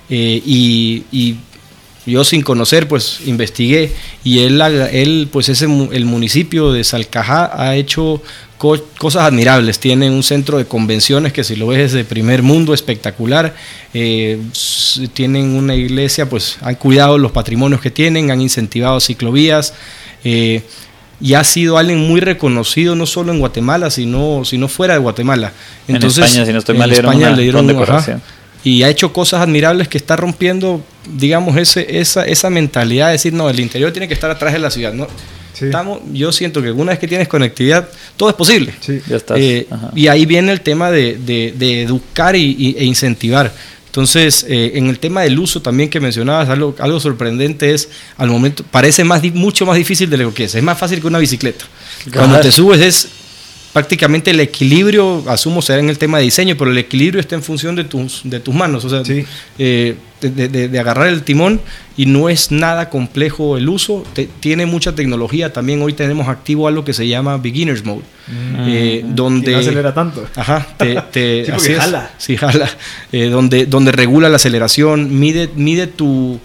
eh, 0.10 0.42
y, 0.46 1.04
y 1.12 1.36
yo 2.06 2.24
sin 2.24 2.42
conocer, 2.42 2.88
pues 2.88 3.20
investigué. 3.26 3.92
Y 4.24 4.40
él, 4.40 4.60
él 4.62 5.30
pues 5.32 5.48
ese, 5.50 5.66
el 5.94 6.06
municipio 6.06 6.72
de 6.74 6.84
Salcajá 6.84 7.52
ha 7.54 7.76
hecho 7.76 8.22
co- 8.58 8.84
cosas 8.98 9.24
admirables. 9.24 9.80
Tiene 9.80 10.10
un 10.10 10.24
centro 10.24 10.58
de 10.58 10.66
convenciones 10.66 11.32
que 11.32 11.44
si 11.44 11.56
lo 11.56 11.68
ves 11.68 11.80
es 11.80 11.92
de 11.94 12.04
primer 12.04 12.42
mundo, 12.42 12.74
espectacular. 12.74 13.56
Eh, 13.94 14.40
tienen 15.14 15.56
una 15.56 15.76
iglesia, 15.76 16.28
pues 16.28 16.58
han 16.62 16.76
cuidado 16.76 17.18
los 17.18 17.32
patrimonios 17.32 17.80
que 17.82 17.92
tienen, 17.92 18.32
han 18.32 18.42
incentivado 18.42 19.00
ciclovías. 19.00 19.74
Eh, 20.24 20.62
y 21.20 21.36
ha 21.36 21.44
sido 21.44 21.78
alguien 21.78 22.00
muy 22.00 22.20
reconocido 22.20 22.96
no 22.96 23.06
solo 23.06 23.32
en 23.32 23.40
Guatemala, 23.40 23.92
sino, 23.92 24.44
sino 24.44 24.68
fuera 24.68 24.94
de 24.96 25.00
Guatemala. 25.00 25.52
En 25.88 25.96
Entonces, 25.96 26.26
España, 26.26 26.46
si 26.46 26.52
no 26.54 26.60
estoy 26.60 26.74
en 26.76 26.80
mal, 26.80 26.90
le 26.90 26.96
dieron 26.96 27.12
España 27.12 27.28
una 27.28 27.36
le 27.38 27.44
dieron, 27.44 27.70
ajá, 27.84 28.20
y 28.64 28.84
ha 28.84 28.90
hecho 28.90 29.12
cosas 29.14 29.42
admirables 29.42 29.88
que 29.88 29.98
está 29.98 30.16
rompiendo, 30.16 30.84
digamos, 31.18 31.58
ese, 31.58 32.00
esa, 32.00 32.26
esa 32.26 32.50
mentalidad 32.50 33.08
de 33.08 33.14
decir, 33.14 33.34
no, 33.34 33.50
el 33.50 33.60
interior 33.60 33.92
tiene 33.92 34.08
que 34.08 34.14
estar 34.14 34.30
atrás 34.32 34.54
de 34.54 34.60
la 34.60 34.70
ciudad. 34.72 34.94
¿no? 34.94 35.08
Sí. 35.54 35.66
Estamos, 35.66 36.00
yo 36.14 36.32
siento 36.32 36.62
que 36.62 36.72
una 36.72 36.92
vez 36.92 37.00
que 37.00 37.08
tienes 37.08 37.28
conectividad, 37.28 37.88
todo 38.18 38.30
es 38.30 38.36
posible. 38.36 38.74
Sí. 38.80 39.00
Ya 39.08 39.18
estás. 39.18 39.38
Eh, 39.40 39.68
y 39.96 40.08
ahí 40.08 40.26
viene 40.26 40.52
el 40.52 40.62
tema 40.62 40.90
de, 40.92 41.18
de- 41.18 41.54
de 41.58 41.82
educar 41.84 42.36
y, 42.36 42.56
y- 42.58 42.76
e 42.78 42.84
incentivar. 42.86 43.52
Entonces, 43.92 44.46
eh, 44.48 44.72
en 44.76 44.88
el 44.88 45.00
tema 45.00 45.24
del 45.24 45.38
uso 45.38 45.62
también 45.62 45.90
que 45.90 46.00
mencionabas, 46.00 46.48
algo, 46.48 46.74
algo 46.80 46.98
sorprendente 47.02 47.74
es, 47.74 47.90
al 48.16 48.30
momento, 48.30 48.64
parece 48.64 49.04
más, 49.04 49.22
mucho 49.34 49.66
más 49.66 49.76
difícil 49.76 50.10
de 50.10 50.16
lo 50.16 50.34
que 50.34 50.46
es. 50.46 50.56
Es 50.56 50.64
más 50.64 50.80
fácil 50.80 51.02
que 51.02 51.08
una 51.08 51.20
bicicleta. 51.20 51.66
Cuando 52.14 52.40
te 52.40 52.54
subes 52.54 52.80
es 52.80 53.10
prácticamente 53.74 54.32
el 54.32 54.40
equilibrio, 54.40 55.24
asumo 55.28 55.62
será 55.62 55.80
en 55.80 55.90
el 55.90 55.98
tema 55.98 56.18
de 56.18 56.26
diseño, 56.26 56.56
pero 56.58 56.72
el 56.72 56.78
equilibrio 56.78 57.20
está 57.22 57.36
en 57.36 57.44
función 57.44 57.76
de 57.76 57.84
tus, 57.86 58.22
de 58.24 58.40
tus 58.40 58.54
manos, 58.54 58.84
o 58.86 58.90
sea, 58.90 59.04
Sí. 59.06 59.24
eh, 59.58 59.96
de, 60.22 60.30
de- 60.30 60.48
de- 60.50 60.68
de 60.68 60.80
agarrar 60.80 61.08
el 61.08 61.24
timón 61.24 61.60
y 61.98 62.06
no 62.06 62.30
es 62.30 62.52
nada 62.52 62.90
complejo 62.90 63.58
el 63.58 63.68
uso, 63.70 64.04
te- 64.14 64.30
tiene 64.40 64.66
mucha 64.68 64.94
tecnología, 64.94 65.52
también 65.52 65.82
hoy 65.82 65.94
tenemos 65.94 66.28
activo 66.28 66.68
algo 66.68 66.84
que 66.86 66.94
se 66.94 67.08
llama 67.08 67.38
Beginner's 67.38 67.84
Mode, 67.86 68.04
eh, 68.68 69.02
Y 69.04 69.14
donde... 69.14 69.52
no 69.54 69.58
acelera 69.60 69.94
tanto. 69.94 70.28
Ajá, 70.36 70.68
te, 70.78 70.96
te- 71.12 71.46
Sí, 71.60 71.72
es. 71.72 71.78
jala. 71.80 72.12
Sí, 72.18 72.38
jala. 72.38 72.70
Eh, 73.12 73.30
donde, 73.30 73.66
donde 73.66 73.92
regula 73.92 74.30
la 74.30 74.36
aceleración, 74.36 75.20
mide, 75.20 75.50
mide 75.56 75.88
tu 75.88 76.40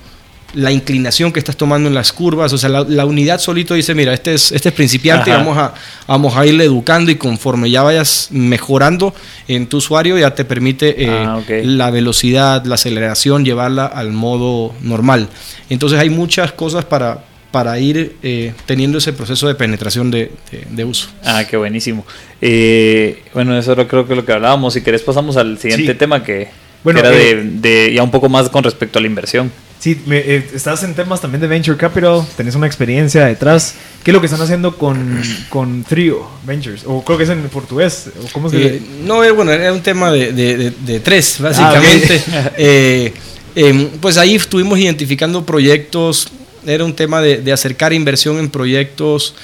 la 0.55 0.71
inclinación 0.73 1.33
que 1.33 1.39
estás 1.39 1.57
tomando 1.57 1.89
en 1.89 1.95
las 1.95 2.13
curvas. 2.13 2.53
O 2.53 2.59
sea, 2.59 2.69
la, 2.71 2.83
la 2.83 3.05
unidad 3.05 3.39
solito 3.41 3.75
dice, 3.75 3.95
mira, 3.95 4.15
este 4.15 4.33
es, 4.35 4.53
este 4.53 4.71
es 4.71 4.75
principiante, 4.75 5.31
Ajá. 5.31 5.41
vamos 5.41 5.59
a, 5.59 5.75
vamos 6.07 6.37
a 6.37 6.47
irle 6.47 6.65
educando 6.65 7.11
y 7.11 7.17
conforme 7.17 7.71
ya 7.71 7.83
vayas 7.83 8.29
mejorando 8.31 9.15
en 9.49 9.67
tu 9.67 9.79
usuario, 9.79 10.17
ya 10.19 10.35
te 10.35 10.45
permite 10.45 11.05
eh, 11.05 11.09
Ah, 11.11 11.41
la 11.65 11.91
velocidad, 11.91 12.65
la 12.65 12.77
aceleración, 12.77 13.45
llevarla 13.45 13.87
al 13.87 14.13
modo 14.13 14.75
normal. 14.81 15.29
Entonces 15.69 15.99
hay 15.99 16.09
muchas 16.11 16.53
cosas 16.53 16.85
para, 16.87 17.25
para 17.51 17.79
ir 17.79 18.17
eh, 18.23 18.55
teniendo 18.67 18.99
ese 18.99 19.13
proceso 19.13 19.49
de 19.49 19.55
penetración 19.57 20.11
de, 20.11 20.33
de- 20.51 20.67
de 20.71 20.85
uso. 20.85 21.09
Ah, 21.25 21.45
qué 21.45 21.57
buenísimo. 21.57 22.07
Eh, 22.41 23.23
bueno, 23.35 23.59
eso 23.59 23.73
era 23.73 23.87
creo 23.89 24.07
que 24.07 24.15
lo 24.15 24.25
que 24.25 24.33
hablábamos. 24.33 24.75
Si 24.75 24.81
querés 24.83 25.03
pasamos 25.03 25.37
al 25.37 25.59
siguiente 25.59 25.93
Sí. 25.93 25.99
tema 25.99 26.23
que, 26.23 26.49
Bueno, 26.85 27.01
era 27.01 27.13
eh, 27.13 27.35
de, 27.37 27.87
de 27.87 27.93
ya 27.95 28.03
un 28.03 28.11
poco 28.11 28.29
más 28.29 28.49
con 28.49 28.63
respecto 28.65 28.99
a 28.99 29.03
la 29.03 29.09
inversión. 29.09 29.51
Sí, 29.79 30.01
me- 30.07 30.19
eh, 30.19 30.49
estás 30.55 30.83
en 30.83 30.95
temas 30.95 31.21
también 31.21 31.41
de 31.41 31.47
Venture 31.47 31.77
Capital, 31.77 32.23
tenés 32.37 32.55
una 32.55 32.67
experiencia 32.67 33.27
detrás. 33.27 33.75
¿Qué 34.03 34.11
es 34.11 34.13
lo 34.15 34.21
que 34.21 34.27
están 34.27 34.41
haciendo 34.41 34.77
con, 34.79 35.21
con 35.49 35.85
Trio 35.85 36.27
Ventures? 36.45 36.83
O 36.87 37.05
creo 37.05 37.19
que 37.19 37.25
es 37.25 37.31
en 37.31 37.43
portugués. 37.49 38.09
¿O 38.25 38.29
cómo 38.33 38.49
se 38.49 38.57
Eh, 38.77 38.83
no, 39.05 39.23
eh, 39.23 39.31
bueno, 39.33 39.53
era 39.53 39.73
un 39.73 39.83
tema 39.83 40.11
de, 40.11 40.33
de- 40.33 40.57
de- 40.57 40.71
de 40.71 41.01
tres, 41.01 41.37
básicamente. 41.41 42.23
Ah, 42.33 42.51
Eh, 42.57 43.13
em, 43.55 43.89
pues 44.01 44.17
ahí 44.19 44.35
estuvimos 44.35 44.79
identificando 44.79 45.45
proyectos, 45.45 46.29
era 46.67 46.85
un 46.85 46.95
tema 46.95 47.21
de, 47.21 47.39
de 47.39 47.53
acercar 47.53 47.93
inversión 47.93 48.39
en 48.39 48.49
proyectos, 48.51 49.35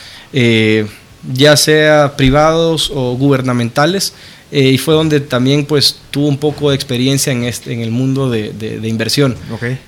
ya 1.33 1.57
sea 1.57 2.14
privados 2.16 2.91
o 2.95 3.14
gubernamentales. 3.16 4.12
Eh, 4.53 4.68
y 4.70 4.78
fue 4.78 4.94
donde 4.94 5.18
también 5.20 5.64
pues 5.64 5.96
tuvo 6.11 6.28
un 6.28 6.36
poco 6.38 6.68
de 6.70 6.76
experiencia 6.76 7.32
en, 7.32 7.42
este, 7.44 7.72
en 7.72 7.80
el 7.80 7.90
mundo 7.90 8.30
de, 8.30 8.53
de- 8.53 8.78
de 8.80 8.88
inversión. 8.88 9.34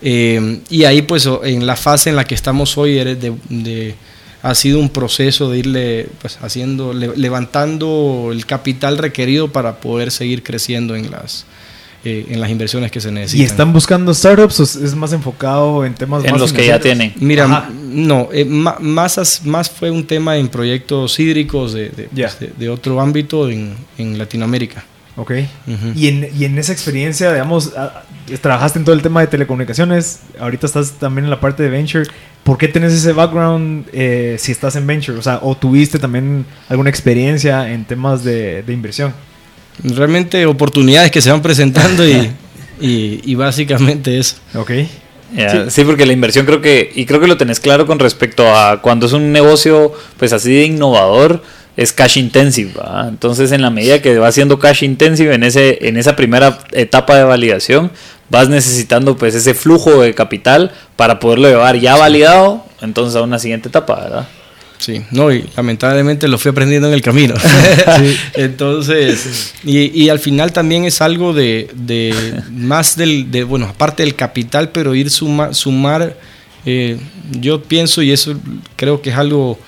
Eh, 0.02 0.60
y 0.70 0.84
ahí, 0.84 1.02
pues, 1.02 1.28
en 1.44 1.66
la 1.66 1.76
fase 1.76 2.10
en 2.10 2.16
la 2.16 2.24
que 2.24 2.34
estamos 2.34 2.76
hoy, 2.78 2.94
de- 2.94 3.94
ha 4.42 4.54
sido 4.54 4.78
un 4.78 4.90
proceso 4.90 5.50
de 5.50 5.58
irle 5.60 6.06
pues, 6.20 6.38
haciendo, 6.42 6.92
le- 6.92 7.16
levantando 7.16 8.28
el 8.32 8.44
capital 8.46 8.98
requerido 8.98 9.50
para 9.52 9.76
poder 9.80 10.10
seguir 10.10 10.42
creciendo 10.42 10.96
en 10.96 11.10
las, 11.10 11.46
eh, 12.05 12.26
en 12.30 12.40
las 12.40 12.50
inversiones 12.50 12.90
que 12.90 13.00
se 13.00 13.11
necesitan. 13.11 13.40
¿Y 13.42 13.44
están 13.44 13.72
buscando 13.72 14.12
startups 14.14 14.61
o 14.61 14.62
es 14.64 14.94
más 14.94 15.12
enfocado 15.12 15.84
en 15.84 15.94
temas 15.94 16.24
En 16.24 16.32
más 16.32 16.40
los 16.40 16.52
que 16.52 16.66
ya 16.66 16.78
tienen. 16.78 17.12
Mira, 17.16 17.44
Ajá. 17.44 17.70
no, 17.82 18.28
eh, 18.32 18.44
más, 18.44 19.44
más 19.44 19.70
fue 19.70 19.90
un 19.90 20.07
tema 20.07 20.36
en 20.36 20.48
proyectos 20.48 21.18
hídricos 21.18 21.72
de, 21.72 21.88
de, 21.90 22.09
Ya. 22.12 22.26
pues, 22.28 22.40
de- 22.40 22.52
de 22.57 22.68
otro 22.68 23.00
ámbito 23.00 23.48
en, 23.50 23.74
en 23.98 24.18
Latinoamérica. 24.18 24.84
Ok. 25.16 25.32
Y, 25.94 26.09
en, 26.09 26.28
y 26.36 26.44
en 26.44 26.59
esa 26.59 26.72
experiencia, 26.72 27.32
digamos, 27.32 27.72
ah, 27.76 28.02
trabajaste 28.40 28.80
en 28.80 28.84
todo 28.84 28.96
el 28.96 29.02
tema 29.02 29.20
de 29.20 29.28
telecomunicaciones, 29.28 30.20
ahorita 30.40 30.66
estás 30.66 30.92
también 30.92 31.24
en 31.26 31.30
la 31.30 31.38
parte 31.40 31.62
de 31.62 31.68
venture. 31.68 32.05
¿Por 32.42 32.59
qué 32.59 32.66
tenés 32.68 32.92
ese 32.92 33.12
background 33.12 33.86
eh, 33.92 34.36
si 34.40 34.50
estás 34.50 34.74
en 34.76 34.86
venture? 34.88 35.16
O 35.16 35.22
sea, 35.22 35.38
¿o 35.40 35.57
tuviste 35.57 35.98
también 36.00 36.44
alguna 36.68 36.90
experiencia 36.90 37.72
en 37.72 37.84
temas 37.84 38.24
de, 38.24 38.62
de 38.64 38.72
inversión? 38.72 39.14
Realmente 39.83 40.47
oportunidades 40.47 41.11
que 41.11 41.20
se 41.20 41.31
van 41.31 41.43
presentando 41.43 42.07
y, 42.07 42.31
y, 42.81 43.20
y 43.25 43.35
básicamente 43.35 44.18
eso. 44.18 44.37
Ok. 44.55 44.70
Sí. 45.68 45.85
porque 45.85 46.07
la 46.07 46.12
inversión 46.12 46.47
creo 46.47 46.61
que, 46.61 46.93
y 46.95 47.07
creo 47.07 47.20
que 47.20 47.27
lo 47.27 47.37
tenés 47.37 47.61
claro 47.61 47.87
con 47.87 47.99
respecto 47.99 48.55
a 48.55 48.81
cuando 48.81 49.07
es 49.07 49.12
un 49.12 49.33
negocio 49.33 49.93
pues 50.16 50.33
así 50.33 50.55
de 50.55 50.64
innovador, 50.64 51.43
es 51.77 51.93
cash 51.93 52.18
intensive. 52.18 52.72
Entonces 53.09 53.51
en 53.53 53.62
la 53.62 53.70
medida 53.70 54.01
que 54.01 54.16
va 54.18 54.31
siendo 54.31 54.59
cash 54.59 54.85
intensive 54.85 55.35
en, 55.35 55.43
ese, 55.43 55.89
en 55.89 55.97
esa 55.97 56.14
primera 56.14 56.59
etapa 56.72 57.16
de 57.16 57.25
validación, 57.25 57.91
vas 58.31 58.49
necesitando 58.49 59.16
pues 59.16 59.35
ese 59.35 59.55
flujo 59.55 60.01
de 60.03 60.14
capital 60.14 60.72
para 60.97 61.18
poderlo 61.18 61.49
llevar 61.49 61.79
ya 61.79 61.97
validado 61.97 62.64
entonces 62.81 63.16
a 63.16 63.22
una 63.22 63.39
siguiente 63.39 63.68
etapa, 63.68 63.97
¿verdad? 63.97 64.29
Sí, 64.85 65.01
no, 65.12 65.32
y 65.32 65.45
lamentablemente 65.57 66.28
lo 66.28 66.37
fui 66.37 66.51
aprendiendo 66.51 66.89
en 66.89 66.95
el 66.95 67.01
camino. 67.01 67.35
Entonces, 68.35 69.55
y, 69.64 70.03
y 70.03 70.09
al 70.09 70.18
final 70.18 70.53
también 70.53 70.85
es 70.85 71.01
algo 71.01 71.32
de, 71.32 71.70
de 71.74 72.14
más 72.51 72.97
del, 72.97 73.30
de, 73.30 73.45
bueno, 73.45 73.66
aparte 73.66 74.03
del 74.03 74.14
capital, 74.14 74.70
pero 74.70 74.95
ir 74.95 75.09
suma- 75.11 75.55
sumar, 75.55 76.18
eh, 76.66 76.99
yo 77.41 77.62
pienso, 77.62 78.03
y 78.03 78.12
eso 78.12 78.35
creo 78.76 79.01
que 79.01 79.11
es 79.11 79.16
algo 79.16 79.59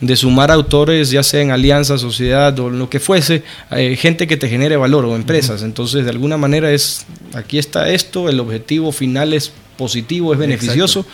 de 0.00 0.14
sumar 0.14 0.50
autores, 0.50 1.10
ya 1.10 1.22
sea 1.22 1.40
en 1.40 1.50
alianza, 1.52 1.96
sociedad 1.96 2.58
o 2.58 2.68
lo 2.68 2.90
que 2.90 3.00
fuese, 3.00 3.42
eh, 3.70 3.96
gente 3.98 4.26
que 4.26 4.36
te 4.36 4.48
genere 4.48 4.76
valor 4.76 5.06
o 5.06 5.16
empresas. 5.16 5.62
Entonces, 5.62 6.04
de 6.04 6.10
alguna 6.10 6.36
manera 6.36 6.70
es, 6.70 7.06
aquí 7.32 7.58
está 7.58 7.88
esto, 7.90 8.28
el 8.28 8.38
objetivo 8.40 8.92
final 8.92 9.32
es 9.32 9.50
positivo, 9.78 10.32
es 10.34 10.38
beneficioso. 10.38 11.06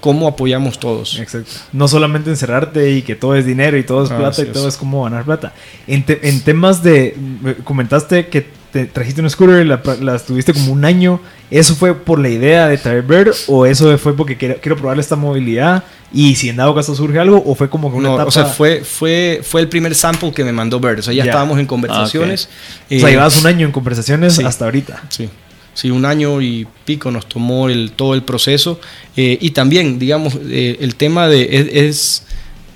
¿Cómo 0.00 0.28
apoyamos 0.28 0.78
todos? 0.78 1.18
Exacto. 1.18 1.50
No 1.72 1.88
solamente 1.88 2.30
encerrarte 2.30 2.92
y 2.92 3.02
que 3.02 3.16
todo 3.16 3.34
es 3.34 3.44
dinero 3.46 3.76
y 3.76 3.82
todo 3.82 4.04
es 4.04 4.10
Ah, 4.10 4.18
plata 4.18 4.42
y 4.42 4.46
todo 4.46 4.68
es. 4.68 4.74
es 4.74 4.78
como 4.78 5.02
ganar 5.04 5.24
plata. 5.24 5.52
En, 5.86 6.04
te- 6.04 6.28
en 6.28 6.40
temas 6.42 6.82
de. 6.82 7.16
me 7.42 7.54
Comentaste 7.56 8.28
que 8.28 8.46
te 8.72 8.84
trajiste 8.86 9.22
un 9.22 9.30
scooter 9.30 9.64
y 9.64 9.68
la, 9.68 9.80
la 10.00 10.18
tuviste 10.18 10.52
como 10.52 10.72
un 10.72 10.84
año. 10.84 11.20
¿Eso 11.50 11.74
fue 11.74 11.94
por 11.94 12.18
la 12.20 12.28
idea 12.28 12.68
de 12.68 12.76
traer 12.76 13.02
Bird 13.02 13.32
o 13.46 13.64
eso 13.66 13.96
fue 13.98 14.14
porque 14.16 14.36
quiero, 14.36 14.56
quiero 14.60 14.76
probar 14.76 14.98
esta 15.00 15.16
movilidad? 15.16 15.84
Y 16.12 16.34
si 16.36 16.48
en 16.50 16.56
dado 16.56 16.74
caso 16.74 16.94
surge 16.94 17.18
algo, 17.18 17.42
o 17.44 17.54
fue 17.54 17.68
como 17.70 17.90
que 17.90 17.96
una 17.96 18.08
No, 18.10 18.14
etapa. 18.14 18.28
o 18.28 18.30
sea, 18.30 18.44
fue, 18.44 18.82
fue, 18.84 19.40
fue 19.42 19.60
el 19.60 19.68
primer 19.68 19.94
sample 19.94 20.32
que 20.32 20.44
me 20.44 20.52
mandó 20.52 20.78
Bird. 20.78 20.98
O 21.00 21.02
sea, 21.02 21.14
ya 21.14 21.24
Ya. 21.24 21.30
estábamos 21.30 21.58
en 21.58 21.66
conversaciones. 21.66 22.48
O 22.90 22.98
sea, 22.98 23.08
llevabas 23.10 23.40
un 23.40 23.46
año 23.46 23.66
en 23.66 23.72
conversaciones 23.72 24.34
sí. 24.34 24.44
hasta 24.44 24.66
ahorita. 24.66 25.02
Sí, 25.08 25.28
sí, 25.76 25.90
un 25.90 26.06
año 26.06 26.40
y 26.40 26.66
pico 26.86 27.10
nos 27.10 27.28
tomó 27.28 27.68
el, 27.68 27.92
todo 27.92 28.14
el 28.14 28.22
proceso. 28.22 28.80
Eh, 29.16 29.38
y 29.40 29.50
también, 29.50 29.98
digamos, 29.98 30.36
eh, 30.48 30.78
el 30.80 30.96
tema 30.96 31.28
de 31.28 31.68
es, 31.86 32.24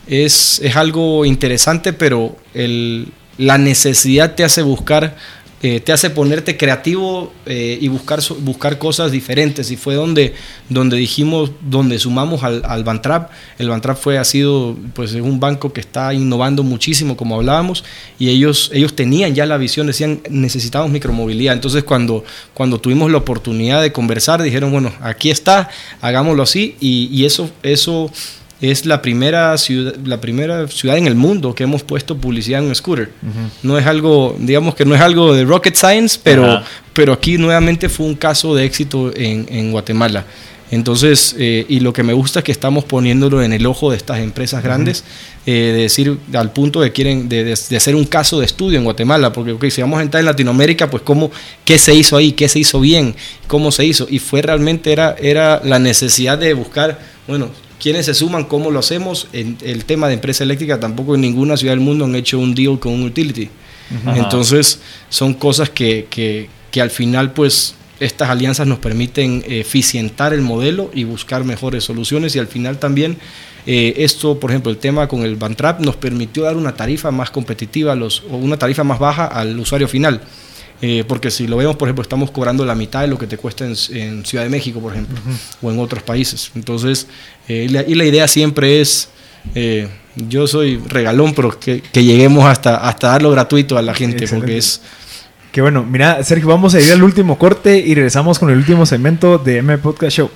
es, 0.07 0.61
es, 0.63 0.77
algo 0.77 1.25
interesante, 1.25 1.93
pero 1.95 2.37
la 3.39 3.57
necesidad 3.57 4.35
te 4.35 4.45
hace 4.45 4.61
buscar, 4.61 5.17
eh, 5.63 5.81
te 5.81 5.93
hace 5.93 6.09
ponerte 6.09 6.57
creativo 6.57 7.33
eh, 7.45 7.79
y 7.81 7.89
buscar, 7.89 8.21
buscar 8.39 8.79
cosas 8.79 9.13
diferentes. 9.13 9.71
Y 9.71 9.77
fue 9.77 9.95
donde, 9.95 10.35
donde 10.71 10.97
dijimos, 10.97 11.51
donde 11.61 11.99
sumamos 11.99 12.43
al, 12.43 12.63
al 12.65 12.83
Bantrap. 12.83 13.31
El 13.59 13.69
Bantrap 13.69 13.99
fue, 13.99 14.17
ha 14.17 14.25
sido 14.25 14.75
pues, 14.95 15.13
un 15.13 15.39
banco 15.39 15.73
que 15.73 15.81
está 15.81 16.15
innovando 16.15 16.63
muchísimo, 16.63 17.17
como 17.17 17.37
hablábamos, 17.37 17.85
y 18.19 18.31
ellos, 18.31 18.71
ellos 18.73 18.97
tenían 18.97 19.35
ya 19.35 19.45
la 19.45 19.59
visión, 19.59 19.87
decían, 19.87 20.23
necesitamos 20.31 20.91
micromovilidad. 20.91 21.53
Entonces, 21.53 21.85
cuando, 21.85 22.25
cuando 22.55 22.81
tuvimos 22.81 23.11
la 23.11 23.19
oportunidad 23.19 23.83
de 23.83 23.93
conversar, 23.93 24.43
dijeron, 24.43 24.73
bueno, 24.73 24.93
aquí 25.01 25.31
está, 25.31 25.69
hagámoslo 26.01 26.43
así, 26.43 26.77
y, 26.81 27.09
y 27.13 27.27
eso, 27.27 27.51
eso 27.63 28.11
es 28.61 28.85
la 28.85 29.01
primera 29.01 29.57
ciudad, 29.57 29.95
la 30.05 30.21
primera 30.21 30.69
ciudad 30.69 30.99
en 30.99 31.07
el 31.07 31.15
mundo 31.15 31.55
que 31.55 31.65
hemos 31.65 31.83
puesto 31.83 32.17
publicidad 32.17 32.61
en 32.61 32.69
un 32.69 32.75
scooter. 32.75 33.11
No 33.63 33.79
es 33.79 33.87
algo, 33.87 34.37
digamos 34.39 34.75
que 34.75 34.85
no 34.85 34.95
es 34.95 35.01
algo 35.01 35.35
de 35.35 35.45
rocket 35.45 35.75
science, 35.75 36.19
pero, 36.23 36.63
pero 36.93 37.13
aquí 37.13 37.39
nuevamente 37.39 37.89
fue 37.89 38.07
un 38.07 38.15
caso 38.15 38.55
de 38.55 38.65
éxito 38.65 39.13
en, 39.15 39.47
en 39.51 39.73
Guatemala. 39.73 40.25
Entonces, 40.71 41.35
eh, 41.37 41.67
y 41.69 41.81
lo 41.81 41.93
que 41.93 42.05
me 42.05 42.13
gusta 42.13 42.41
es 42.41 42.45
que 42.45 42.53
estamos 42.53 42.85
poniéndolo 42.85 43.43
en 43.43 43.53
el 43.53 43.67
ojo 43.67 43.91
de 43.91 43.97
estas 43.97 44.21
empresas 44.21 44.63
grandes, 44.63 45.03
eh, 45.45 45.51
de 45.51 45.83
decir, 45.83 46.17
al 46.33 46.53
punto 46.53 46.81
de 46.81 46.93
quieren, 46.93 47.29
de, 47.29 47.43
de, 47.43 47.77
hacer 47.77 47.97
un 47.97 48.05
caso 48.05 48.39
de 48.39 48.47
estudio 48.47 48.79
en 48.79 48.85
Guatemala, 48.85 49.33
porque 49.33 49.51
okay, 49.53 49.71
si 49.73 49.81
vamos 49.81 49.99
a 49.99 50.03
entrar 50.03 50.21
en 50.21 50.27
Latinoamérica, 50.27 50.89
pues 50.89 51.03
cómo, 51.03 51.33
qué 51.65 51.77
se 51.77 51.93
hizo 51.95 52.17
ahí, 52.17 52.33
qué 52.33 52.49
se 52.49 52.61
hizo 52.61 52.79
bien, 52.79 53.17
cómo 53.49 53.73
se 53.73 53.85
hizo, 53.85 54.07
y 54.09 54.21
fue 54.21 54.43
realmente 54.43 54.93
era, 54.93 55.17
era 55.21 55.61
la 55.65 55.81
necesidad 55.81 56.39
de 56.39 56.55
buscar, 56.55 57.01
bueno, 57.27 57.49
quiénes 57.81 58.07
se 58.07 58.15
suman, 58.15 58.45
cómo 58.45 58.71
lo 58.71 58.79
hacemos, 58.79 59.29
en 59.33 59.57
el 59.63 59.85
tema 59.85 60.09
de 60.09 60.15
empresa 60.15 60.45
eléctrica, 60.45 60.79
tampoco 60.79 61.15
en 61.15 61.23
ninguna 61.23 61.57
ciudad 61.57 61.73
del 61.73 61.81
mundo 61.81 62.05
han 62.05 62.15
hecho 62.15 62.39
un 62.39 62.55
deal 62.55 62.79
con 62.79 62.93
un 62.93 63.03
utility. 63.03 63.49
Entonces, 64.15 64.81
son 65.09 65.35
cosas 65.35 65.69
que, 65.71 66.07
que, 66.09 66.49
que 66.71 66.81
al 66.81 66.91
final, 66.91 67.33
pues, 67.33 67.75
estas 67.99 68.31
alianzas 68.31 68.67
nos 68.67 68.79
permiten 68.79 69.45
eficientar 69.47 70.33
el 70.33 70.41
modelo 70.41 70.91
y 70.95 71.05
buscar 71.05 71.45
mejores 71.45 71.85
soluciones 71.85 72.35
y 72.35 72.39
al 72.39 72.47
final 72.47 72.79
también 72.79 73.19
eh, 73.67 73.95
esto, 73.99 74.41
por 74.41 74.51
ejemplo, 74.51 74.71
el 74.71 74.79
tema 74.79 75.07
con 75.07 75.23
el 75.23 75.37
Bantrap 75.37 75.81
nos 75.81 75.97
permitió 75.97 76.45
dar 76.45 76.57
una 76.57 76.75
tarifa 76.75 77.11
más 77.11 77.31
competitiva 77.31 77.95
los, 77.95 78.23
o 78.31 78.37
una 78.37 78.57
tarifa 78.57 78.85
más 78.85 78.99
baja 78.99 79.27
al 79.27 79.59
usuario 79.59 79.87
final. 79.87 80.23
Eh, 80.83 81.05
porque 81.07 81.31
si 81.31 81.47
lo 81.47 81.57
vemos, 81.59 81.77
por 81.77 81.89
ejemplo, 81.89 82.03
estamos 82.03 82.31
cobrando 82.31 82.65
la 82.65 82.75
mitad 82.75 83.03
de 83.03 83.09
lo 83.09 83.19
que 83.19 83.27
te 83.27 83.37
cuesta 83.37 83.67
en, 83.67 83.75
en 83.91 84.25
Ciudad 84.25 84.45
de 84.45 84.51
México, 84.51 84.81
por 84.81 84.93
ejemplo, 84.93 85.19
uh 85.27 85.31
-huh. 85.31 85.69
o 85.69 85.71
en 85.71 85.79
otros 85.79 86.03
países. 86.03 86.51
Entonces, 86.55 87.07
eh, 87.49 87.67
la, 87.71 87.83
y 87.83 87.95
la 87.95 88.05
idea 88.05 88.27
siempre 88.27 88.81
es, 88.81 89.11
eh, 89.55 89.89
yo 90.17 90.47
soy 90.47 90.79
regalón, 90.79 91.35
pero 91.35 91.59
que, 91.59 91.83
que, 91.83 92.03
lleguemos 92.03 92.47
hasta, 92.47 92.77
hasta 92.77 93.09
darlo 93.09 93.31
gratuito 93.31 93.77
a 93.77 93.83
la 93.83 93.93
gente, 93.95 94.25
Excelente. 94.25 94.47
porque 94.47 94.59
es 94.59 94.81
que 95.53 95.61
bueno, 95.61 95.85
mira, 95.85 96.23
Sergio, 96.23 96.49
vamos 96.49 96.75
a 96.75 96.81
ir 96.81 96.93
al 96.93 97.03
último 97.03 97.37
corte 97.37 97.77
y 97.79 97.95
regresamos 97.95 98.39
con 98.39 98.51
el 98.51 98.57
último 98.57 98.87
segmento 98.87 99.37
de 99.37 99.59
M 99.59 99.79
Podcast 99.79 100.17
Show. 100.17 100.31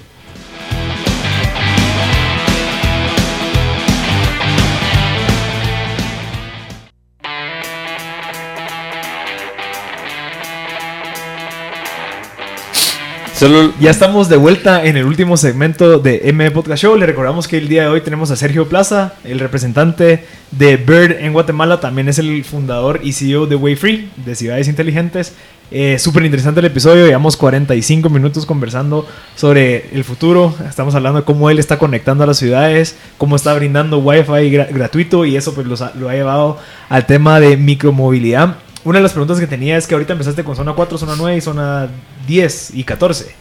Solo... 13.34 13.72
Ya 13.80 13.90
estamos 13.90 14.28
de 14.28 14.36
vuelta 14.36 14.84
en 14.84 14.96
el 14.96 15.04
último 15.06 15.36
segmento 15.36 15.98
de 15.98 16.22
M 16.26 16.48
Podcast 16.52 16.82
Show. 16.82 16.96
Le 16.96 17.04
recordamos 17.04 17.48
que 17.48 17.58
el 17.58 17.66
día 17.68 17.82
de 17.82 17.88
hoy 17.88 18.00
tenemos 18.00 18.30
a 18.30 18.36
Sergio 18.36 18.68
Plaza, 18.68 19.14
el 19.24 19.40
representante 19.40 20.24
de 20.52 20.76
Bird 20.76 21.16
en 21.18 21.32
Guatemala. 21.32 21.80
También 21.80 22.08
es 22.08 22.20
el 22.20 22.44
fundador 22.44 23.00
y 23.02 23.12
CEO 23.12 23.46
de 23.46 23.56
Wayfree, 23.56 24.08
de 24.24 24.34
Ciudades 24.36 24.68
Inteligentes. 24.68 25.34
Eh, 25.72 25.98
Súper 25.98 26.24
interesante 26.24 26.60
el 26.60 26.66
episodio. 26.66 27.06
Llevamos 27.06 27.36
45 27.36 28.08
minutos 28.08 28.46
conversando 28.46 29.04
sobre 29.34 29.88
el 29.92 30.04
futuro. 30.04 30.54
Estamos 30.68 30.94
hablando 30.94 31.20
de 31.20 31.24
cómo 31.24 31.50
él 31.50 31.58
está 31.58 31.76
conectando 31.76 32.22
a 32.22 32.28
las 32.28 32.38
ciudades, 32.38 32.96
cómo 33.18 33.34
está 33.34 33.52
brindando 33.54 33.98
Wi-Fi 33.98 34.50
gra 34.50 34.68
gratuito 34.70 35.24
y 35.24 35.36
eso 35.36 35.54
pues 35.54 35.66
lo 35.66 35.74
ha, 35.84 35.92
lo 35.98 36.08
ha 36.08 36.14
llevado 36.14 36.58
al 36.88 37.04
tema 37.06 37.40
de 37.40 37.56
micromovilidad. 37.56 38.58
Una 38.84 38.98
de 38.98 39.02
las 39.02 39.12
preguntas 39.12 39.40
que 39.40 39.46
tenía 39.46 39.76
es 39.76 39.86
que 39.86 39.94
ahorita 39.94 40.12
empezaste 40.12 40.44
con 40.44 40.54
zona 40.54 40.74
4, 40.74 40.98
zona 40.98 41.14
9 41.16 41.36
y 41.36 41.40
zona 41.40 41.88
10 42.26 42.72
y 42.74 42.84
14. 42.84 43.34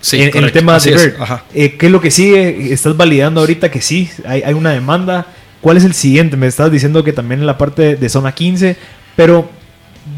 Sí, 0.00 0.22
en, 0.22 0.36
en 0.36 0.44
el 0.44 0.52
tema 0.52 0.78
de 0.78 0.90
Bird. 0.90 1.14
Eh, 1.54 1.76
¿Qué 1.76 1.86
es 1.86 1.92
lo 1.92 2.00
que 2.00 2.10
sigue? 2.10 2.72
¿Estás 2.72 2.96
validando 2.96 3.40
ahorita 3.40 3.70
que 3.70 3.80
sí? 3.80 4.10
Hay, 4.26 4.42
hay, 4.42 4.54
una 4.54 4.70
demanda. 4.70 5.26
¿Cuál 5.60 5.76
es 5.76 5.84
el 5.84 5.94
siguiente? 5.94 6.36
Me 6.36 6.46
estás 6.46 6.70
diciendo 6.70 7.02
que 7.02 7.12
también 7.12 7.40
en 7.40 7.46
la 7.46 7.58
parte 7.58 7.96
de 7.96 8.08
zona 8.08 8.32
15, 8.32 8.76
pero 9.16 9.48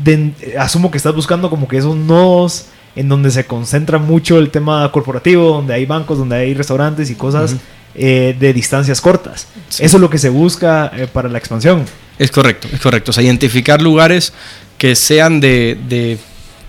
de, 0.05 0.32
asumo 0.59 0.91
que 0.91 0.99
estás 0.99 1.14
buscando 1.14 1.51
como 1.51 1.66
que 1.68 1.78
esos 1.78 1.97
nodos 1.97 2.66
en 2.97 3.09
donde 3.09 3.30
se 3.30 3.47
concentra 3.47 3.99
mucho 3.99 4.38
el 4.38 4.51
tema 4.51 4.91
corporativo, 4.93 5.49
donde 5.53 5.74
hay 5.74 5.86
bancos, 5.86 6.18
donde 6.18 6.36
hay 6.36 6.55
restaurantes 6.55 7.09
y 7.11 7.14
cosas 7.14 7.53
uh 7.53 7.57
-huh. 7.57 7.61
eh, 7.95 8.36
de 8.38 8.53
distancias 8.53 9.01
cortas. 9.01 9.47
Sí. 9.68 9.84
Eso 9.84 9.97
es 9.97 10.01
lo 10.01 10.11
que 10.11 10.18
se 10.18 10.28
busca 10.28 10.91
eh, 10.95 11.07
para 11.07 11.28
la 11.28 11.38
expansión. 11.38 11.84
Es 12.21 12.31
correcto, 12.31 12.68
es 12.71 12.79
correcto. 12.81 13.12
O 13.12 13.14
sea, 13.14 13.25
identificar 13.25 13.81
lugares 13.81 14.35
que 14.77 14.95
sean 14.95 15.41
de, 15.41 15.79
de 15.89 16.18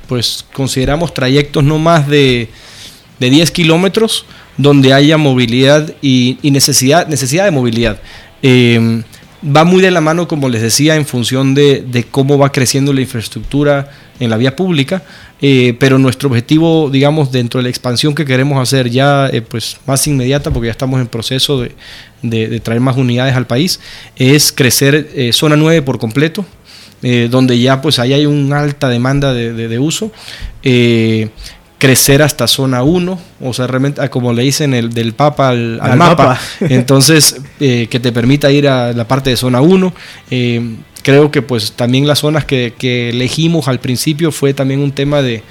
pues 0.08 0.46
consideramos 0.54 1.14
trayectos 1.14 1.62
no 1.62 1.78
más 1.78 2.08
de, 2.08 2.48
de 3.20 3.30
10 3.30 3.52
kilómetros 3.52 4.26
donde 4.56 4.94
haya 4.94 5.18
movilidad 5.18 5.94
y, 6.02 6.38
y, 6.42 6.52
necesidad, 6.52 7.06
necesidad 7.08 7.44
de 7.44 7.52
movilidad. 7.52 8.00
Eh, 8.42 9.04
va 9.44 9.64
muy 9.64 9.82
de 9.82 9.92
la 9.92 10.02
mano, 10.02 10.28
como 10.28 10.50
les 10.50 10.62
decía, 10.62 10.96
en 10.96 11.06
función 11.06 11.54
de, 11.54 11.84
de, 11.86 12.04
cómo 12.04 12.38
va 12.38 12.52
creciendo 12.52 12.94
la 12.94 13.02
infraestructura 13.02 13.90
en 14.20 14.30
la 14.30 14.38
vía 14.38 14.56
pública, 14.56 15.04
eh, 15.42 15.76
pero 15.80 15.98
nuestro 15.98 16.30
objetivo, 16.30 16.90
digamos, 16.92 17.32
dentro 17.32 17.58
de 17.58 17.64
la 17.64 17.70
expansión 17.70 18.14
que 18.14 18.26
queremos 18.26 18.62
hacer 18.62 18.90
ya 18.90 19.28
eh, 19.28 19.42
pues 19.42 19.78
más 19.88 20.06
inmediata, 20.06 20.52
porque 20.52 20.68
ya 20.68 20.72
estamos 20.72 21.02
en 21.02 21.08
proceso 21.08 21.62
de, 21.62 21.72
de, 22.22 22.60
traer 22.60 22.82
más 22.82 22.98
unidades 22.98 23.36
al 23.36 23.48
país, 23.48 23.80
es 24.16 24.52
crecer 24.52 25.10
eh, 25.16 25.34
zona 25.34 25.56
9 25.56 25.82
por 25.82 25.98
completo, 25.98 26.46
donde 27.32 27.58
ya 27.58 27.82
pues 27.82 27.98
ahí 27.98 28.14
hay 28.14 28.28
una 28.28 28.60
alta 28.60 28.88
demanda 28.88 29.34
de, 29.34 29.54
de 29.54 29.80
uso. 29.80 30.12
Crecer 31.82 32.22
hasta 32.22 32.48
zona 32.48 32.84
1, 32.84 33.20
o 33.42 33.54
sea, 33.54 33.66
realmente, 33.66 34.08
como 34.10 34.34
le 34.34 34.44
dicen, 34.44 34.76
el, 34.76 34.94
del 34.94 35.14
Papa 35.14 35.50
al, 35.50 35.80
al, 35.82 35.94
al 35.94 35.98
mapa. 35.98 36.28
mapa. 36.28 36.42
Entonces, 36.62 37.42
eh, 37.60 37.88
que 37.90 38.00
te 38.00 38.12
permita 38.12 38.52
ir 38.52 38.68
a 38.68 38.94
la 38.94 39.08
parte 39.08 39.32
de 39.32 39.36
zona 39.36 39.62
1. 39.62 39.92
Eh, 40.30 40.76
creo 41.02 41.32
que 41.32 41.42
pues 41.42 41.72
también 41.72 42.06
las 42.06 42.20
zonas 42.20 42.46
que, 42.46 42.76
que, 42.78 43.10
elegimos 43.10 43.68
al 43.68 43.80
principio 43.80 44.32
fue 44.32 44.54
también 44.54 44.80
un 44.80 44.92
tema 44.92 45.24
de... 45.24 45.42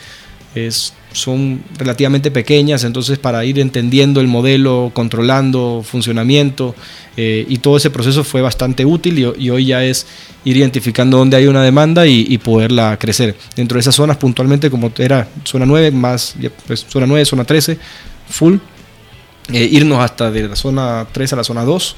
Es, 0.54 0.94
son 1.12 1.62
relativamente 1.76 2.30
pequeñas, 2.30 2.84
entonces 2.84 3.18
para 3.18 3.44
ir 3.44 3.58
entendiendo 3.58 4.20
el 4.20 4.28
modelo, 4.28 4.90
controlando 4.94 5.82
funcionamiento 5.84 6.74
eh, 7.16 7.44
y 7.48 7.58
todo 7.58 7.76
ese 7.76 7.90
proceso 7.90 8.24
fue 8.24 8.40
bastante 8.40 8.84
útil 8.84 9.18
y, 9.18 9.50
hoy 9.50 9.66
ya 9.66 9.84
es 9.84 10.06
ir 10.44 10.56
identificando 10.56 11.18
dónde 11.18 11.36
hay 11.36 11.46
una 11.46 11.62
demanda 11.62 12.06
y, 12.06 12.26
y, 12.28 12.38
poderla 12.38 12.96
crecer. 12.98 13.36
Dentro 13.56 13.76
de 13.76 13.80
esas 13.80 13.94
zonas 13.94 14.16
puntualmente 14.16 14.70
como 14.70 14.92
era 14.98 15.28
zona 15.44 15.66
9, 15.66 15.90
más 15.90 16.34
pues, 16.66 16.86
zona 16.88 17.06
9, 17.06 17.24
zona 17.24 17.44
13, 17.44 17.78
full, 18.28 18.56
eh, 19.52 19.68
irnos 19.72 19.98
hasta 19.98 20.30
de 20.30 20.48
la 20.48 20.56
zona 20.56 21.06
3 21.10 21.32
a 21.32 21.36
la 21.36 21.44
zona 21.44 21.64
2. 21.64 21.96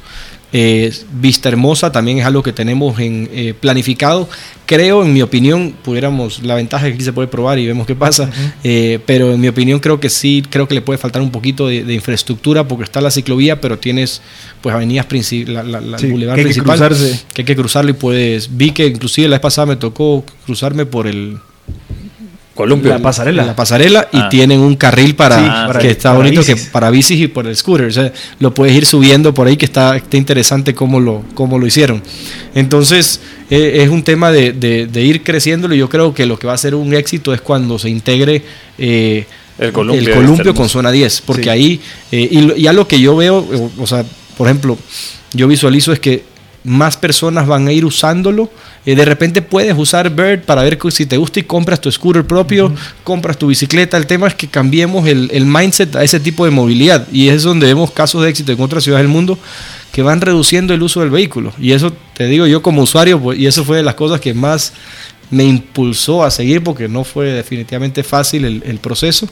Eh, 0.52 0.92
Vista 1.12 1.48
Hermosa 1.48 1.90
también 1.92 2.18
es 2.18 2.26
algo 2.26 2.42
que 2.42 2.52
tenemos 2.52 2.98
en, 3.00 3.28
eh, 3.32 3.54
planificado. 3.58 4.28
Creo, 4.66 5.04
en 5.04 5.12
mi 5.12 5.22
opinión, 5.22 5.74
pudiéramos, 5.82 6.42
la 6.42 6.54
ventaja 6.54 6.86
es 6.86 6.92
que 6.92 6.94
aquí 6.96 7.04
se 7.04 7.12
puede 7.12 7.28
probar 7.28 7.58
y 7.58 7.66
vemos 7.66 7.86
qué 7.86 7.94
pasa, 7.94 8.24
uh 8.24 8.26
-huh. 8.26 8.52
eh, 8.64 8.98
pero 9.06 9.32
en 9.32 9.40
mi 9.40 9.48
opinión 9.48 9.80
creo 9.80 9.98
que 9.98 10.08
sí, 10.10 10.42
creo 10.48 10.68
que 10.68 10.74
le 10.74 10.82
puede 10.82 10.98
faltar 10.98 11.22
un 11.22 11.30
poquito 11.30 11.66
de, 11.68 11.84
de 11.84 11.94
infraestructura 11.94 12.68
porque 12.68 12.84
está 12.84 13.00
la 13.00 13.10
ciclovía, 13.10 13.60
pero 13.60 13.78
tienes 13.78 14.22
pues 14.60 14.74
avenidas 14.74 15.06
principales, 15.06 15.54
la, 15.54 15.62
la, 15.62 15.80
la 15.80 15.98
sí, 15.98 16.08
boulevard 16.08 16.36
que 16.36 16.42
principal, 16.42 16.78
que 17.34 17.42
hay 17.42 17.44
que 17.46 17.56
cruzarlo 17.56 17.90
y 17.90 17.94
puedes, 17.94 18.56
vi 18.56 18.72
que 18.72 18.86
inclusive 18.86 19.28
la 19.28 19.36
vez 19.36 19.42
pasada 19.42 19.66
me 19.66 19.76
tocó 19.76 20.24
cruzarme 20.46 20.86
por 20.86 21.06
el 21.06 21.38
Columpio. 22.62 22.90
La 22.90 23.00
pasarela. 23.00 23.44
La 23.44 23.56
pasarela 23.56 24.08
ah. 24.12 24.26
y 24.26 24.28
tienen 24.28 24.60
un 24.60 24.76
carril 24.76 25.16
para, 25.16 25.38
sí, 25.38 25.44
para 25.44 25.78
que 25.80 25.90
está 25.90 26.10
para 26.10 26.18
bonito 26.18 26.40
bicis. 26.40 26.64
que 26.64 26.70
para 26.70 26.90
bicis 26.90 27.20
y 27.20 27.26
por 27.26 27.46
el 27.48 27.56
scooter. 27.56 27.86
O 27.86 27.90
sea, 27.90 28.12
lo 28.38 28.54
puedes 28.54 28.72
ir 28.76 28.86
subiendo 28.86 29.34
por 29.34 29.48
ahí 29.48 29.56
que 29.56 29.64
está, 29.64 29.96
está 29.96 30.16
interesante 30.16 30.74
cómo 30.74 31.00
lo, 31.00 31.24
cómo 31.34 31.58
lo 31.58 31.66
hicieron. 31.66 32.02
Entonces, 32.54 33.20
eh, 33.50 33.82
es 33.82 33.88
un 33.88 34.04
tema 34.04 34.30
de, 34.30 34.52
de, 34.52 34.86
de, 34.86 35.02
ir 35.02 35.24
creciéndolo 35.24 35.74
y 35.74 35.78
yo 35.78 35.88
creo 35.88 36.14
que 36.14 36.24
lo 36.24 36.38
que 36.38 36.46
va 36.46 36.52
a 36.52 36.58
ser 36.58 36.76
un 36.76 36.94
éxito 36.94 37.34
es 37.34 37.40
cuando 37.40 37.80
se 37.80 37.90
integre 37.90 38.42
eh, 38.78 39.26
el 39.58 39.72
columpio, 39.72 40.08
el 40.08 40.14
columpio 40.14 40.54
con 40.54 40.68
zona 40.68 40.92
10. 40.92 41.22
Porque 41.22 41.44
sí. 41.44 41.48
ahí, 41.48 41.80
eh, 42.12 42.28
y, 42.30 42.62
y 42.62 42.66
algo 42.68 42.86
que 42.86 43.00
yo 43.00 43.16
veo, 43.16 43.38
o, 43.38 43.82
o 43.82 43.86
sea, 43.88 44.04
por 44.36 44.46
ejemplo, 44.46 44.78
yo 45.32 45.48
visualizo 45.48 45.92
es 45.92 45.98
que 45.98 46.22
más 46.64 46.96
personas 46.96 47.46
van 47.46 47.66
a 47.66 47.72
ir 47.72 47.84
usándolo. 47.84 48.50
Eh, 48.84 48.96
de 48.96 49.04
repente 49.04 49.42
puedes 49.42 49.76
usar 49.76 50.10
Bird 50.10 50.40
para 50.40 50.62
ver 50.62 50.78
si 50.90 51.06
te 51.06 51.16
gusta 51.16 51.40
y 51.40 51.44
compras 51.44 51.80
tu 51.80 51.90
scooter 51.90 52.24
propio, 52.24 52.66
uh 52.66 52.70
-huh. 52.70 52.76
compras 53.04 53.38
tu 53.38 53.46
bicicleta. 53.46 53.96
El 53.96 54.06
tema 54.06 54.26
es 54.26 54.34
que 54.34 54.48
cambiemos 54.48 55.06
el, 55.06 55.30
el, 55.32 55.46
mindset 55.46 55.94
a 55.96 56.02
ese 56.02 56.18
tipo 56.18 56.44
de 56.44 56.50
movilidad 56.50 57.06
y 57.12 57.28
es 57.28 57.42
donde 57.42 57.66
vemos 57.66 57.90
casos 57.92 58.22
de 58.22 58.30
éxito 58.30 58.52
en 58.52 58.60
otras 58.60 58.82
ciudades 58.82 59.04
del 59.04 59.12
mundo 59.12 59.38
que 59.92 60.02
van 60.02 60.20
reduciendo 60.20 60.74
el 60.74 60.82
uso 60.82 61.00
del 61.00 61.10
vehículo. 61.10 61.52
Y 61.58 61.72
eso 61.72 61.92
te 62.14 62.26
digo 62.26 62.46
yo 62.46 62.62
como 62.62 62.82
usuario, 62.82 63.20
pues, 63.20 63.38
y 63.38 63.46
eso 63.46 63.64
fue 63.64 63.76
de 63.76 63.82
las 63.82 63.94
cosas 63.94 64.20
que 64.20 64.34
más 64.34 64.72
me 65.30 65.44
impulsó 65.44 66.24
a 66.24 66.30
seguir 66.30 66.62
porque 66.62 66.88
no 66.88 67.04
fue 67.04 67.26
definitivamente 67.26 68.02
fácil 68.02 68.44
el, 68.44 68.62
el 68.66 68.78
proceso 68.78 69.28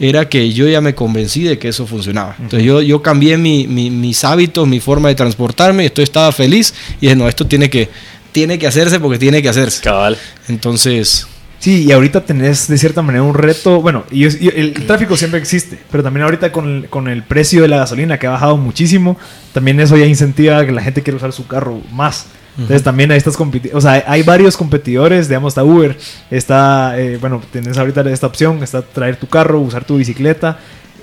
era 0.00 0.28
que 0.28 0.50
yo 0.52 0.66
ya 0.66 0.80
me 0.80 0.94
convencí 0.94 1.42
de 1.42 1.58
que 1.58 1.68
eso 1.68 1.86
funcionaba. 1.86 2.34
Entonces 2.38 2.66
yo, 2.66 2.80
yo 2.80 3.02
cambié 3.02 3.36
mi, 3.36 3.66
mi, 3.66 3.90
mis 3.90 4.24
hábitos, 4.24 4.66
mi 4.66 4.80
forma 4.80 5.10
de 5.10 5.14
transportarme, 5.14 5.84
esto 5.84 6.00
estaba 6.00 6.32
feliz 6.32 6.72
y 7.00 7.06
dije, 7.06 7.16
no, 7.16 7.28
esto 7.28 7.46
tiene 7.46 7.68
que, 7.68 7.90
tiene 8.32 8.58
que 8.58 8.66
hacerse 8.66 9.00
porque 9.00 9.18
tiene 9.18 9.42
que 9.42 9.48
hacerse. 9.48 9.82
Cabal. 9.82 10.16
Entonces... 10.48 11.26
Sí, 11.60 11.84
y 11.84 11.92
ahorita 11.92 12.22
tenés 12.22 12.68
de 12.68 12.78
cierta 12.78 13.02
manera 13.02 13.22
un 13.22 13.34
reto. 13.34 13.82
Bueno, 13.82 14.04
y, 14.10 14.24
y 14.24 14.48
el, 14.48 14.86
tráfico 14.86 15.14
siempre 15.14 15.38
existe, 15.38 15.78
pero 15.90 16.02
también 16.02 16.24
ahorita 16.24 16.52
con 16.52 16.66
el, 16.66 16.88
con 16.88 17.06
el 17.06 17.22
precio 17.22 17.60
de 17.60 17.68
la 17.68 17.76
gasolina 17.76 18.18
que 18.18 18.26
ha 18.26 18.30
bajado 18.30 18.56
muchísimo, 18.56 19.18
también 19.52 19.78
eso 19.78 19.94
ya 19.98 20.06
incentiva 20.06 20.56
a 20.56 20.64
que 20.64 20.72
la 20.72 20.80
gente 20.80 21.02
quiera 21.02 21.18
usar 21.18 21.32
su 21.32 21.46
carro 21.46 21.82
más. 21.92 22.28
Entonces 22.56 22.82
también 22.82 23.10
ahí 23.10 23.18
estás 23.18 23.36
compitiendo. 23.36 23.76
O 23.78 23.80
sea, 23.80 24.04
hay 24.06 24.22
varios 24.22 24.56
competidores, 24.56 25.28
digamos, 25.28 25.52
está 25.52 25.64
Uber, 25.64 25.96
está, 26.30 26.98
eh, 26.98 27.18
bueno, 27.18 27.42
tenés 27.52 27.78
ahorita 27.78 28.02
esta 28.10 28.26
opción, 28.26 28.62
está 28.62 28.82
traer 28.82 29.16
tu 29.16 29.26
carro, 29.26 29.60
usar 29.60 29.84
tu 29.84 29.96
bicicleta. 29.96 30.58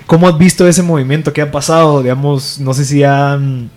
¿Cómo 0.06 0.28
has 0.28 0.38
visto 0.38 0.66
ese 0.66 0.82
movimiento 0.82 1.32
que 1.32 1.42
ha 1.42 1.50
pasado? 1.50 2.02
Digamos, 2.02 2.58
no 2.58 2.74
sé 2.74 2.84
si 2.84 3.04
han 3.04 3.70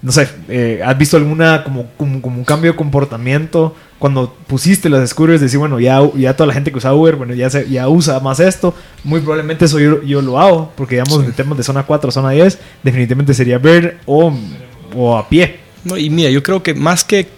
no 0.00 0.12
sé, 0.12 0.28
eh, 0.48 0.80
¿has 0.84 0.96
visto 0.96 1.16
alguna 1.16 1.64
como, 1.64 1.86
como, 1.96 2.22
como 2.22 2.38
un 2.38 2.44
cambio 2.44 2.72
de 2.72 2.76
comportamiento 2.76 3.74
cuando 3.98 4.32
pusiste 4.46 4.88
las 4.88 5.10
scooters? 5.10 5.40
Decir, 5.40 5.58
bueno, 5.58 5.80
ya, 5.80 6.00
ya 6.14 6.34
toda 6.36 6.46
la 6.46 6.54
gente 6.54 6.70
que 6.70 6.78
usa 6.78 6.94
Uber, 6.94 7.16
bueno, 7.16 7.34
ya, 7.34 7.50
se, 7.50 7.68
ya 7.68 7.88
usa 7.88 8.20
más 8.20 8.38
esto. 8.38 8.74
Muy 9.02 9.20
probablemente 9.20 9.64
eso 9.64 9.80
yo, 9.80 10.02
yo 10.02 10.22
lo 10.22 10.38
hago, 10.38 10.72
porque 10.76 10.96
digamos, 10.96 11.24
en 11.24 11.32
temas 11.32 11.58
de 11.58 11.64
zona 11.64 11.82
4, 11.82 12.10
zona 12.12 12.30
10, 12.30 12.58
definitivamente 12.82 13.34
sería 13.34 13.58
ver 13.58 13.98
o, 14.06 14.32
o 14.94 15.16
a 15.16 15.28
pie. 15.28 15.58
No, 15.84 15.96
y 15.96 16.10
mira, 16.10 16.30
yo 16.30 16.42
creo 16.42 16.62
que 16.62 16.74
más 16.74 17.02
que 17.02 17.28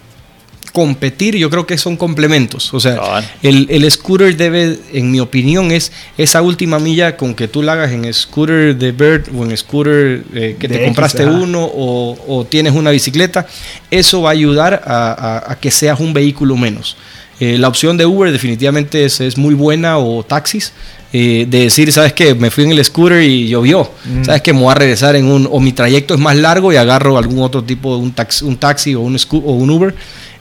competir, 0.71 1.35
yo 1.35 1.49
creo 1.49 1.65
que 1.67 1.77
son 1.77 1.97
complementos. 1.97 2.73
O 2.73 2.79
sea, 2.79 2.97
el, 3.43 3.67
el 3.69 3.89
scooter 3.91 4.35
debe, 4.37 4.79
en 4.93 5.11
mi 5.11 5.19
opinión, 5.19 5.71
es 5.71 5.91
esa 6.17 6.41
última 6.41 6.79
milla 6.79 7.17
con 7.17 7.33
que 7.35 7.47
tú 7.47 7.61
la 7.61 7.73
hagas 7.73 7.91
en 7.91 8.11
scooter 8.13 8.75
de 8.75 8.91
Bird 8.91 9.29
o 9.35 9.43
en 9.43 9.55
scooter 9.57 10.23
eh, 10.33 10.55
que 10.59 10.67
De 10.67 10.75
te 10.75 10.81
X, 10.81 10.85
compraste 10.87 11.23
ajá. 11.23 11.31
uno 11.31 11.63
o, 11.65 12.17
o 12.27 12.45
tienes 12.45 12.73
una 12.73 12.91
bicicleta. 12.91 13.45
Eso 13.89 14.21
va 14.21 14.29
a 14.29 14.33
ayudar 14.33 14.81
a, 14.85 15.11
a- 15.47 15.51
a 15.51 15.59
que 15.59 15.71
seas 15.71 15.99
un 15.99 16.13
vehículo 16.13 16.55
menos. 16.55 16.95
Eh, 17.39 17.57
la 17.57 17.67
opción 17.67 17.97
de 17.97 18.05
Uber 18.05 18.31
definitivamente 18.31 19.03
es, 19.03 19.19
es 19.19 19.37
muy 19.37 19.55
buena 19.55 19.97
o 19.97 20.23
taxis. 20.23 20.71
eh, 21.11 21.45
de 21.49 21.63
decir, 21.63 21.91
¿sabes 21.91 22.13
qué? 22.13 22.35
Me 22.35 22.51
fui 22.51 22.63
en 22.63 22.71
el 22.71 22.85
scooter 22.85 23.21
y 23.23 23.47
llovió. 23.49 23.91
Mm. 24.05 24.23
¿Sabes 24.23 24.41
qué? 24.43 24.53
Me 24.53 24.61
voy 24.61 24.71
a 24.71 24.75
regresar 24.75 25.15
en 25.17 25.25
un... 25.25 25.45
O 25.51 25.59
mi 25.59 25.73
trayecto 25.73 26.13
es 26.13 26.19
más 26.21 26.37
largo 26.37 26.71
y 26.71 26.77
agarro 26.77 27.17
algún 27.17 27.39
otro 27.41 27.63
tipo 27.63 27.95
de 27.97 28.01
un 28.03 28.11
taxi, 28.13 28.45
un 28.45 28.55
taxi 28.57 28.95
o, 28.95 29.01
un 29.01 29.17
o 29.31 29.51
un 29.53 29.69
Uber. 29.71 29.93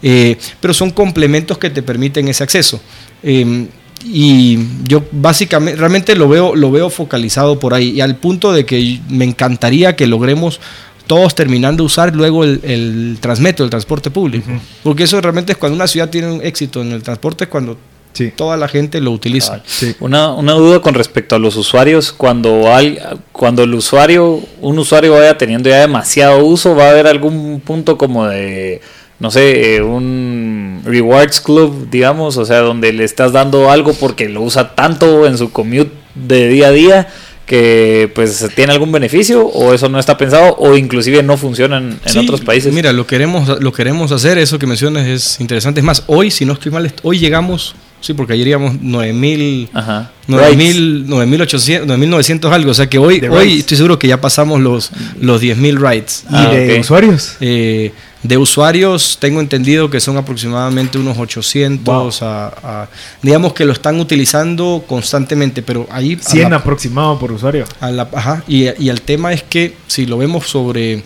Eh, 0.03 0.37
pero 0.61 0.73
son 0.75 0.91
complementos 0.91 1.59
que 1.59 1.71
te 1.71 1.83
permiten 1.83 2.29
ese 2.29 2.43
acceso. 2.43 2.81
Eh, 3.23 3.67
y 4.05 4.59
yo 4.85 5.03
básicamente, 5.13 5.79
realmente 5.79 6.17
lo 6.17 6.29
veo, 6.29 6.55
lo 6.57 6.71
veo 6.71 6.89
focalizado 6.91 7.59
por 7.59 7.75
ahí. 7.75 7.91
Y 7.91 8.01
al 8.01 8.17
punto 8.17 8.53
de 8.53 8.65
que 8.65 9.01
me 9.09 9.25
encantaría 9.25 9.95
que 9.97 10.07
logremos 10.07 10.61
todos 11.07 11.35
terminando 11.35 11.83
de 11.83 11.87
usar 11.87 12.15
luego 12.15 12.45
el, 12.45 12.61
el 12.63 13.19
transmetro, 13.21 13.65
el 13.65 13.71
transporte 13.71 14.11
público. 14.11 14.49
Porque 14.83 15.03
eso 15.03 15.21
realmente 15.21 15.53
es 15.53 15.59
cuando 15.59 15.77
una 15.77 15.87
ciudad 15.87 16.09
tiene 16.09 16.33
un 16.33 16.41
éxito 16.43 16.81
en 16.81 16.93
el 16.93 17.03
transporte, 17.03 17.45
es 17.45 17.51
cuando 17.51 17.77
Sí. 18.13 18.33
toda 18.35 18.57
la 18.57 18.67
gente 18.67 19.01
lo 19.01 19.13
utiliza. 19.13 19.63
Sí. 19.67 19.95
Una, 20.01 20.33
una 20.35 20.55
duda 20.55 20.81
con 20.81 20.95
respecto 20.95 21.37
a 21.37 21.39
los 21.39 21.55
usuarios. 21.57 22.13
Cuando, 22.13 22.75
hay, 22.75 22.99
cuando 23.31 23.63
el 23.63 23.73
usuario, 23.73 24.41
un 24.61 24.79
usuario 24.81 25.13
vaya 25.13 25.39
teniendo 25.39 25.71
ya 25.71 25.79
demasiado 25.81 26.45
uso, 26.45 26.75
va 26.75 26.87
a 26.87 26.91
haber 26.91 27.07
algún 27.07 27.61
punto 27.65 27.97
como 27.97 28.27
de, 28.27 28.81
no 29.21 29.31
sé, 29.31 29.77
eh, 29.77 29.83
un 29.83 30.83
rewards 30.85 31.41
club, 31.41 31.89
digamos, 31.91 32.37
o 32.37 32.45
sea, 32.45 32.59
donde 32.61 32.93
le 32.93 33.05
estás 33.05 33.33
dando 33.33 33.71
algo 33.71 33.93
porque 33.95 34.29
lo 34.29 34.43
usa 34.43 34.75
tanto 34.75 35.27
en 35.27 35.37
su 35.39 35.53
commute 35.53 35.91
de 36.15 36.49
día 36.49 36.69
a 36.69 36.73
día 36.73 37.09
que 37.47 38.09
pues 38.15 38.49
tiene 38.55 38.73
algún 38.73 38.93
beneficio 38.93 39.45
o 39.45 39.75
eso 39.75 39.89
no 39.89 39.99
está 39.99 40.17
pensado 40.17 40.55
o 40.59 40.77
inclusive 40.77 41.21
no 41.25 41.37
funciona 41.37 41.79
en, 41.79 41.99
en 42.05 42.13
Sí, 42.13 42.19
otros 42.21 42.41
países. 42.43 42.73
Mira, 42.73 42.93
lo 42.93 43.07
queremos, 43.09 43.61
lo 43.61 43.73
queremos 43.73 44.13
hacer, 44.13 44.39
eso 44.39 44.57
que 44.59 44.67
mencionas 44.69 45.07
es 45.09 45.41
interesante. 45.41 45.81
Es 45.81 45.85
más, 45.85 46.05
hoy, 46.07 46.31
si 46.31 46.45
no 46.45 46.53
estoy 46.53 46.71
mal, 46.71 46.93
hoy 47.03 47.19
llegamos, 47.19 47.75
sí, 48.01 48.15
porque 48.15 48.35
ayer 48.35 48.47
íbamos 48.49 48.81
9000, 48.81 49.69
Ajá. 49.75 50.13
9000, 50.29 51.09
9800, 51.09 51.89
9900 51.89 52.53
algo. 52.53 52.71
O 52.71 52.75
sea 52.75 52.89
que 52.89 52.99
hoy, 52.99 53.21
hoy 53.29 53.59
estoy 53.59 53.77
seguro 53.77 53.99
que 53.99 54.07
ya 54.07 54.21
pasamos 54.21 54.61
los, 54.61 54.93
los 55.21 55.41
10000 55.41 55.77
rides. 55.81 56.25
¿Y 56.31 56.35
Ah, 56.37 56.51
de 56.51 56.79
usuarios? 56.79 57.35
Eh, 57.41 57.91
de 58.23 58.37
usuarios, 58.37 59.17
tengo 59.19 59.41
entendido 59.41 59.89
que 59.89 59.99
son 60.01 60.17
aproximadamente 60.19 60.99
unos 60.99 61.17
800 61.17 62.21
a, 62.23 62.47
a- 62.49 62.89
Digamos 63.23 63.55
que 63.55 63.65
lo 63.65 63.73
están 63.73 63.99
utilizando 63.99 64.85
constantemente, 64.87 65.63
pero 65.63 65.87
ahí... 65.91 66.19
a 66.23 66.29
100 66.29 66.51
la- 66.51 66.57
aproximado 66.57 67.19
por 67.19 67.33
usuario. 67.33 67.65
a 67.81 67.91
la- 67.91 68.09
ajá, 68.13 68.45
y, 68.47 68.65
y 68.83 68.89
el 68.91 69.01
tema 69.03 69.33
es 69.33 69.43
que 69.43 69.75
si 69.87 70.05
lo 70.05 70.19
vemos 70.19 70.47
sobre, 70.49 71.03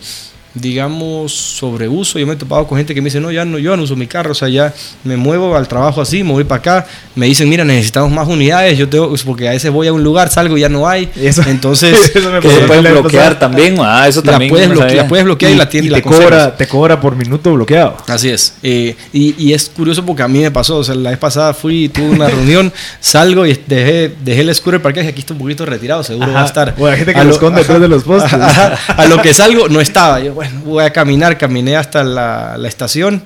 digamos, 0.55 1.32
sobre 1.32 1.88
uso, 1.88 2.18
yo 2.18 2.26
me 2.26 2.34
he 2.34 2.36
topado 2.36 2.66
con 2.66 2.78
gente 2.78 2.94
que 2.94 3.00
me 3.00 3.07
dice, 3.07 3.20
no, 3.20 3.30
ya 3.32 3.44
no, 3.44 3.59
yo 3.59 3.76
no 3.76 3.82
uso 3.82 3.96
mi 3.96 4.07
carro, 4.07 4.32
o 4.32 4.34
sea, 4.34 4.48
ya 4.48 4.72
me 5.02 5.16
muevo 5.16 5.57
al 5.57 5.66
trabajo 5.68 6.00
así, 6.00 6.22
me 6.22 6.30
voy 6.32 6.44
para 6.44 6.59
acá, 6.61 6.86
me 7.16 7.26
dicen, 7.26 7.48
mira, 7.48 7.64
necesitamos 7.64 8.11
más 8.12 8.28
unidades, 8.28 8.78
yo 8.78 8.88
tengo, 8.88 9.12
porque 9.24 9.48
a 9.48 9.50
veces 9.52 9.70
voy 9.72 9.88
a 9.88 9.92
un 9.92 10.02
lugar, 10.05 10.30
salgo 10.30 10.57
y 10.57 10.61
ya 10.61 10.68
no 10.68 10.88
hay, 10.88 11.11
Eso- 11.20 11.42
entonces 11.46 12.11
eso 12.14 12.30
me 12.30 12.40
que 12.40 12.48
pasó 12.48 12.55
Se 12.55 12.61
la 12.62 12.66
pueden 12.68 12.84
vez 12.84 12.92
bloquear 12.92 13.38
también. 13.38 13.76
Ah, 13.80 14.07
eso 14.09 14.22
la, 14.24 14.32
también. 14.32 14.50
puedes 14.50 14.68
no 14.68 14.74
bloquear, 14.76 14.96
la 14.96 15.09
puedes 15.09 15.24
bloquear 15.24 15.52
y, 15.52 15.57
la 15.57 15.68
tienes 15.68 15.88
y 15.88 15.90
la 15.90 15.96
te 15.98 16.02
conservas. 16.02 16.28
cobra, 16.30 16.57
te 16.57 16.66
cobra 16.68 17.00
por 17.00 17.16
minuto 17.16 17.52
bloqueado. 17.52 17.96
Así 18.07 18.30
es. 18.30 18.55
Eh, 18.62 18.94
y, 19.12 19.34
y 19.42 19.52
es 19.52 19.68
curioso 19.74 20.05
porque 20.07 20.22
a 20.22 20.28
mí 20.28 20.40
me 20.40 20.50
pasó. 20.50 20.76
O 20.78 20.84
sea, 20.84 20.94
la 20.94 21.11
vez 21.11 21.18
pasada 21.18 21.52
fui, 21.55 21.88
tuve 21.88 22.11
una 22.11 22.28
reunión, 22.28 22.72
salgo 23.00 23.46
y 23.46 23.59
dejé, 23.66 24.12
dejé 24.24 24.40
el 24.42 24.55
scooter 24.55 24.80
parqueado 24.80 25.09
y 25.09 25.12
aquí 25.12 25.20
está 25.20 25.32
un 25.32 25.38
poquito 25.40 25.66
retirado, 25.66 26.02
seguro 26.05 26.26
Ajá. 26.26 26.34
va 26.34 26.42
a 26.42 26.46
estar. 26.46 26.74
O 26.78 26.86
la 26.88 26.96
gente 26.96 27.12
que 27.12 27.18
A 27.18 27.24
lo 27.24 27.30
lo- 27.30 27.34
esconde 27.34 27.61
ajá, 27.61 27.62
detrás 27.62 27.80
de 27.80 27.88
los 27.88 28.02
postes. 28.05 28.32
ajá, 28.32 28.78
a 28.96 29.05
lo 29.07 29.20
que 29.20 29.34
salgo 29.34 29.68
no 29.68 29.80
estaba. 29.80 30.20
Yo, 30.20 30.34
bueno, 30.34 30.43
voy 30.64 30.84
a 30.84 30.90
caminar, 30.90 31.36
caminé 31.38 31.76
hasta 31.76 32.03
la, 32.05 32.57
la 32.59 32.68
estación. 32.68 33.22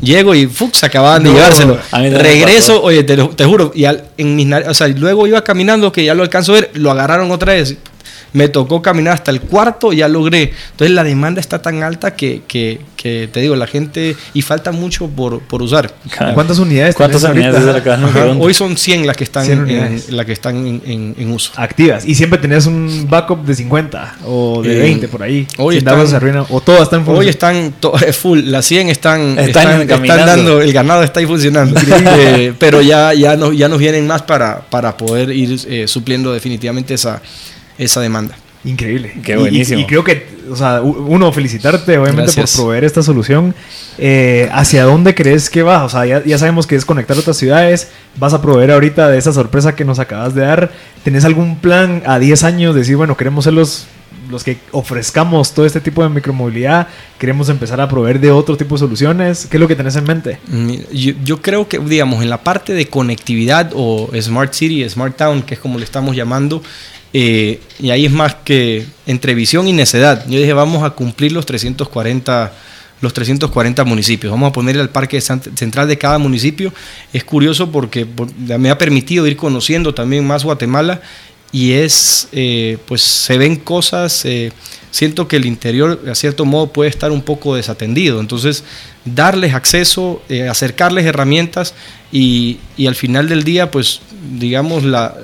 Llego 0.00 0.34
y 0.34 0.46
¡fuc! 0.48 0.74
se 0.74 0.86
acababan 0.86 1.22
de 1.22 1.28
No, 1.30 1.36
llevárselo. 1.36 1.78
Regreso, 2.18 2.82
oye, 2.82 3.04
te, 3.04 3.16
lo- 3.16 3.28
te 3.28 3.44
juro, 3.44 3.70
y 3.74 3.84
al- 3.84 4.04
en 4.18 4.34
mis 4.34 4.48
o 4.66 4.74
sea, 4.74 4.88
luego 4.88 5.26
iba 5.28 5.44
caminando, 5.44 5.92
que 5.92 6.04
ya 6.04 6.14
lo 6.14 6.22
alcanzo 6.24 6.52
a 6.52 6.54
ver, 6.56 6.70
lo 6.74 6.90
agarraron 6.90 7.30
otra 7.30 7.52
vez. 7.52 7.76
Me 8.34 8.48
tocó 8.48 8.80
caminar 8.80 9.14
hasta 9.14 9.30
el 9.30 9.40
cuarto 9.42 9.92
y 9.92 9.96
ya 9.98 10.08
logré. 10.08 10.52
Entonces 10.70 10.94
la 10.94 11.04
demanda 11.04 11.40
está 11.40 11.60
tan 11.60 11.82
alta 11.82 12.14
que, 12.16 12.42
que, 12.48 12.80
que 12.96 13.28
te 13.30 13.40
digo, 13.40 13.56
la 13.56 13.66
gente, 13.66 14.16
y 14.32 14.40
falta 14.42 14.72
mucho 14.72 15.06
por, 15.08 15.40
por 15.40 15.60
usar. 15.62 15.92
¿Cuántas 16.34 16.58
unidades 16.58 16.94
¿Cuántas 16.94 17.22
unidades 17.24 17.66
acá? 17.76 17.96
No. 17.96 18.08
Hoy 18.40 18.54
son 18.54 18.76
100 18.76 19.06
las 19.06 19.16
que 19.16 19.24
están, 19.24 19.44
100 19.44 19.58
en, 19.58 19.64
unidades. 19.64 20.10
la 20.10 20.24
que 20.24 20.32
están 20.32 20.56
en, 20.66 20.82
en- 20.86 21.14
en 21.18 21.30
uso. 21.30 21.52
activas 21.56 22.06
y 22.06 22.14
siempre 22.14 22.38
tenés 22.38 22.66
un 22.66 23.06
backup 23.10 23.44
de 23.44 23.54
50 23.54 24.16
o 24.24 24.62
de 24.62 24.76
Eh, 24.76 24.80
20 24.80 25.08
por 25.08 25.22
ahí. 25.22 25.46
hoy 25.58 25.76
están- 25.78 26.06
se 26.08 26.16
arruina, 26.16 26.44
o 26.48 26.60
todas 26.60 26.82
están 26.82 27.00
Hoy 27.00 27.04
funcionando. 27.26 27.30
están 27.30 27.72
to- 27.80 27.92
full, 28.12 28.40
las 28.44 28.64
100 28.64 28.88
están, 28.88 29.38
Están 29.38 29.80
están, 29.82 30.04
están 30.04 30.26
dando, 30.26 30.60
el 30.62 30.72
ganado 30.72 31.02
está 31.02 31.20
ahí 31.20 31.26
funcionando. 31.26 31.78
Eh, 32.22 32.52
pero 32.58 32.80
ya, 32.82 33.12
ya, 33.14 33.36
no, 33.36 33.52
ya 33.52 33.68
nos 33.68 33.78
vienen 33.78 34.06
más 34.06 34.22
para, 34.22 34.60
para 34.60 34.96
poder 34.96 35.30
ir 35.30 35.58
eh, 35.68 35.86
supliendo 35.86 36.32
definitivamente 36.32 36.94
esa, 36.94 37.20
esa 37.78 38.00
demanda. 38.00 38.36
Increíble. 38.64 39.14
Qué 39.24 39.36
buenísimo. 39.36 39.80
Y, 39.80 39.82
y 39.82 39.86
creo 39.86 40.04
que, 40.04 40.24
o 40.48 40.54
sea, 40.54 40.82
uno, 40.82 41.32
felicitarte 41.32 41.98
obviamente 41.98 42.32
Gracias. 42.32 42.52
por 42.52 42.66
proveer 42.66 42.84
esta 42.84 43.02
solución. 43.02 43.54
Eh, 43.98 44.48
¿Hacia 44.52 44.84
dónde 44.84 45.14
crees 45.16 45.50
que 45.50 45.62
va? 45.64 45.84
O 45.84 45.88
sea, 45.88 46.06
ya, 46.06 46.22
ya 46.24 46.38
sabemos 46.38 46.66
que 46.68 46.76
es 46.76 46.84
conectar 46.84 47.18
otras 47.18 47.36
ciudades. 47.36 47.88
Vas 48.18 48.34
a 48.34 48.40
proveer 48.40 48.70
ahorita 48.70 49.08
de 49.08 49.18
esa 49.18 49.32
sorpresa 49.32 49.74
que 49.74 49.84
nos 49.84 49.98
acabas 49.98 50.34
de 50.34 50.42
dar. 50.42 50.72
¿Tenés 51.02 51.24
algún 51.24 51.56
plan 51.58 52.02
a 52.06 52.20
10 52.20 52.44
años? 52.44 52.74
Decir, 52.76 52.96
bueno, 52.96 53.16
queremos 53.16 53.42
ser 53.44 53.54
los, 53.54 53.86
los 54.30 54.44
que 54.44 54.58
ofrezcamos 54.70 55.54
todo 55.54 55.66
este 55.66 55.80
tipo 55.80 56.04
de 56.04 56.08
micromovilidad. 56.08 56.86
Queremos 57.18 57.48
empezar 57.48 57.80
a 57.80 57.88
proveer 57.88 58.20
de 58.20 58.30
otro 58.30 58.56
tipo 58.56 58.76
de 58.76 58.78
soluciones. 58.78 59.46
¿Qué 59.50 59.56
es 59.56 59.60
lo 59.60 59.66
que 59.66 59.74
tenés 59.74 59.96
en 59.96 60.04
mente? 60.04 60.38
Mira, 60.46 60.84
Yo, 60.92 61.14
yo 61.24 61.42
creo 61.42 61.66
que, 61.66 61.80
digamos, 61.80 62.22
en 62.22 62.30
la 62.30 62.44
parte 62.44 62.74
de 62.74 62.86
conectividad 62.86 63.72
o 63.74 64.08
Smart 64.20 64.52
City, 64.54 64.88
Smart 64.88 65.16
Town, 65.16 65.42
que 65.42 65.54
es 65.54 65.60
como 65.60 65.78
le 65.80 65.84
estamos 65.84 66.14
llamando, 66.14 66.62
eh, 67.12 67.60
y 67.78 67.90
ahí 67.90 68.06
es 68.06 68.12
más 68.12 68.36
que 68.44 68.86
entre 69.06 69.34
visión 69.34 69.68
y 69.68 69.72
necedad. 69.72 70.24
Yo 70.28 70.38
dije, 70.38 70.52
vamos 70.52 70.82
a 70.82 70.90
cumplir 70.90 71.32
los 71.32 71.44
340, 71.46 72.52
los 73.00 73.12
340 73.12 73.84
municipios. 73.84 74.30
Vamos 74.30 74.50
a 74.50 74.52
poner 74.52 74.76
el 74.76 74.88
parque 74.88 75.20
central 75.20 75.88
de 75.88 75.98
cada 75.98 76.18
municipio. 76.18 76.72
Es 77.12 77.24
curioso 77.24 77.70
porque 77.70 78.06
por- 78.06 78.32
me 78.36 78.70
ha 78.70 78.78
permitido 78.78 79.26
ir 79.26 79.36
conociendo 79.36 79.92
también 79.94 80.26
más 80.26 80.44
Guatemala 80.44 81.00
y 81.50 81.72
es, 81.72 82.28
eh, 82.32 82.78
pues 82.86 83.02
se 83.02 83.36
ven 83.36 83.56
cosas, 83.56 84.24
eh, 84.24 84.50
siento 84.90 85.28
que 85.28 85.36
el 85.36 85.44
interior 85.44 86.00
a 86.10 86.14
cierto 86.14 86.46
modo 86.46 86.72
puede 86.72 86.88
estar 86.88 87.10
un 87.12 87.20
poco 87.20 87.54
desatendido, 87.56 88.20
entonces 88.20 88.64
darles 89.04 89.52
acceso, 89.52 90.22
acercarles 90.48 91.04
herramientas 91.04 91.74
y, 92.10 92.56
y 92.78 92.86
al 92.86 92.94
final 92.94 93.28
del 93.28 93.44
día, 93.44 93.70
pues 93.70 94.00
digamos, 94.38 94.82
la- 94.84 95.14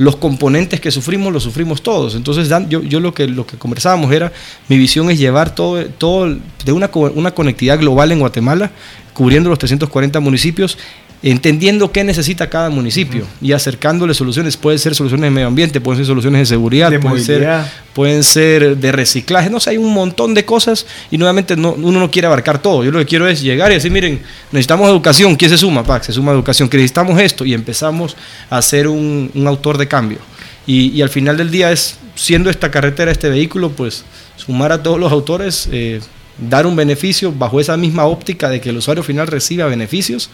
los 0.00 0.16
componentes 0.16 0.80
que 0.80 0.90
sufrimos 0.90 1.30
los 1.30 1.42
sufrimos 1.42 1.82
todos, 1.82 2.14
entonces 2.14 2.48
dan- 2.48 2.70
yo, 2.70 2.82
yo 2.82 3.00
lo, 3.00 3.12
que, 3.12 3.26
lo 3.26 3.46
que 3.46 3.58
conversábamos 3.58 4.10
era, 4.12 4.32
mi 4.68 4.78
visión 4.78 5.10
es 5.10 5.18
llevar 5.18 5.54
todo, 5.54 5.84
todo 5.86 6.36
de 6.64 6.72
una, 6.72 6.90
una 7.14 7.32
conectividad 7.32 7.78
global 7.78 8.10
en 8.10 8.20
Guatemala, 8.20 8.70
cubriendo 9.12 9.50
los 9.50 9.58
340 9.58 10.18
municipios 10.20 10.78
entendiendo 11.22 11.92
qué 11.92 12.02
necesita 12.02 12.48
cada 12.48 12.70
municipio 12.70 13.26
y 13.42 13.52
acercándole 13.52 14.14
soluciones. 14.14 14.56
Pueden 14.56 14.78
ser 14.78 14.94
soluciones 14.94 15.24
de 15.24 15.30
medio 15.30 15.48
ambiente, 15.48 15.80
pueden 15.80 15.98
ser 15.98 16.06
soluciones 16.06 16.40
de 16.40 16.46
seguridad, 16.46 16.90
De 16.90 16.98
pueden, 16.98 17.22
ser, 17.22 17.40
movilidad. 17.40 17.72
pueden 17.92 18.22
ser 18.24 18.76
de 18.76 18.92
reciclaje, 18.92 19.50
no 19.50 19.60
sé, 19.60 19.70
hay 19.70 19.76
un 19.78 19.92
montón 19.92 20.32
de 20.34 20.44
cosas 20.44 20.86
y 21.10 21.18
nuevamente 21.18 21.56
no, 21.56 21.72
uno 21.72 22.00
no 22.00 22.10
quiere 22.10 22.26
abarcar 22.26 22.60
todo. 22.62 22.84
Yo 22.84 22.90
lo 22.90 22.98
que 23.00 23.06
quiero 23.06 23.28
es 23.28 23.42
llegar 23.42 23.70
y 23.70 23.74
decir, 23.74 23.90
miren, 23.90 24.20
necesitamos 24.50 24.88
educación, 24.88 25.36
¿quién 25.36 25.50
se 25.50 25.58
suma? 25.58 25.84
Pac, 25.84 26.04
se 26.04 26.12
suma 26.12 26.32
educación, 26.32 26.68
que 26.68 26.76
necesitamos 26.78 27.20
esto 27.20 27.44
y 27.44 27.52
empezamos 27.52 28.16
a 28.48 28.62
ser 28.62 28.88
un, 28.88 29.30
un 29.34 29.46
autor 29.46 29.76
de 29.78 29.88
cambio. 29.88 30.18
Y, 30.66 30.90
y 30.90 31.02
al 31.02 31.08
final 31.08 31.36
del 31.36 31.50
día 31.50 31.72
es, 31.72 31.98
siendo 32.14 32.48
esta 32.48 32.70
carretera, 32.70 33.10
este 33.10 33.28
vehículo, 33.28 33.70
pues 33.70 34.04
sumar 34.36 34.72
a 34.72 34.82
todos 34.82 34.98
los 34.98 35.12
autores, 35.12 35.68
eh, 35.72 36.00
dar 36.48 36.66
un 36.66 36.76
beneficio 36.76 37.32
bajo 37.32 37.60
esa 37.60 37.76
misma 37.76 38.06
óptica 38.06 38.48
de 38.48 38.60
que 38.60 38.70
el 38.70 38.76
usuario 38.76 39.02
final 39.02 39.26
reciba 39.26 39.66
beneficios 39.66 40.30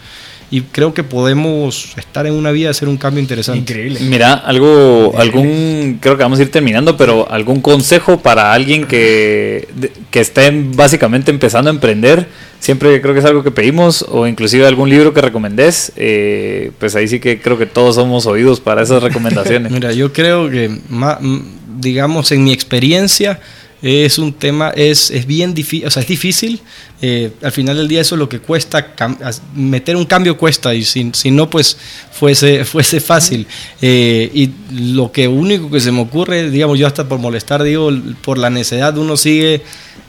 y 0.49 0.61
creo 0.61 0.93
que 0.93 1.03
podemos 1.03 1.97
estar 1.97 2.25
en 2.25 2.33
una 2.33 2.51
vía 2.51 2.67
de 2.67 2.71
hacer 2.71 2.87
un 2.87 2.97
cambio 2.97 3.21
interesante. 3.21 3.59
Increíble. 3.59 3.99
Mira, 4.01 4.33
algo, 4.33 5.13
algún, 5.17 5.99
creo 6.01 6.15
que 6.15 6.23
vamos 6.23 6.39
a 6.39 6.43
ir 6.43 6.51
terminando, 6.51 6.95
pero 6.95 7.29
algún 7.29 7.59
consejo 7.59 8.19
para 8.21 8.53
alguien 8.53 8.85
que, 8.85 9.67
que 10.09 10.21
esté 10.21 10.49
básicamente 10.73 11.31
empezando 11.31 11.69
a 11.69 11.73
emprender, 11.73 12.27
siempre 12.59 13.01
creo 13.01 13.13
que 13.13 13.19
es 13.19 13.25
algo 13.25 13.43
que 13.43 13.51
pedimos, 13.51 14.05
o 14.09 14.25
inclusive 14.25 14.65
algún 14.65 14.89
libro 14.89 15.13
que 15.13 15.21
recomendés, 15.21 15.91
eh, 15.97 16.71
pues 16.79 16.95
ahí 16.95 17.09
sí 17.09 17.19
que 17.19 17.41
creo 17.41 17.57
que 17.57 17.65
todos 17.65 17.95
somos 17.95 18.25
oídos 18.25 18.61
para 18.61 18.81
esas 18.81 19.03
recomendaciones. 19.03 19.69
Mira, 19.73 19.91
yo 19.91 20.13
creo 20.13 20.49
que, 20.49 20.71
digamos, 21.77 22.31
en 22.31 22.45
mi 22.45 22.53
experiencia, 22.53 23.41
es 23.81 24.17
un 24.17 24.33
tema, 24.33 24.69
es, 24.75 25.11
es 25.11 25.25
bien 25.27 25.53
difícil, 25.53 25.87
o 25.87 25.91
sea, 25.91 26.01
es 26.01 26.07
difícil. 26.07 26.59
eh, 27.01 27.31
al 27.43 27.51
final 27.51 27.77
del 27.77 27.87
día 27.87 28.01
eso 28.01 28.15
es 28.15 28.19
lo 28.19 28.27
que 28.27 28.39
cuesta, 28.39 28.95
meter 29.55 29.95
un 29.95 30.05
cambio 30.05 30.35
cuesta 30.37 30.73
y 30.73 30.83
si, 30.83 31.11
si 31.13 31.29
no, 31.29 31.47
pues 31.49 31.77
fuese, 32.11 32.65
fuese 32.71 32.99
fácil. 32.99 33.45
Eh, 33.81 34.31
y 34.33 34.49
lo 34.93 35.11
que 35.11 35.27
único 35.27 35.69
que 35.69 35.79
se 35.79 35.91
me 35.91 36.01
ocurre, 36.01 36.49
digamos, 36.49 36.79
yo 36.79 36.87
hasta 36.87 37.07
por 37.07 37.19
molestar, 37.19 37.61
digo, 37.63 37.91
por 38.23 38.37
la 38.39 38.49
necedad 38.49 38.97
uno 38.97 39.15
sigue 39.17 39.61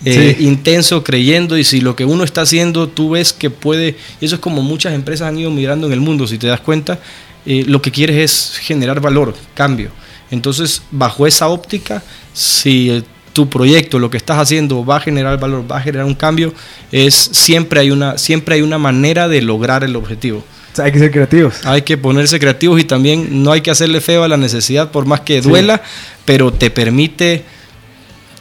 eh, 0.04 0.36
Sí. 0.38 0.44
intenso 0.46 1.02
creyendo 1.02 1.58
y 1.58 1.64
si 1.64 1.80
lo 1.80 1.96
que 1.96 2.04
uno 2.04 2.22
está 2.22 2.42
haciendo 2.42 2.88
tú 2.88 3.10
ves 3.10 3.32
que 3.32 3.50
puede, 3.50 3.96
y 4.20 4.26
eso 4.26 4.36
es 4.36 4.40
como 4.40 4.62
muchas 4.62 4.94
empresas 4.94 5.28
han 5.28 5.38
ido 5.38 5.50
migrando 5.50 5.88
en 5.88 5.92
el 5.92 6.00
mundo, 6.00 6.26
si 6.26 6.38
te 6.38 6.46
das 6.46 6.60
cuenta, 6.60 7.00
lo 7.44 7.80
que 7.82 7.90
quieres 7.90 8.16
es 8.16 8.58
generar 8.58 9.00
valor, 9.00 9.34
cambio. 9.54 9.90
Entonces, 10.30 10.82
bajo 10.90 11.26
esa 11.26 11.48
óptica, 11.48 12.02
si 12.34 13.02
tu 13.38 13.48
proyecto, 13.48 14.00
lo 14.00 14.10
que 14.10 14.16
estás 14.16 14.36
haciendo 14.38 14.84
va 14.84 14.96
a 14.96 15.00
generar 15.00 15.38
valor, 15.38 15.62
va 15.70 15.76
a 15.76 15.80
generar 15.80 16.06
un 16.06 16.16
cambio, 16.16 16.52
es 16.90 17.14
siempre 17.14 17.78
hay 17.78 17.92
una, 17.92 18.18
siempre 18.18 18.56
hay 18.56 18.62
una 18.62 18.78
manera 18.78 19.28
de 19.28 19.42
lograr 19.42 19.84
el 19.84 19.94
objetivo. 19.94 20.38
O 20.72 20.74
sea, 20.76 20.86
hay 20.86 20.90
que 20.92 20.98
ser 20.98 21.12
creativos. 21.12 21.54
Hay 21.64 21.82
que 21.82 21.96
ponerse 21.96 22.40
creativos 22.40 22.80
y 22.80 22.84
también 22.84 23.44
no 23.44 23.52
hay 23.52 23.60
que 23.60 23.70
hacerle 23.70 24.00
feo 24.00 24.24
a 24.24 24.28
la 24.28 24.36
necesidad 24.36 24.90
por 24.90 25.06
más 25.06 25.20
que 25.20 25.40
duela, 25.40 25.82
pero 26.24 26.52
te 26.52 26.68
permite, 26.70 27.44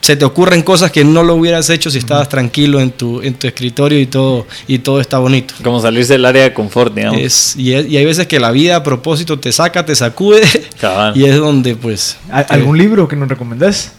se 0.02 0.16
te 0.16 0.26
ocurren 0.26 0.64
cosas 0.64 0.92
que 0.92 1.04
no 1.04 1.22
lo 1.22 1.36
hubieras 1.36 1.70
hecho 1.70 1.92
si 1.92 2.00
estabas 2.00 2.28
tranquilo 2.28 2.80
en 2.80 2.90
tu, 2.90 3.22
en 3.22 3.36
tu 3.36 3.46
escritorio 3.46 4.00
y 4.00 4.08
todo, 4.08 4.48
y 4.68 4.80
todo 4.80 5.00
está 5.00 5.20
bonito. 5.20 5.54
Como 5.64 5.80
salirse 5.80 6.14
del 6.14 6.26
área 6.26 6.42
de 6.42 6.54
confort, 6.56 6.92
digamos. 6.96 7.22
Es, 7.22 7.56
y, 7.56 7.74
es- 7.74 7.88
y 7.88 7.98
hay 7.98 8.06
veces 8.06 8.26
que 8.26 8.40
la 8.40 8.50
vida 8.50 8.78
a 8.78 8.84
propósito 8.84 9.38
te 9.40 9.52
saca, 9.52 9.86
te 9.86 9.94
sacude 9.96 10.42
Cabal. 10.82 11.16
y 11.16 11.26
es 11.26 11.36
donde 11.38 11.76
pues... 11.76 12.18
¿Al- 12.32 12.48
te- 12.48 12.54
¿Algún 12.56 12.80
libro 12.80 13.08
que 13.08 13.16
nos 13.16 13.30
recomendás? 13.30 13.92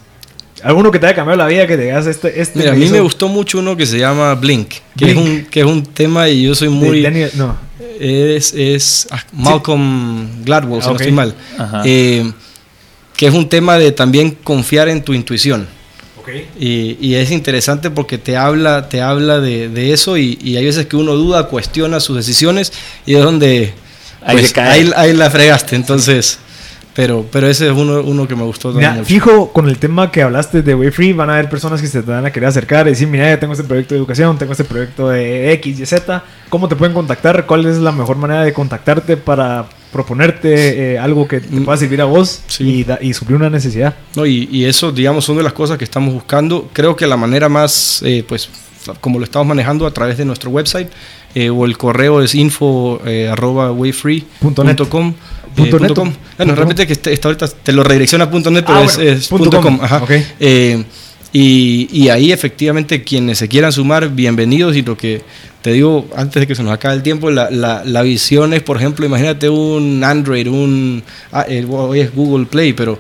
¿Alguno 0.64 0.90
que 0.90 0.98
te 0.98 1.06
haya 1.06 1.14
cambiado 1.16 1.36
la 1.38 1.46
vida 1.46 1.66
que 1.66 1.76
te 1.76 1.82
digas 1.84 2.06
este? 2.06 2.40
este 2.40 2.58
Mira, 2.58 2.72
a 2.72 2.74
mí 2.74 2.84
hizo- 2.84 2.94
me 2.94 3.00
gustó 3.00 3.28
mucho 3.28 3.58
uno 3.58 3.76
que 3.76 3.86
se 3.86 3.98
llama 3.98 4.34
Blink, 4.34 4.68
que, 4.96 5.04
Blink. 5.04 5.18
Es, 5.18 5.24
un, 5.24 5.44
que 5.46 5.60
es 5.60 5.66
un 5.66 5.82
tema 5.84 6.28
y 6.28 6.42
yo 6.42 6.54
soy 6.54 6.68
muy... 6.68 7.02
Daniel- 7.02 7.30
no. 7.34 7.56
Es, 8.00 8.52
es 8.54 9.08
ah, 9.10 9.24
Malcolm 9.32 10.44
Gladwell, 10.44 10.82
si 10.82 10.88
Ah, 10.88 10.90
no 10.92 10.96
estoy 10.96 11.12
mal. 11.12 11.34
Ajá. 11.58 11.82
Eh, 11.84 12.30
que 13.16 13.26
es 13.26 13.34
un 13.34 13.48
tema 13.48 13.78
de 13.78 13.90
también 13.92 14.30
confiar 14.30 14.88
en 14.88 15.02
tu 15.02 15.12
intuición. 15.14 15.66
Ok. 16.20 16.28
Y, 16.60 16.96
y 17.00 17.14
es 17.14 17.30
interesante 17.30 17.90
porque 17.90 18.18
te 18.18 18.36
habla, 18.36 18.88
te 18.88 19.00
habla 19.00 19.40
de, 19.40 19.68
de 19.68 19.92
eso 19.92 20.16
y, 20.16 20.38
y 20.42 20.56
hay 20.56 20.64
veces 20.64 20.86
que 20.86 20.96
uno 20.96 21.14
duda, 21.14 21.48
cuestiona 21.48 21.98
sus 22.00 22.16
decisiones 22.16 22.72
y 23.06 23.14
es 23.14 23.22
donde 23.22 23.72
Ahí 24.24 24.36
pues, 24.38 24.56
ahí, 24.58 24.90
ahí 24.96 25.12
la 25.14 25.30
fregaste. 25.30 25.74
Entonces, 25.76 26.38
pero, 26.98 27.24
pero 27.30 27.46
ese 27.46 27.66
es 27.68 27.72
uno, 27.72 28.00
uno 28.00 28.26
que 28.26 28.34
me 28.34 28.42
gustó 28.42 28.70
también 28.72 28.90
Mira, 28.90 29.02
mucho. 29.02 29.08
fijo, 29.08 29.52
con 29.52 29.68
el 29.68 29.78
tema 29.78 30.10
que 30.10 30.20
hablaste 30.20 30.62
de 30.62 30.74
Way 30.74 30.90
Free, 30.90 31.12
van 31.12 31.30
a 31.30 31.34
haber 31.34 31.48
personas 31.48 31.80
que 31.80 31.86
se 31.86 32.02
te 32.02 32.10
van 32.10 32.26
a 32.26 32.32
querer 32.32 32.48
acercar 32.48 32.88
y 32.88 32.90
decir, 32.90 33.06
mira, 33.06 33.28
ya 33.28 33.38
tengo 33.38 33.52
este 33.52 33.64
proyecto 33.64 33.94
de 33.94 34.00
educación, 34.00 34.36
tengo 34.36 34.50
este 34.50 34.64
proyecto 34.64 35.08
de 35.08 35.52
X 35.52 35.78
y 35.78 35.86
Z. 35.86 36.24
¿Cómo 36.48 36.66
te 36.66 36.74
pueden 36.74 36.94
contactar? 36.94 37.46
¿Cuál 37.46 37.66
es 37.66 37.76
la 37.78 37.92
mejor 37.92 38.16
manera 38.16 38.42
de 38.42 38.52
contactarte 38.52 39.16
para 39.16 39.66
proponerte 39.92 40.94
eh, 40.94 40.98
algo 40.98 41.28
que 41.28 41.40
te 41.40 41.60
pueda 41.60 41.78
servir 41.78 42.00
a 42.00 42.04
vos 42.06 42.42
Sí. 42.48 42.64
y, 42.80 42.84
da- 42.84 42.98
y 43.00 43.14
suplir 43.14 43.36
una 43.36 43.48
necesidad? 43.48 43.94
No, 44.16 44.26
y, 44.26 44.48
y 44.50 44.64
eso, 44.64 44.90
digamos, 44.90 45.24
son 45.24 45.36
de 45.36 45.44
las 45.44 45.52
cosas 45.52 45.78
que 45.78 45.84
estamos 45.84 46.12
buscando. 46.12 46.68
Creo 46.72 46.96
que 46.96 47.06
la 47.06 47.16
manera 47.16 47.48
más, 47.48 48.02
eh, 48.04 48.24
pues, 48.26 48.50
como 49.00 49.20
lo 49.20 49.24
estamos 49.24 49.46
manejando 49.46 49.86
a 49.86 49.92
través 49.92 50.18
de 50.18 50.24
nuestro 50.24 50.50
website 50.50 50.88
eh, 51.36 51.48
o 51.50 51.64
el 51.64 51.78
correo 51.78 52.22
es 52.22 52.34
info 52.34 53.00
eh, 53.06 53.28
arroba 53.30 53.70
wayfree.com. 53.70 55.14
Punto 55.58 55.76
eh, 55.76 55.78
punto 55.80 56.04
net. 56.04 56.10
com. 56.12 56.12
Bueno, 56.38 56.54
realmente 56.54 56.86
que 56.86 56.92
este- 56.94 57.12
está 57.12 57.28
ahorita 57.28 57.48
te 57.48 57.72
lo 57.72 57.82
redirecciona 57.84 58.24
a 58.24 58.30
punto 58.30 58.50
net, 58.50 58.64
pero 58.66 58.78
Ah, 58.78 58.84
es, 58.84 58.96
bueno, 58.96 59.10
es 59.12 59.28
punto 59.28 59.50
com. 59.50 59.62
com. 59.76 59.84
ajá. 59.84 60.02
Ok. 60.02 60.10
Eh, 60.40 60.84
y, 61.32 61.88
y 61.92 62.08
ahí 62.08 62.32
efectivamente 62.32 63.02
quienes 63.04 63.36
se 63.38 63.48
quieran 63.48 63.70
sumar, 63.72 64.08
bienvenidos. 64.10 64.74
Y 64.76 64.82
lo 64.82 64.96
que 64.96 65.20
te 65.60 65.72
digo 65.72 66.08
antes 66.16 66.40
de 66.40 66.46
que 66.46 66.54
se 66.54 66.62
nos 66.62 66.72
acabe 66.72 66.94
el 66.94 67.02
tiempo, 67.02 67.30
la, 67.30 67.50
la, 67.50 67.82
la 67.84 68.02
visión 68.02 68.54
es, 68.54 68.62
por 68.62 68.78
ejemplo, 68.78 69.04
imagínate 69.04 69.48
un 69.50 70.02
Android, 70.04 70.46
un 70.48 71.02
ah, 71.32 71.44
hoy 71.70 72.00
es 72.00 72.14
Google 72.14 72.46
Play, 72.46 72.72
pero 72.72 72.98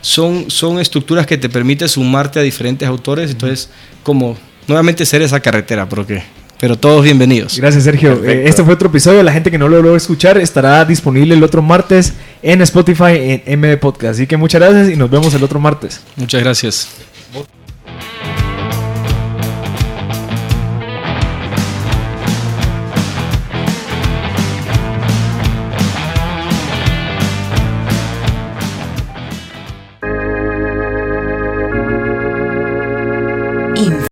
son, 0.00 0.50
son 0.50 0.78
estructuras 0.78 1.26
que 1.26 1.36
te 1.36 1.48
permiten 1.50 1.88
sumarte 1.88 2.38
a 2.38 2.42
diferentes 2.42 2.88
autores. 2.88 3.32
Entonces, 3.32 3.68
como 4.02 4.38
nuevamente 4.68 5.04
ser 5.04 5.20
esa 5.22 5.40
carretera, 5.40 5.86
porque, 5.88 6.22
pero 6.58 6.76
todos 6.76 7.04
bienvenidos. 7.04 7.58
Gracias, 7.58 7.84
Sergio. 7.84 8.24
Eh, 8.24 8.44
este 8.48 8.64
fue 8.64 8.74
otro 8.74 8.88
episodio. 8.88 9.22
La 9.22 9.32
gente 9.32 9.50
que 9.50 9.58
no 9.58 9.68
lo 9.68 9.76
logró 9.76 9.96
escuchar 9.96 10.38
estará 10.38 10.84
disponible 10.84 11.34
el 11.34 11.42
otro 11.42 11.62
martes 11.62 12.14
en 12.42 12.62
Spotify 12.62 13.12
en 13.16 13.42
M 13.46 13.76
Podcast. 13.76 14.14
Así 14.14 14.26
que 14.26 14.36
muchas 14.36 14.60
gracias 14.60 14.90
y 14.90 14.96
nos 14.96 15.10
vemos 15.10 15.34
el 15.34 15.42
otro 15.44 15.60
martes. 15.60 16.00
Muchas 16.16 16.42
gracias. 16.42 16.88